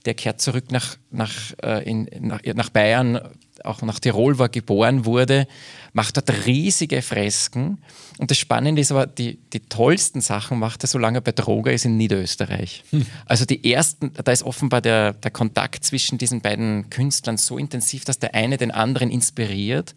der 0.05 0.15
kehrt 0.15 0.41
zurück 0.41 0.71
nach, 0.71 0.97
nach, 1.11 1.53
äh, 1.63 1.89
in, 1.89 2.09
nach, 2.21 2.41
nach 2.55 2.71
Bayern, 2.71 3.21
auch 3.67 3.83
nach 3.83 4.01
Tirol, 4.01 4.39
wo 4.39 4.45
er 4.45 4.49
geboren 4.49 5.05
wurde, 5.05 5.47
macht 5.93 6.17
dort 6.17 6.47
riesige 6.47 7.03
Fresken. 7.03 7.79
Und 8.19 8.31
das 8.31 8.39
Spannende 8.39 8.81
ist 8.81 8.93
aber, 8.93 9.07
die, 9.07 9.39
die 9.53 9.61
tollsten 9.61 10.21
Sachen 10.21 10.59
macht 10.59 10.85
er, 10.85 10.89
solange 10.89 11.19
er 11.19 11.21
bei 11.23 11.33
Droger 11.33 11.73
ist, 11.73 11.85
in 11.85 11.97
Niederösterreich. 11.97 12.85
Hm. 12.91 13.07
Also 13.25 13.45
die 13.45 13.73
ersten, 13.73 14.13
da 14.13 14.33
ist 14.33 14.43
offenbar 14.43 14.81
der, 14.81 15.15
der 15.15 15.31
Kontakt 15.31 15.85
zwischen 15.85 16.19
diesen 16.19 16.41
beiden 16.41 16.91
Künstlern 16.91 17.37
so 17.37 17.59
intensiv, 17.59 18.05
dass 18.05 18.19
der 18.19 18.35
eine 18.35 18.57
den 18.57 18.71
anderen 18.71 19.11
inspiriert. 19.11 19.95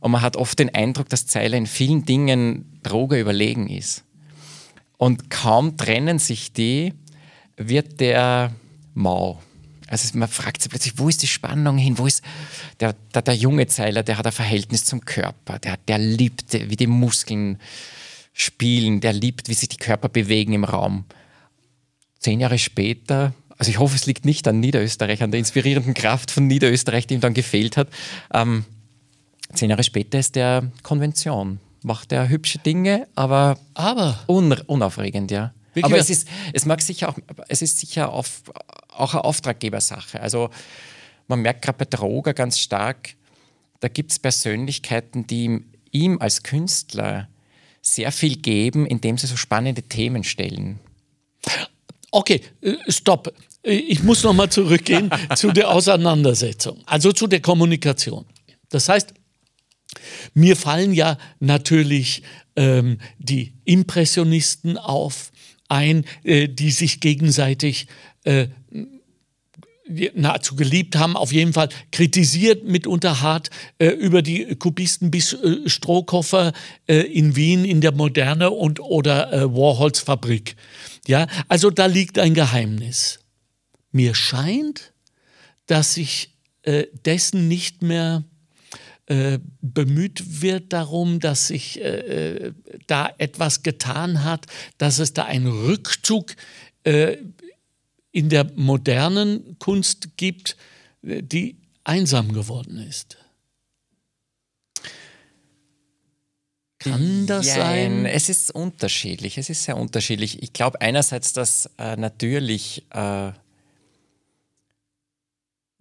Und 0.00 0.12
man 0.12 0.22
hat 0.22 0.36
oft 0.36 0.58
den 0.58 0.74
Eindruck, 0.74 1.08
dass 1.08 1.26
Zeiler 1.26 1.56
in 1.56 1.66
vielen 1.66 2.04
Dingen 2.04 2.80
Droger 2.82 3.18
überlegen 3.18 3.68
ist. 3.68 4.04
Und 4.96 5.30
kaum 5.30 5.76
trennen 5.76 6.18
sich 6.18 6.52
die, 6.52 6.94
wird 7.56 8.00
der 8.00 8.52
mau. 8.94 9.40
Also 9.92 10.16
man 10.16 10.28
fragt 10.28 10.62
sich 10.62 10.70
plötzlich, 10.70 10.94
wo 10.96 11.08
ist 11.08 11.22
die 11.22 11.26
Spannung 11.26 11.76
hin? 11.76 11.98
Wo 11.98 12.06
ist 12.06 12.22
der, 12.80 12.94
der, 13.14 13.22
der 13.22 13.34
junge 13.34 13.66
Zeiler, 13.66 14.02
der 14.02 14.16
hat 14.16 14.26
ein 14.26 14.32
Verhältnis 14.32 14.86
zum 14.86 15.04
Körper, 15.04 15.58
der, 15.58 15.76
der 15.86 15.98
liebt, 15.98 16.54
wie 16.54 16.76
die 16.76 16.86
Muskeln 16.86 17.58
spielen, 18.32 19.00
der 19.00 19.12
liebt, 19.12 19.48
wie 19.48 19.54
sich 19.54 19.68
die 19.68 19.76
Körper 19.76 20.08
bewegen 20.08 20.54
im 20.54 20.64
Raum. 20.64 21.04
Zehn 22.18 22.40
Jahre 22.40 22.58
später, 22.58 23.34
also 23.58 23.70
ich 23.70 23.78
hoffe, 23.78 23.96
es 23.96 24.06
liegt 24.06 24.24
nicht 24.24 24.48
an 24.48 24.60
Niederösterreich, 24.60 25.22
an 25.22 25.30
der 25.30 25.40
inspirierenden 25.40 25.92
Kraft 25.92 26.30
von 26.30 26.46
Niederösterreich, 26.46 27.06
die 27.06 27.14
ihm 27.14 27.20
dann 27.20 27.34
gefehlt 27.34 27.76
hat, 27.76 27.88
ähm, 28.32 28.64
Zehn 29.54 29.68
Jahre 29.68 29.84
später 29.84 30.18
ist 30.18 30.34
der 30.34 30.70
Konvention. 30.82 31.60
Macht 31.82 32.12
er 32.12 32.28
hübsche 32.28 32.58
Dinge, 32.58 33.06
aber, 33.14 33.58
aber. 33.74 34.20
Un 34.26 34.52
unaufregend, 34.52 35.30
ja. 35.30 35.52
Wirklich? 35.74 35.84
Aber 35.84 35.96
es 35.96 36.10
ist, 36.10 36.28
es 36.52 36.66
mag 36.66 36.82
sicher 36.82 37.08
auch, 37.08 37.18
es 37.48 37.62
ist 37.62 37.78
sicher 37.78 38.12
auf, 38.12 38.42
auch 38.88 39.14
eine 39.14 39.24
Auftraggebersache. 39.24 40.20
Also 40.20 40.50
man 41.28 41.40
merkt 41.40 41.62
gerade 41.62 41.78
bei 41.78 41.84
Droger 41.84 42.34
ganz 42.34 42.58
stark, 42.58 43.14
da 43.80 43.88
gibt 43.88 44.12
es 44.12 44.18
Persönlichkeiten, 44.18 45.26
die 45.26 45.64
ihm 45.90 46.18
als 46.20 46.42
Künstler 46.42 47.28
sehr 47.80 48.12
viel 48.12 48.36
geben, 48.36 48.86
indem 48.86 49.18
sie 49.18 49.26
so 49.26 49.36
spannende 49.36 49.82
Themen 49.82 50.24
stellen. 50.24 50.78
Okay, 52.10 52.42
äh, 52.60 52.76
stopp. 52.88 53.34
Ich 53.64 54.02
muss 54.02 54.22
nochmal 54.22 54.50
zurückgehen 54.50 55.10
zu 55.34 55.50
der 55.52 55.70
Auseinandersetzung, 55.70 56.82
also 56.86 57.12
zu 57.12 57.26
der 57.26 57.40
Kommunikation. 57.40 58.26
Das 58.68 58.88
heißt, 58.88 59.14
mir 60.34 60.56
fallen 60.56 60.92
ja 60.92 61.18
natürlich 61.40 62.22
ähm, 62.56 62.98
die 63.18 63.54
Impressionisten 63.64 64.78
auf, 64.78 65.31
ein, 65.72 66.04
äh, 66.22 66.48
die 66.48 66.70
sich 66.70 67.00
gegenseitig 67.00 67.88
äh, 68.24 68.46
nahezu 70.14 70.54
geliebt 70.54 70.96
haben, 70.96 71.16
auf 71.16 71.32
jeden 71.32 71.52
Fall 71.52 71.68
kritisiert 71.90 72.64
mitunter 72.64 73.20
hart 73.20 73.50
äh, 73.78 73.88
über 73.88 74.22
die 74.22 74.54
Kubisten 74.56 75.10
bis 75.10 75.32
äh, 75.32 75.68
Strohkoffer 75.68 76.52
äh, 76.86 77.00
in 77.00 77.36
Wien 77.36 77.64
in 77.64 77.80
der 77.80 77.92
Moderne 77.92 78.50
und 78.50 78.80
oder 78.80 79.32
äh, 79.32 79.52
Warhols 79.52 80.00
Fabrik. 80.00 80.56
Ja, 81.06 81.26
also 81.48 81.70
da 81.70 81.86
liegt 81.86 82.18
ein 82.18 82.34
Geheimnis. 82.34 83.20
Mir 83.90 84.14
scheint, 84.14 84.92
dass 85.66 85.94
sich 85.94 86.36
äh, 86.62 86.86
dessen 87.04 87.48
nicht 87.48 87.82
mehr 87.82 88.24
äh, 89.06 89.38
bemüht 89.60 90.42
wird 90.42 90.72
darum, 90.72 91.18
dass 91.18 91.48
sich 91.48 91.80
äh, 91.80 92.46
äh, 92.46 92.52
da 92.86 93.12
etwas 93.18 93.62
getan 93.62 94.24
hat, 94.24 94.46
dass 94.78 94.98
es 94.98 95.12
da 95.12 95.24
einen 95.24 95.48
Rückzug 95.48 96.36
äh, 96.84 97.16
in 98.12 98.28
der 98.28 98.50
modernen 98.54 99.58
Kunst 99.58 100.16
gibt, 100.16 100.56
äh, 101.02 101.22
die 101.22 101.56
einsam 101.84 102.32
geworden 102.32 102.78
ist. 102.78 103.18
Kann 106.78 107.26
das 107.26 107.46
ja, 107.46 107.54
sein? 107.54 108.06
Es 108.06 108.28
ist 108.28 108.50
unterschiedlich. 108.50 109.38
Es 109.38 109.50
ist 109.50 109.64
sehr 109.64 109.76
unterschiedlich. 109.76 110.42
Ich 110.42 110.52
glaube 110.52 110.80
einerseits, 110.80 111.32
dass 111.32 111.70
äh, 111.78 111.96
natürlich 111.96 112.84
äh, 112.90 113.32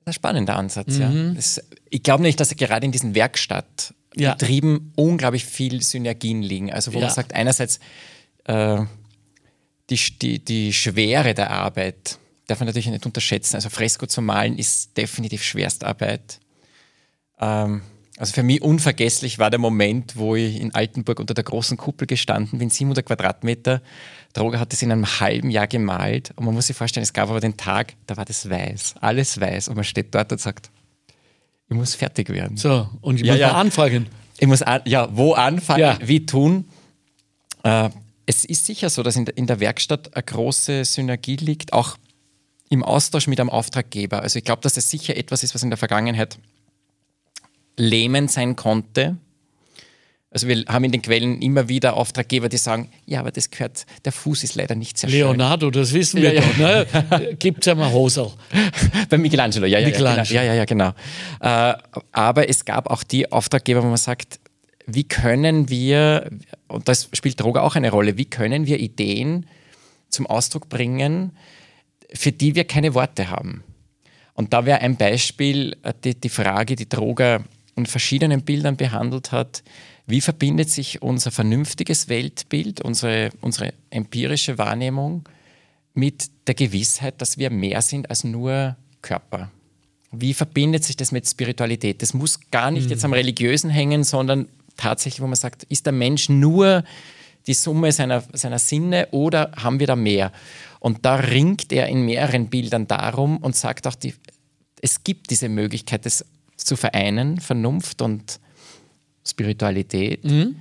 ein 0.06 0.14
spannender 0.14 0.56
Ansatz, 0.56 0.96
mhm. 0.96 1.02
ja. 1.02 1.34
Das, 1.34 1.62
ich 1.90 2.04
glaube 2.04 2.24
nicht, 2.24 2.40
dass 2.40 2.56
gerade 2.56 2.86
in 2.86 2.92
diesen 2.92 3.16
Werkstattbetrieben 3.16 4.74
ja. 4.74 5.04
unglaublich 5.04 5.46
viel 5.46 5.82
Synergien 5.82 6.42
liegen. 6.42 6.72
Also 6.72 6.94
wo 6.94 7.00
ja. 7.00 7.06
man 7.06 7.14
sagt, 7.14 7.34
einerseits 7.34 7.80
äh, 8.46 8.84
die, 9.90 10.00
die, 10.22 10.40
die 10.40 10.74
Schwere 10.74 11.34
der 11.34 11.52
Arbeit 11.52 12.18
darf 12.48 12.60
man 12.60 12.68
natürlich 12.68 12.88
nicht 12.88 13.06
unterschätzen. 13.06 13.56
Also 13.56 13.70
Fresko 13.70 14.08
zu 14.08 14.22
malen 14.22 14.58
ist 14.58 14.98
definitiv 14.98 15.44
Schwerstarbeit. 15.44 16.40
Ähm, 17.40 17.82
also 18.18 18.34
für 18.34 18.44
mich 18.44 18.62
unvergesslich 18.62 19.40
war 19.40 19.50
der 19.50 19.60
Moment, 19.60 20.16
wo 20.16 20.36
ich 20.36 20.60
in 20.60 20.74
Altenburg 20.76 21.20
unter 21.20 21.34
der 21.34 21.44
großen 21.44 21.78
Kuppel 21.78 22.08
gestanden 22.08 22.60
bin, 22.60 22.70
700 22.70 23.06
Quadratmeter. 23.06 23.82
Droger 24.34 24.60
hat 24.60 24.72
das 24.72 24.82
in 24.82 24.92
einem 24.92 25.20
halben 25.20 25.50
Jahr 25.50 25.68
gemalt 25.68 26.32
und 26.36 26.46
man 26.46 26.54
muss 26.54 26.68
sich 26.68 26.76
vorstellen, 26.76 27.04
es 27.04 27.14
gab 27.14 27.30
aber 27.30 27.40
den 27.40 27.58
Tag, 27.58 27.94
da 28.08 28.18
war 28.18 28.26
das 28.26 28.50
weiß, 28.50 28.96
alles 29.02 29.40
weiß 29.40 29.68
und 29.68 29.76
man 29.76 29.84
steht 29.84 30.14
dort 30.14 30.32
und 30.32 30.40
sagt, 30.40 30.70
ich 31.70 31.76
muss 31.76 31.96
fertig 31.96 32.30
werden. 32.30 32.58
So, 32.58 32.90
und 33.02 33.16
ich 33.16 33.26
ja, 33.26 33.34
muss 33.34 33.40
ja. 33.40 33.52
anfangen. 33.54 34.08
Ich 34.40 34.48
muss, 34.48 34.62
an, 34.62 34.82
ja, 34.86 35.08
wo 35.16 35.34
anfangen, 35.34 35.80
ja. 35.80 35.98
wie 36.02 36.26
tun. 36.26 36.66
Äh, 37.64 37.90
es 38.26 38.44
ist 38.46 38.66
sicher 38.66 38.90
so, 38.90 39.04
dass 39.04 39.16
in 39.16 39.26
der, 39.26 39.38
in 39.38 39.48
der 39.48 39.60
Werkstatt 39.60 40.16
eine 40.16 40.24
große 40.24 40.84
Synergie 40.84 41.38
liegt, 41.38 41.74
auch 41.74 41.98
im 42.70 42.84
Austausch 42.84 43.28
mit 43.28 43.40
einem 43.40 43.50
Auftraggeber. 43.50 44.22
Also 44.22 44.40
ich 44.40 44.46
glaube, 44.46 44.62
dass 44.62 44.74
das 44.74 44.90
sicher 44.90 45.16
etwas 45.16 45.44
ist, 45.44 45.54
was 45.54 45.64
in 45.64 45.70
der 45.70 45.78
Vergangenheit 45.78 46.40
lähmend 47.78 48.32
sein 48.32 48.56
konnte. 48.56 49.18
Also 50.34 50.48
wir 50.48 50.64
haben 50.70 50.86
in 50.86 50.94
den 50.94 51.02
Quellen 51.02 51.42
immer 51.42 51.68
wieder 51.68 51.98
Auftraggeber, 51.98 52.48
die 52.48 52.56
sagen, 52.56 52.90
ja, 53.06 53.20
aber 53.20 53.32
das 53.32 53.52
gehört, 53.52 53.86
der 54.06 54.14
Fuß 54.14 54.46
ist 54.46 54.56
leider 54.56 54.76
nicht 54.76 54.98
sehr 54.98 55.10
schön. 55.10 55.20
Leonardo, 55.20 55.70
das 55.70 55.92
wissen 55.92 56.22
wir 56.22 56.34
ja, 56.34 56.42
doch, 56.42 56.58
ne? 56.58 57.36
Gibt 57.38 57.60
es 57.60 57.66
ja 57.66 57.76
mal 57.76 57.92
Hosel. 57.92 58.32
Bei 59.10 59.18
Michelangelo, 59.18 59.66
ja, 59.66 59.80
ja, 59.80 59.88
Michelangelo. 59.88 60.34
ja, 60.34 60.44
ja, 60.44 60.54
ja, 60.54 60.64
genau. 60.64 60.94
Äh, 61.42 61.74
aber 62.14 62.48
es 62.48 62.64
gab 62.64 62.90
auch 62.90 63.04
die 63.04 63.30
Auftraggeber, 63.30 63.84
wo 63.84 63.88
man 63.88 63.98
sagt, 63.98 64.40
wie 64.86 65.04
können 65.04 65.68
wir, 65.68 66.30
und 66.70 66.88
das 66.88 67.10
spielt 67.12 67.38
Droger 67.38 67.64
auch 67.64 67.76
eine 67.76 67.92
Rolle, 67.92 68.18
wie 68.18 68.26
können 68.26 68.66
wir 68.66 68.80
Ideen 68.80 69.48
zum 70.10 70.28
Ausdruck 70.28 70.70
bringen, 70.70 71.36
für 72.14 72.32
die 72.32 72.56
wir 72.56 72.64
keine 72.64 72.94
Worte 72.94 73.30
haben? 73.30 73.66
Und 74.34 74.54
da 74.54 74.66
wäre 74.66 74.80
ein 74.80 74.96
Beispiel 74.96 75.76
äh, 75.84 75.94
die, 76.02 76.16
die 76.16 76.30
Frage, 76.30 76.78
die 76.78 76.88
Droger 76.88 77.44
in 77.76 77.86
verschiedenen 77.86 78.44
Bildern 78.44 78.78
behandelt 78.78 79.34
hat, 79.34 79.62
wie 80.12 80.22
verbindet 80.22 80.70
sich 80.70 81.02
unser 81.02 81.32
vernünftiges 81.32 82.10
Weltbild, 82.10 82.82
unsere, 82.82 83.30
unsere 83.42 83.74
empirische 83.90 84.58
Wahrnehmung 84.58 85.24
mit 85.94 86.30
der 86.48 86.54
Gewissheit, 86.54 87.22
dass 87.22 87.38
wir 87.38 87.50
mehr 87.50 87.82
sind 87.82 88.10
als 88.10 88.24
nur 88.24 88.76
Körper? 89.02 89.50
Wie 90.12 90.34
verbindet 90.34 90.84
sich 90.84 90.98
das 90.98 91.14
mit 91.14 91.28
Spiritualität? 91.28 92.02
Das 92.02 92.14
muss 92.14 92.40
gar 92.52 92.72
nicht 92.72 92.86
mhm. 92.86 92.90
jetzt 92.92 93.06
am 93.06 93.14
Religiösen 93.14 93.70
hängen, 93.70 94.04
sondern 94.04 94.50
tatsächlich, 94.76 95.22
wo 95.22 95.28
man 95.28 95.36
sagt, 95.36 95.64
ist 95.64 95.86
der 95.86 95.94
Mensch 95.94 96.28
nur 96.28 96.84
die 97.48 97.54
Summe 97.54 97.94
seiner, 97.94 98.22
seiner 98.34 98.60
Sinne 98.60 99.08
oder 99.12 99.52
haben 99.56 99.80
wir 99.80 99.88
da 99.88 99.96
mehr? 99.96 100.34
Und 100.82 101.06
da 101.06 101.16
ringt 101.16 101.72
er 101.72 101.88
in 101.88 102.04
mehreren 102.04 102.50
Bildern 102.50 102.86
darum 102.86 103.38
und 103.38 103.56
sagt 103.56 103.88
auch, 103.88 103.96
die, 103.96 104.14
es 104.82 105.06
gibt 105.06 105.30
diese 105.30 105.48
Möglichkeit, 105.48 106.06
das 106.06 106.26
zu 106.58 106.76
vereinen, 106.76 107.40
Vernunft 107.40 108.02
und 108.02 108.41
Spiritualität. 109.26 110.24
Mhm. 110.24 110.56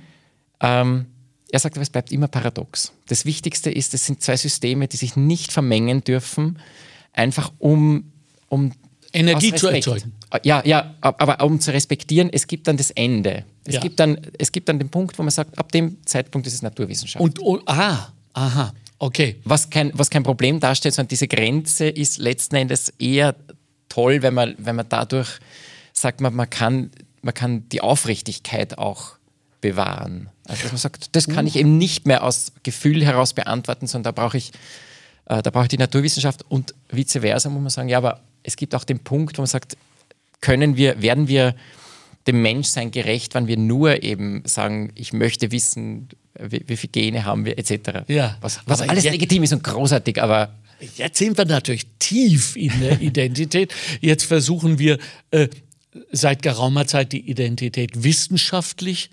Ähm, 0.59 1.05
er 1.51 1.59
sagt 1.59 1.75
aber, 1.75 1.83
es 1.83 1.89
bleibt 1.89 2.11
immer 2.11 2.27
paradox. 2.27 2.93
Das 3.07 3.25
Wichtigste 3.25 3.69
ist, 3.69 3.93
es 3.93 4.05
sind 4.05 4.21
zwei 4.21 4.37
Systeme, 4.37 4.87
die 4.87 4.97
sich 4.97 5.15
nicht 5.15 5.51
vermengen 5.51 6.03
dürfen, 6.03 6.59
einfach 7.13 7.51
um, 7.59 8.11
um 8.47 8.71
Energie 9.13 9.53
zu 9.53 9.67
erzeugen. 9.67 10.13
Ja, 10.43 10.63
ja, 10.65 10.95
aber 11.01 11.43
um 11.43 11.59
zu 11.59 11.73
respektieren, 11.73 12.29
es 12.31 12.47
gibt 12.47 12.67
dann 12.67 12.77
das 12.77 12.91
Ende. 12.91 13.43
Es, 13.65 13.75
ja. 13.75 13.81
gibt, 13.81 13.99
dann, 13.99 14.17
es 14.37 14.51
gibt 14.51 14.69
dann 14.69 14.79
den 14.79 14.89
Punkt, 14.89 15.17
wo 15.19 15.23
man 15.23 15.31
sagt, 15.31 15.57
ab 15.59 15.71
dem 15.71 15.97
Zeitpunkt 16.05 16.47
ist 16.47 16.53
es 16.53 16.61
Naturwissenschaft. 16.61 17.21
Und, 17.21 17.39
oh, 17.41 17.59
aha, 17.65 18.13
aha, 18.33 18.73
okay. 18.97 19.35
Was 19.43 19.69
kein, 19.69 19.91
was 19.93 20.09
kein 20.09 20.23
Problem 20.23 20.59
darstellt, 20.59 20.95
sondern 20.95 21.09
diese 21.09 21.27
Grenze 21.27 21.89
ist 21.89 22.17
letzten 22.17 22.55
Endes 22.55 22.93
eher 22.97 23.35
toll, 23.89 24.21
wenn 24.21 24.33
man, 24.33 24.55
wenn 24.57 24.77
man 24.77 24.85
dadurch 24.87 25.39
sagt, 25.91 26.21
man, 26.21 26.33
man, 26.33 26.49
kann, 26.49 26.91
man 27.21 27.33
kann 27.33 27.69
die 27.69 27.81
Aufrichtigkeit 27.81 28.77
auch 28.77 29.15
bewahren. 29.61 30.29
Also 30.47 30.63
dass 30.63 30.71
man 30.71 30.79
sagt, 30.79 31.15
das 31.15 31.27
kann 31.27 31.47
ich 31.47 31.55
eben 31.55 31.77
nicht 31.77 32.07
mehr 32.07 32.23
aus 32.23 32.51
Gefühl 32.63 33.05
heraus 33.05 33.33
beantworten, 33.33 33.87
sondern 33.87 34.15
da 34.15 34.21
brauche 34.21 34.37
ich, 34.37 34.51
äh, 35.25 35.41
da 35.41 35.51
brauche 35.51 35.65
ich 35.65 35.69
die 35.69 35.77
Naturwissenschaft 35.77 36.43
und 36.49 36.73
vice 36.89 37.19
versa, 37.21 37.49
muss 37.49 37.61
man 37.61 37.69
sagen, 37.69 37.89
ja, 37.89 37.99
aber 37.99 38.21
es 38.43 38.55
gibt 38.55 38.73
auch 38.75 38.83
den 38.83 38.99
Punkt, 38.99 39.37
wo 39.37 39.43
man 39.43 39.47
sagt, 39.47 39.77
können 40.41 40.75
wir, 40.75 41.01
werden 41.01 41.27
wir 41.27 41.55
dem 42.27 42.41
Menschsein 42.41 42.91
gerecht, 42.91 43.35
wenn 43.35 43.47
wir 43.47 43.57
nur 43.57 44.03
eben 44.03 44.43
sagen, 44.45 44.91
ich 44.95 45.13
möchte 45.13 45.51
wissen, 45.51 46.09
wie, 46.39 46.63
wie 46.67 46.77
viele 46.77 46.91
Gene 46.91 47.25
haben 47.25 47.45
wir, 47.45 47.57
etc. 47.57 48.03
Ja, 48.07 48.37
was, 48.41 48.59
was 48.65 48.81
alles 48.81 49.03
jetzt, 49.03 49.13
legitim 49.13 49.43
ist 49.43 49.53
und 49.53 49.63
großartig, 49.63 50.21
aber. 50.21 50.53
Jetzt 50.97 51.19
sind 51.19 51.37
wir 51.37 51.45
natürlich 51.45 51.85
tief 51.99 52.55
in 52.55 52.71
der 52.79 52.99
Identität. 53.01 53.73
Jetzt 54.01 54.23
versuchen 54.23 54.79
wir 54.79 54.97
äh, 55.29 55.47
seit 56.11 56.41
geraumer 56.41 56.87
Zeit 56.87 57.11
die 57.11 57.29
Identität 57.29 58.03
wissenschaftlich 58.03 59.09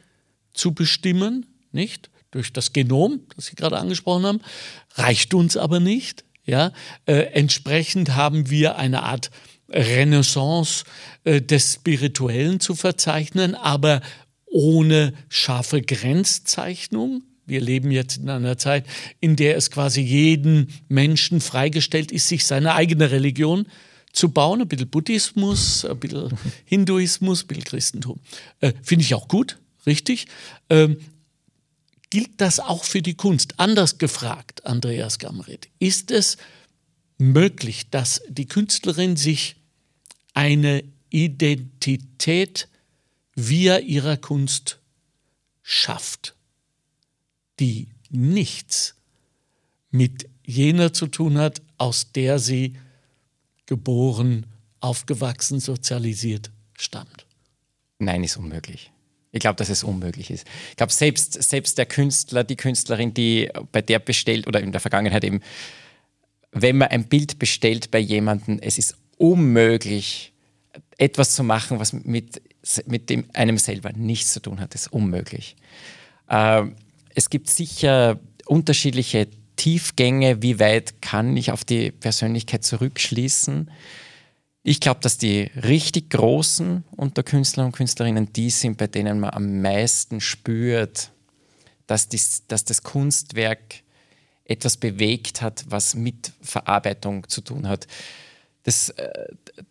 zu 0.53 0.73
bestimmen, 0.73 1.47
nicht? 1.73 2.11
Durch 2.31 2.53
das 2.53 2.75
Genom, 2.75 3.21
das 3.37 3.47
Sie 3.47 3.57
gerade 3.57 3.79
angesprochen 3.79 4.27
haben, 4.27 4.41
reicht 4.95 5.33
uns 5.33 5.57
aber 5.57 5.81
nicht. 5.81 6.25
Ja? 6.45 6.73
Äh, 7.07 7.33
entsprechend 7.33 8.17
haben 8.17 8.51
wir 8.51 8.77
eine 8.77 9.03
Art 9.03 9.31
Renaissance 9.71 10.85
äh, 11.25 11.41
des 11.41 11.75
Spirituellen 11.75 12.61
zu 12.61 12.75
verzeichnen, 12.75 13.55
aber 13.55 14.03
ohne 14.47 15.15
scharfe 15.29 15.81
Grenzzeichnung. 15.81 17.23
Wir 17.47 17.61
leben 17.63 17.91
jetzt 17.91 18.19
in 18.19 18.29
einer 18.29 18.59
Zeit, 18.59 18.85
in 19.21 19.37
der 19.37 19.57
es 19.57 19.71
quasi 19.71 20.03
jeden 20.03 20.69
Menschen 20.89 21.41
freigestellt 21.41 22.13
ist, 22.13 22.29
sich 22.29 22.45
seine 22.45 22.75
eigene 22.75 23.11
Religion 23.11 23.67
zu 24.19 24.29
bauen. 24.31 24.61
Ein 24.61 24.69
bisschen 24.69 24.89
Buddhismus, 24.89 25.85
ein 25.85 25.99
bisschen 25.99 26.37
Hinduismus, 26.65 27.45
ein 27.45 27.47
bisschen 27.47 27.65
Christentum. 27.65 28.21
Äh, 28.61 28.73
Finde 28.83 29.05
ich 29.05 29.15
auch 29.15 29.29
gut, 29.29 29.59
richtig. 29.87 30.27
Ähm, 30.69 30.99
gilt 32.11 32.41
das 32.41 32.61
auch 32.61 32.85
für 32.85 33.01
die 33.01 33.15
Kunst? 33.15 33.59
Anders 33.59 33.99
gefragt, 33.99 34.67
Andreas 34.67 35.19
Gamret, 35.19 35.69
ist 35.79 36.11
es 36.11 36.37
möglich, 37.19 37.91
dass 37.91 38.23
die 38.29 38.47
Künstlerin 38.47 39.17
sich 39.17 39.57
eine 40.35 40.85
Identität 41.11 42.69
via 43.35 43.79
ihrer 43.79 44.17
Kunst 44.17 44.79
schafft, 45.63 46.35
die 47.61 47.89
nichts 48.11 48.95
mit 49.91 50.29
jener 50.45 50.93
zu 50.93 51.07
tun 51.07 51.39
hat, 51.39 51.63
aus 51.77 52.13
der 52.13 52.39
sie 52.39 52.75
geboren, 53.69 54.47
aufgewachsen, 54.81 55.61
sozialisiert 55.61 56.51
stammt. 56.77 57.27
Nein, 58.01 58.25
ist 58.25 58.37
unmöglich. 58.37 58.91
Ich 59.31 59.41
glaube, 59.41 59.57
dass 59.57 59.69
es 59.69 59.85
unmöglich 59.85 60.31
ist. 60.31 60.47
Ich 60.71 60.77
glaube, 60.77 60.93
selbst, 60.93 61.41
selbst 61.43 61.77
der 61.79 61.87
Künstler, 61.87 62.45
die 62.45 62.57
Künstlerin, 62.57 63.13
die 63.13 63.51
bei 63.71 63.83
der 63.83 63.99
bestellt 63.99 64.47
oder 64.47 64.61
in 64.61 64.73
der 64.73 64.81
Vergangenheit 64.81 65.23
eben, 65.23 65.43
wenn 66.51 66.79
man 66.79 66.89
ein 66.89 67.09
Bild 67.09 67.39
bestellt 67.39 67.91
bei 67.91 67.99
jemandem, 67.99 68.59
es 68.61 68.79
ist 68.79 68.97
unmöglich, 69.19 70.33
etwas 70.97 71.35
zu 71.35 71.45
machen, 71.45 71.79
was 71.79 71.93
mit, 71.93 72.41
mit 72.87 73.11
dem 73.11 73.27
einem 73.35 73.59
selber 73.59 73.93
nichts 73.93 74.33
zu 74.33 74.41
tun 74.41 74.61
hat. 74.61 74.75
Das 74.75 74.83
ist 74.83 74.93
unmöglich. 74.93 75.57
Äh, 76.29 76.65
es 77.15 77.29
gibt 77.29 77.51
sicher 77.51 78.19
unterschiedliche 78.47 79.29
Tiefgänge. 79.59 80.41
Wie 80.41 80.59
weit 80.59 81.03
kann 81.03 81.37
ich 81.37 81.53
auf 81.53 81.65
die 81.65 81.91
Persönlichkeit 81.91 82.65
zurückschließen? 82.65 83.71
Ich 84.63 84.81
glaube, 84.81 85.01
dass 85.01 85.19
die 85.19 85.51
richtig 85.63 86.11
Großen 86.11 86.85
unter 86.97 87.23
Künstlern 87.23 87.67
und 87.67 87.73
Künstlerinnen 87.73 88.33
die 88.33 88.51
sind, 88.51 88.79
bei 88.79 88.87
denen 88.87 89.21
man 89.21 89.31
am 89.31 89.61
meisten 89.61 90.21
spürt, 90.21 91.11
dass, 91.87 92.09
dies, 92.09 92.47
dass 92.49 92.65
das 92.65 92.83
Kunstwerk 92.83 93.83
etwas 94.45 94.77
bewegt 94.77 95.43
hat, 95.43 95.65
was 95.69 95.95
mit 95.95 96.33
Verarbeitung 96.41 97.29
zu 97.29 97.41
tun 97.43 97.69
hat. 97.69 97.87
Das, 98.69 98.91
äh, 98.91 99.09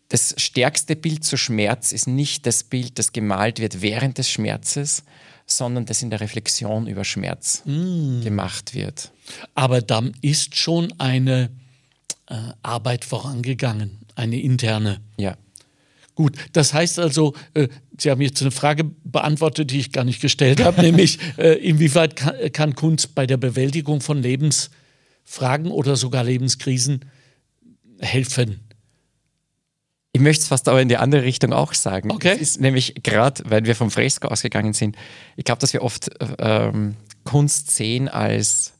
das 0.10 0.34
stärkste 0.38 0.96
Bild 0.96 1.24
zu 1.24 1.38
Schmerz 1.38 1.92
ist 1.92 2.08
nicht 2.08 2.48
das 2.48 2.64
Bild, 2.64 2.98
das 2.98 3.14
gemalt 3.14 3.60
wird 3.60 3.84
während 3.84 4.18
des 4.18 4.28
Schmerzes, 4.28 5.04
sondern 5.46 5.86
das 5.86 6.02
in 6.02 6.10
der 6.10 6.20
Reflexion 6.20 6.88
über 6.88 7.06
Schmerz 7.06 7.62
mm. 7.66 8.22
gemacht 8.22 8.74
wird. 8.74 9.12
Aber 9.54 9.84
dann 9.84 10.14
ist 10.24 10.56
schon 10.56 10.92
eine 10.98 11.52
äh, 12.26 12.38
Arbeit 12.64 13.06
vorangegangen, 13.06 14.00
eine 14.16 14.42
interne. 14.42 15.00
Ja. 15.18 15.38
Gut, 16.16 16.36
das 16.54 16.74
heißt 16.74 16.98
also, 16.98 17.36
äh, 17.54 17.68
Sie 18.00 18.10
haben 18.10 18.22
jetzt 18.22 18.42
eine 18.42 18.50
Frage 18.50 18.84
beantwortet, 19.04 19.70
die 19.70 19.80
ich 19.80 19.92
gar 19.92 20.06
nicht 20.06 20.22
gestellt 20.22 20.60
habe, 20.60 20.82
nämlich 20.88 21.20
äh, 21.38 21.54
inwieweit 21.54 22.16
kann, 22.16 22.52
kann, 22.52 22.74
Kunst 22.74 23.14
bei 23.14 23.28
der 23.28 23.38
Bewältigung 23.38 24.02
von 24.02 24.24
Lebensfragen 24.24 25.70
oder 25.70 25.96
sogar 25.96 26.24
Lebenskrisen 26.24 27.06
helfen? 28.00 28.67
Ich 30.18 30.24
möchte 30.24 30.42
es 30.42 30.48
fast 30.48 30.68
aber 30.68 30.82
in 30.82 30.90
die 30.90 30.98
andere 30.98 31.22
Richtung 31.22 31.54
auch 31.54 31.76
sagen. 31.76 32.10
Okay. 32.10 32.32
Es 32.34 32.42
ist 32.42 32.60
nämlich 32.60 32.96
gerade, 33.04 33.44
weil 33.46 33.66
wir 33.66 33.76
vom 33.76 33.92
Fresko 33.92 34.30
ausgegangen 34.30 34.74
sind, 34.74 34.96
ich 35.36 35.46
glaube, 35.46 35.62
dass 35.62 35.74
wir 35.74 35.84
oft 35.84 36.10
ähm, 36.40 36.96
Kunst 37.24 37.70
sehen 37.70 38.08
als 38.08 38.74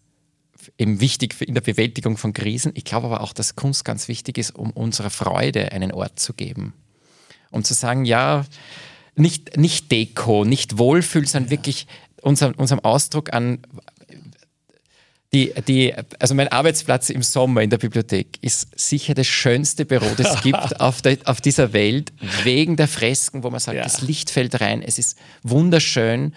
eben 0.80 1.00
wichtig 1.00 1.40
in 1.42 1.54
der 1.54 1.62
Bewältigung 1.62 2.18
von 2.18 2.34
Krisen. 2.34 2.72
Ich 2.74 2.86
glaube 2.86 3.06
aber 3.06 3.22
auch, 3.22 3.34
dass 3.34 3.56
Kunst 3.56 3.86
ganz 3.86 4.08
wichtig 4.08 4.40
ist, 4.40 4.56
um 4.56 4.72
unserer 4.72 5.12
Freude 5.12 5.72
einen 5.74 5.92
Ort 5.92 6.20
zu 6.20 6.34
geben. 6.34 6.74
Um 7.52 7.64
zu 7.64 7.76
sagen, 7.76 8.04
ja, 8.04 8.44
nicht, 9.16 9.58
nicht 9.58 9.92
Deko, 9.92 10.44
nicht 10.44 10.80
Wohlfühl, 10.80 11.28
sondern 11.28 11.52
ja. 11.52 11.58
wirklich 11.58 11.86
unser, 12.24 12.58
unserem 12.58 12.80
Ausdruck 12.80 13.32
an 13.32 13.60
die, 15.38 15.54
die, 15.68 15.94
also 16.20 16.34
mein 16.34 16.48
Arbeitsplatz 16.48 17.12
im 17.12 17.22
Sommer 17.22 17.62
in 17.62 17.70
der 17.70 17.78
Bibliothek 17.78 18.40
ist 18.42 18.68
sicher 18.76 19.14
das 19.14 19.28
schönste 19.28 19.86
Büro, 19.86 20.08
das 20.18 20.36
es 20.36 20.42
gibt 20.44 20.80
auf, 20.80 21.04
der, 21.04 21.18
auf 21.26 21.42
dieser 21.42 21.74
Welt, 21.74 22.12
wegen 22.44 22.76
der 22.76 22.88
Fresken, 22.88 23.44
wo 23.44 23.52
man 23.52 23.60
sagt, 23.60 23.78
ja. 23.78 23.84
das 23.84 24.02
Licht 24.02 24.32
fällt 24.32 24.60
rein, 24.62 24.82
es 24.82 24.98
ist 24.98 25.18
wunderschön 25.44 26.34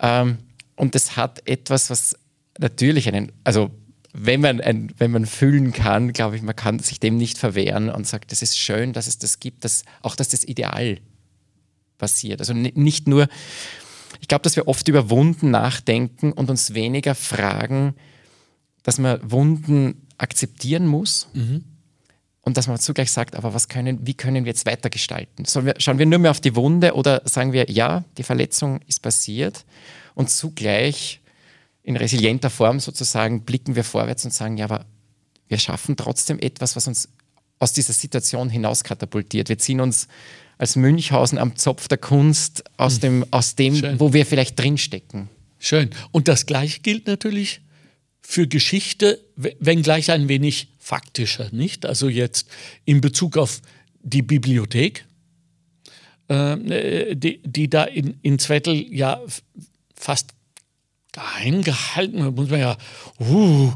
ähm, 0.00 0.38
und 0.76 0.94
es 0.94 1.16
hat 1.16 1.48
etwas, 1.48 1.88
was 1.88 2.16
natürlich 2.58 3.08
einen, 3.08 3.32
also 3.44 3.70
wenn 4.12 4.42
man, 4.42 4.60
ein, 4.60 4.92
wenn 4.98 5.10
man 5.10 5.24
fühlen 5.24 5.72
kann, 5.72 6.12
glaube 6.12 6.36
ich, 6.36 6.42
man 6.42 6.56
kann 6.56 6.80
sich 6.80 7.00
dem 7.00 7.16
nicht 7.16 7.38
verwehren 7.38 7.88
und 7.88 8.06
sagt, 8.06 8.30
es 8.32 8.42
ist 8.42 8.58
schön, 8.58 8.92
dass 8.92 9.06
es 9.06 9.18
das 9.18 9.40
gibt, 9.40 9.64
dass, 9.64 9.84
auch 10.02 10.16
dass 10.16 10.28
das 10.28 10.44
Ideal 10.44 10.98
passiert. 11.96 12.40
Also 12.40 12.52
nicht 12.52 13.08
nur, 13.08 13.26
ich 14.20 14.28
glaube, 14.28 14.42
dass 14.42 14.56
wir 14.56 14.68
oft 14.68 14.86
über 14.88 15.08
Wunden 15.08 15.50
nachdenken 15.50 16.32
und 16.32 16.50
uns 16.50 16.74
weniger 16.74 17.14
fragen, 17.14 17.94
dass 18.82 18.98
man 18.98 19.18
Wunden 19.30 20.06
akzeptieren 20.18 20.86
muss 20.86 21.28
mhm. 21.34 21.64
und 22.42 22.56
dass 22.56 22.66
man 22.66 22.78
zugleich 22.78 23.10
sagt, 23.10 23.36
aber 23.36 23.54
was 23.54 23.68
können, 23.68 24.06
wie 24.06 24.14
können 24.14 24.44
wir 24.44 24.50
jetzt 24.50 24.66
weitergestalten? 24.66 25.46
Wir, 25.64 25.74
schauen 25.78 25.98
wir 25.98 26.06
nur 26.06 26.18
mehr 26.18 26.30
auf 26.30 26.40
die 26.40 26.56
Wunde 26.56 26.94
oder 26.94 27.22
sagen 27.24 27.52
wir, 27.52 27.70
ja, 27.70 28.04
die 28.16 28.22
Verletzung 28.22 28.80
ist 28.86 29.00
passiert 29.00 29.64
und 30.14 30.30
zugleich 30.30 31.20
in 31.82 31.96
resilienter 31.96 32.50
Form 32.50 32.80
sozusagen 32.80 33.44
blicken 33.44 33.74
wir 33.76 33.84
vorwärts 33.84 34.24
und 34.24 34.32
sagen, 34.32 34.58
ja, 34.58 34.66
aber 34.66 34.84
wir 35.48 35.58
schaffen 35.58 35.96
trotzdem 35.96 36.38
etwas, 36.38 36.76
was 36.76 36.86
uns 36.86 37.08
aus 37.58 37.72
dieser 37.72 37.92
Situation 37.92 38.50
hinaus 38.50 38.84
katapultiert. 38.84 39.48
Wir 39.48 39.58
ziehen 39.58 39.80
uns 39.80 40.06
als 40.58 40.76
Münchhausen 40.76 41.38
am 41.38 41.56
Zopf 41.56 41.88
der 41.88 41.98
Kunst 41.98 42.64
aus 42.76 42.96
mhm. 42.96 43.00
dem, 43.00 43.26
aus 43.30 43.54
dem 43.54 44.00
wo 44.00 44.12
wir 44.12 44.26
vielleicht 44.26 44.58
drinstecken. 44.58 45.28
Schön. 45.58 45.90
Und 46.12 46.28
das 46.28 46.46
Gleiche 46.46 46.80
gilt 46.80 47.06
natürlich 47.06 47.62
für 48.30 48.46
Geschichte, 48.46 49.24
wenngleich 49.36 50.10
ein 50.10 50.28
wenig 50.28 50.68
faktischer, 50.78 51.48
nicht? 51.50 51.86
Also 51.86 52.10
jetzt 52.10 52.46
in 52.84 53.00
Bezug 53.00 53.38
auf 53.38 53.62
die 54.02 54.20
Bibliothek, 54.20 55.06
äh, 56.28 57.16
die, 57.16 57.40
die 57.42 57.70
da 57.70 57.84
in, 57.84 58.18
in 58.20 58.38
Zwettel 58.38 58.84
ja 58.94 59.18
fast 59.94 60.34
geheim 61.12 61.62
gehalten. 61.62 62.18
Da 62.18 62.30
muss 62.30 62.50
man 62.50 62.60
ja 62.60 62.76
uh, 63.18 63.72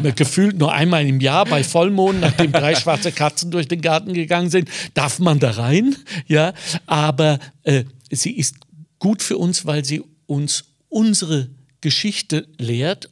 nur, 0.00 0.12
gefühlt 0.16 0.56
nur 0.56 0.72
einmal 0.72 1.06
im 1.06 1.20
Jahr 1.20 1.44
bei 1.44 1.62
Vollmond, 1.62 2.20
nachdem 2.20 2.52
drei 2.52 2.74
schwarze 2.74 3.12
Katzen 3.12 3.50
durch 3.50 3.68
den 3.68 3.82
Garten 3.82 4.14
gegangen 4.14 4.48
sind, 4.48 4.70
darf 4.94 5.18
man 5.18 5.40
da 5.40 5.50
rein. 5.50 5.94
Ja, 6.26 6.54
aber 6.86 7.38
äh, 7.64 7.84
sie 8.10 8.32
ist 8.32 8.54
gut 8.98 9.22
für 9.22 9.36
uns, 9.36 9.66
weil 9.66 9.84
sie 9.84 10.02
uns 10.24 10.64
unsere 10.88 11.50
Geschichte 11.82 12.48
lehrt 12.56 13.10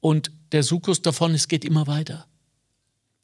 und 0.00 0.30
der 0.52 0.62
Sukus 0.62 1.02
davon, 1.02 1.34
es 1.34 1.48
geht 1.48 1.64
immer 1.64 1.86
weiter. 1.86 2.26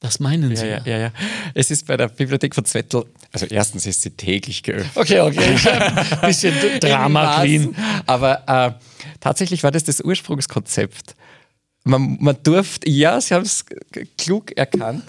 Das 0.00 0.20
meinen 0.20 0.54
Sie? 0.54 0.66
Ja, 0.66 0.78
ja, 0.78 0.82
ja, 0.84 0.98
ja. 0.98 1.12
Es 1.54 1.70
ist 1.70 1.86
bei 1.86 1.96
der 1.96 2.08
Bibliothek 2.08 2.54
von 2.54 2.64
Zwettl, 2.66 3.06
also 3.32 3.46
erstens 3.46 3.86
ist 3.86 4.02
sie 4.02 4.10
täglich 4.10 4.62
geöffnet. 4.62 4.96
Okay, 4.96 5.20
okay. 5.20 5.56
ein 5.66 6.20
bisschen 6.26 6.54
Drama 6.80 7.40
Queen. 7.40 7.74
Aber 8.04 8.42
äh, 8.46 8.72
tatsächlich 9.20 9.62
war 9.62 9.70
das 9.70 9.84
das 9.84 10.02
Ursprungskonzept. 10.02 11.14
Man, 11.86 12.16
man 12.18 12.36
durfte, 12.42 12.88
ja, 12.88 13.20
Sie 13.20 13.34
haben 13.34 13.42
es 13.42 13.66
klug 14.16 14.56
erkannt, 14.56 15.04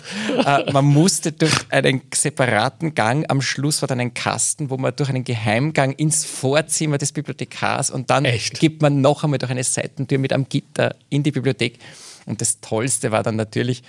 äh, 0.46 0.70
man 0.74 0.84
musste 0.84 1.32
durch 1.32 1.54
einen 1.70 2.02
separaten 2.14 2.94
Gang, 2.94 3.26
am 3.30 3.42
Schluss 3.42 3.82
war 3.82 3.88
dann 3.88 4.02
ein 4.02 4.14
Kasten, 4.14 4.70
wo 4.70 4.76
man 4.76 4.94
durch 4.94 5.08
einen 5.08 5.24
Geheimgang 5.24 5.94
ins 5.94 6.26
Vorzimmer 6.26 6.98
des 6.98 7.14
Bibliothekars 7.14 7.92
und 7.92 8.10
dann 8.10 8.26
Echt? 8.26 8.60
gibt 8.60 8.82
man 8.82 9.00
noch 9.00 9.24
einmal 9.24 9.40
durch 9.40 9.52
eine 9.52 9.64
Seitentür 9.64 10.18
mit 10.18 10.34
einem 10.34 10.50
Gitter 10.50 10.98
in 11.10 11.24
die 11.24 11.32
Bibliothek. 11.32 11.80
Und 12.26 12.42
das 12.42 12.60
Tollste 12.60 13.10
war 13.12 13.24
dann 13.24 13.38
natürlich, 13.38 13.82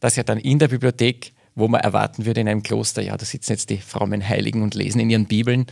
dass 0.00 0.16
ja 0.16 0.22
dann 0.22 0.38
in 0.38 0.58
der 0.58 0.68
Bibliothek, 0.68 1.32
wo 1.54 1.66
man 1.68 1.80
erwarten 1.80 2.26
würde 2.26 2.42
in 2.42 2.48
einem 2.48 2.62
Kloster, 2.62 3.00
ja, 3.00 3.16
da 3.16 3.24
sitzen 3.24 3.52
jetzt 3.52 3.70
die 3.70 3.78
frommen 3.78 4.28
Heiligen 4.28 4.62
und 4.62 4.74
lesen 4.74 5.00
in 5.00 5.08
ihren 5.08 5.26
Bibeln, 5.26 5.64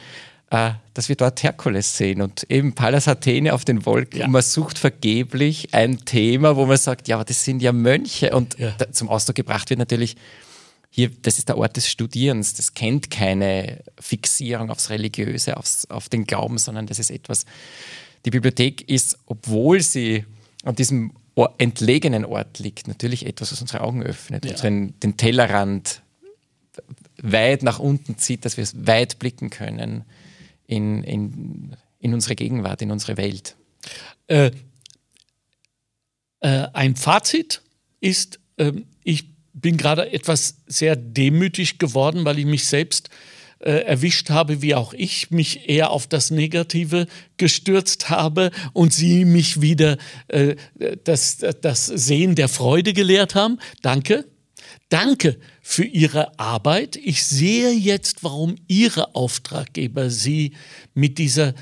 dass 0.93 1.09
wir 1.09 1.17
dort 1.17 1.43
Herkules 1.43 1.97
sehen 1.97 2.21
und 2.21 2.45
eben 2.51 2.75
Pallas 2.75 3.09
Athene 3.09 3.55
auf 3.55 3.65
den 3.65 3.87
Wolken. 3.87 4.21
Ja. 4.21 4.27
Und 4.27 4.33
man 4.33 4.43
sucht 4.43 4.79
vergeblich 4.79 5.73
ein 5.73 6.05
Thema, 6.05 6.57
wo 6.57 6.67
man 6.67 6.77
sagt, 6.77 7.09
ja, 7.09 7.17
aber 7.17 7.25
das 7.25 7.43
sind 7.45 7.63
ja 7.63 7.73
Mönche. 7.73 8.37
Und 8.37 8.59
ja. 8.59 8.75
zum 8.91 9.09
Ausdruck 9.09 9.37
gebracht 9.37 9.71
wird 9.71 9.79
natürlich, 9.79 10.17
hier, 10.91 11.11
das 11.23 11.39
ist 11.39 11.49
der 11.49 11.57
Ort 11.57 11.77
des 11.77 11.89
Studierens. 11.89 12.53
Das 12.53 12.75
kennt 12.75 13.11
keine 13.11 13.83
Fixierung 13.99 14.71
aufs 14.71 14.91
Religiöse, 14.91 15.57
aufs, 15.57 15.87
auf 15.87 16.11
den 16.11 16.27
Glauben, 16.27 16.59
sondern 16.59 16.87
das 16.87 16.99
ist 16.99 17.11
etwas. 17.11 17.47
Die 18.27 18.31
Bibliothek 18.31 18.87
ist, 18.91 19.19
obwohl 19.25 19.81
sie 19.81 20.27
an 20.65 20.75
diesem 20.75 21.13
entlegenen 21.57 22.27
Ort 22.27 22.59
liegt, 22.59 22.89
natürlich 22.89 23.25
etwas, 23.25 23.53
was 23.53 23.63
unsere 23.63 23.81
Augen 23.81 24.03
öffnet, 24.03 24.45
ja. 24.45 24.51
unseren, 24.51 25.01
den 25.01 25.17
Tellerrand 25.17 26.03
weit 27.23 27.63
nach 27.63 27.79
unten 27.79 28.19
zieht, 28.19 28.45
dass 28.45 28.59
wir 28.59 28.67
weit 28.87 29.19
blicken 29.19 29.49
können 29.49 30.05
in, 30.73 31.05
in, 31.05 31.77
in 31.99 32.15
unsere 32.15 32.35
Gegenwart, 32.35 32.83
in 32.83 32.91
unsere 32.91 33.17
Welt. 33.17 33.57
Äh, 34.27 34.51
äh, 36.41 36.69
ein 36.73 36.97
Fazit 36.97 37.63
ist, 38.01 38.41
äh, 38.57 38.73
ich 39.05 39.27
bin 39.53 39.77
gerade 39.77 40.11
etwas 40.13 40.57
sehr 40.67 40.97
demütig 40.97 41.79
geworden, 41.79 42.25
weil 42.25 42.39
ich 42.39 42.47
mich 42.47 42.65
selbst 42.65 43.11
äh, 43.59 43.85
erwischt 43.85 44.31
habe, 44.31 44.63
wie 44.63 44.75
auch 44.75 44.95
ich 44.95 45.31
mich 45.31 45.69
eher 45.69 45.91
auf 45.91 46.07
das 46.07 46.31
Negative 46.31 47.07
gestürzt 47.37 48.09
habe 48.11 48.51
und 48.73 48.93
Sie 48.93 49.25
mich 49.25 49.61
wieder 49.61 49.99
äh, 50.29 50.57
das, 51.05 51.39
das 51.61 51.87
Sehen 51.87 52.35
der 52.35 52.49
Freude 52.49 52.93
gelehrt 52.93 53.35
haben. 53.35 53.59
Danke. 53.83 54.25
Danke 54.93 55.39
für 55.63 55.85
Ihre 55.85 56.39
Arbeit. 56.39 56.97
Ich 56.97 57.25
sehe 57.25 57.71
jetzt, 57.71 58.23
warum 58.25 58.57
Ihre 58.69 59.15
Auftraggeber 59.15 60.11
Sie 60.11 60.53
mit 60.93 61.17
dieser 61.17 61.55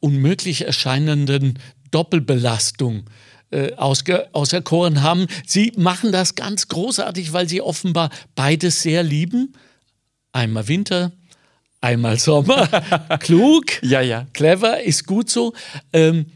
unmöglich 0.00 0.66
erscheinenden 0.66 1.58
Doppelbelastung 1.90 3.04
äh, 3.52 3.72
auserkoren 3.72 5.00
haben. 5.00 5.28
Sie 5.46 5.72
machen 5.78 6.12
das 6.12 6.34
ganz 6.34 6.68
großartig, 6.68 7.32
weil 7.32 7.48
Sie 7.48 7.62
offenbar 7.62 8.10
beides 8.34 8.82
sehr 8.82 9.02
lieben. 9.02 9.54
Einmal 10.32 10.68
Winter, 10.68 11.12
einmal 11.80 12.18
Sommer. 12.18 12.66
Klug, 13.20 13.82
ja, 13.82 14.02
ja. 14.02 14.26
clever, 14.34 14.82
ist 14.82 15.06
gut 15.06 15.30
so. 15.30 15.54
Ähm, 15.94 16.26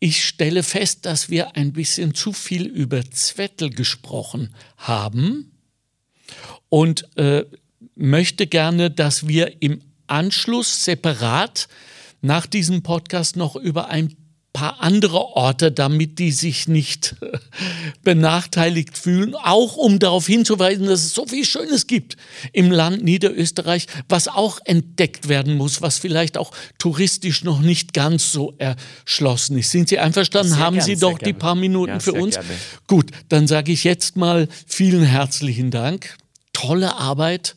ich 0.00 0.24
stelle 0.24 0.64
fest, 0.64 1.06
dass 1.06 1.30
wir 1.30 1.54
ein 1.54 1.72
bisschen 1.72 2.12
zu 2.12 2.32
viel 2.32 2.66
über 2.66 3.08
Zwettel 3.08 3.70
gesprochen 3.70 4.52
haben 4.78 5.52
und 6.72 7.06
äh, 7.18 7.44
möchte 7.96 8.46
gerne, 8.46 8.90
dass 8.90 9.28
wir 9.28 9.60
im 9.60 9.82
Anschluss 10.06 10.86
separat 10.86 11.68
nach 12.22 12.46
diesem 12.46 12.82
Podcast 12.82 13.36
noch 13.36 13.56
über 13.56 13.90
ein 13.90 14.16
paar 14.54 14.80
andere 14.80 15.18
Orte, 15.18 15.70
damit 15.70 16.18
die 16.18 16.32
sich 16.32 16.68
nicht 16.68 17.16
benachteiligt 18.02 18.96
fühlen, 18.96 19.34
auch 19.34 19.76
um 19.76 19.98
darauf 19.98 20.26
hinzuweisen, 20.26 20.86
dass 20.86 21.04
es 21.04 21.12
so 21.12 21.26
viel 21.26 21.44
Schönes 21.44 21.86
gibt 21.86 22.16
im 22.54 22.70
Land 22.70 23.04
Niederösterreich, 23.04 23.86
was 24.08 24.28
auch 24.28 24.58
entdeckt 24.64 25.28
werden 25.28 25.58
muss, 25.58 25.82
was 25.82 25.98
vielleicht 25.98 26.38
auch 26.38 26.52
touristisch 26.78 27.44
noch 27.44 27.60
nicht 27.60 27.92
ganz 27.92 28.32
so 28.32 28.54
erschlossen 28.56 29.58
ist. 29.58 29.70
Sind 29.72 29.90
Sie 29.90 29.98
einverstanden? 29.98 30.52
Sehr 30.54 30.58
Haben 30.58 30.76
gern, 30.76 30.86
Sie 30.86 30.96
doch 30.96 31.18
die 31.18 31.34
paar 31.34 31.54
Minuten 31.54 31.92
ja, 31.92 32.00
für 32.00 32.14
uns? 32.14 32.36
Gerne. 32.36 32.48
Gut, 32.86 33.10
dann 33.28 33.46
sage 33.46 33.72
ich 33.72 33.84
jetzt 33.84 34.16
mal 34.16 34.48
vielen 34.66 35.02
herzlichen 35.02 35.70
Dank. 35.70 36.16
Tolle 36.52 36.96
Arbeit. 36.96 37.56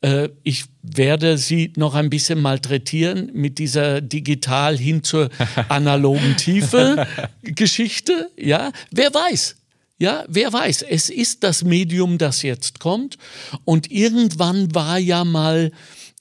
Äh, 0.00 0.28
ich 0.42 0.64
werde 0.82 1.38
sie 1.38 1.72
noch 1.76 1.94
ein 1.94 2.10
bisschen 2.10 2.40
malträtieren 2.40 3.30
mit 3.34 3.58
dieser 3.58 4.00
digital 4.00 4.76
hin 4.76 5.02
zur 5.02 5.30
analogen 5.68 6.36
Tiefe 6.36 7.06
Geschichte. 7.42 8.30
Ja, 8.36 8.72
wer 8.90 9.12
weiß. 9.12 9.56
Ja, 9.98 10.24
wer 10.28 10.52
weiß. 10.52 10.82
Es 10.82 11.10
ist 11.10 11.42
das 11.42 11.64
Medium, 11.64 12.18
das 12.18 12.42
jetzt 12.42 12.78
kommt. 12.78 13.18
Und 13.64 13.90
irgendwann 13.90 14.72
war 14.72 14.98
ja 14.98 15.24
mal, 15.24 15.72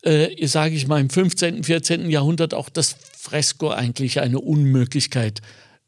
äh, 0.01 0.47
sage 0.47 0.76
ich 0.76 0.88
mal, 0.88 0.99
im 0.99 1.11
15., 1.11 1.63
14. 1.63 2.09
Jahrhundert 2.09 2.55
auch 2.55 2.70
das 2.70 2.95
Fresko 3.15 3.70
eigentlich 3.70 4.20
eine 4.20 4.39
Unmöglichkeit 4.39 5.41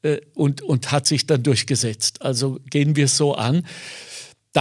äh, 0.04 0.20
und, 0.36 0.62
und 0.62 0.92
hat 0.92 1.08
sich 1.08 1.26
dann 1.26 1.42
durchgesetzt. 1.42 2.22
Also 2.22 2.60
gehen 2.70 2.96
wir 2.96 3.06
es 3.06 3.18
so 3.18 3.34
an. 3.34 3.66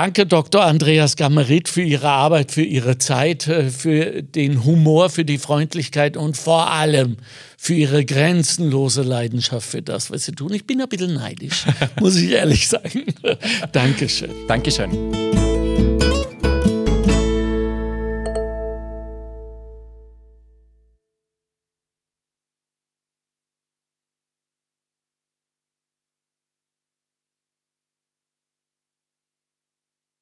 Danke, 0.00 0.26
Dr. 0.26 0.64
Andreas 0.64 1.16
Gammerit, 1.16 1.68
für 1.68 1.82
Ihre 1.82 2.08
Arbeit, 2.10 2.52
für 2.52 2.62
Ihre 2.62 2.98
Zeit, 2.98 3.48
äh, 3.48 3.68
für 3.68 4.22
den 4.22 4.64
Humor, 4.64 5.10
für 5.10 5.24
die 5.24 5.38
Freundlichkeit 5.38 6.16
und 6.16 6.36
vor 6.36 6.70
allem 6.70 7.16
für 7.56 7.74
Ihre 7.74 8.04
grenzenlose 8.04 9.02
Leidenschaft 9.02 9.68
für 9.68 9.82
das, 9.82 10.12
was 10.12 10.24
Sie 10.26 10.30
tun. 10.30 10.52
Ich 10.52 10.68
bin 10.68 10.80
ein 10.80 10.88
bisschen 10.88 11.14
neidisch, 11.14 11.64
muss 12.00 12.14
ich 12.14 12.30
ehrlich 12.30 12.68
sagen. 12.68 13.06
Dankeschön. 13.72 14.30
Dankeschön. 14.46 15.27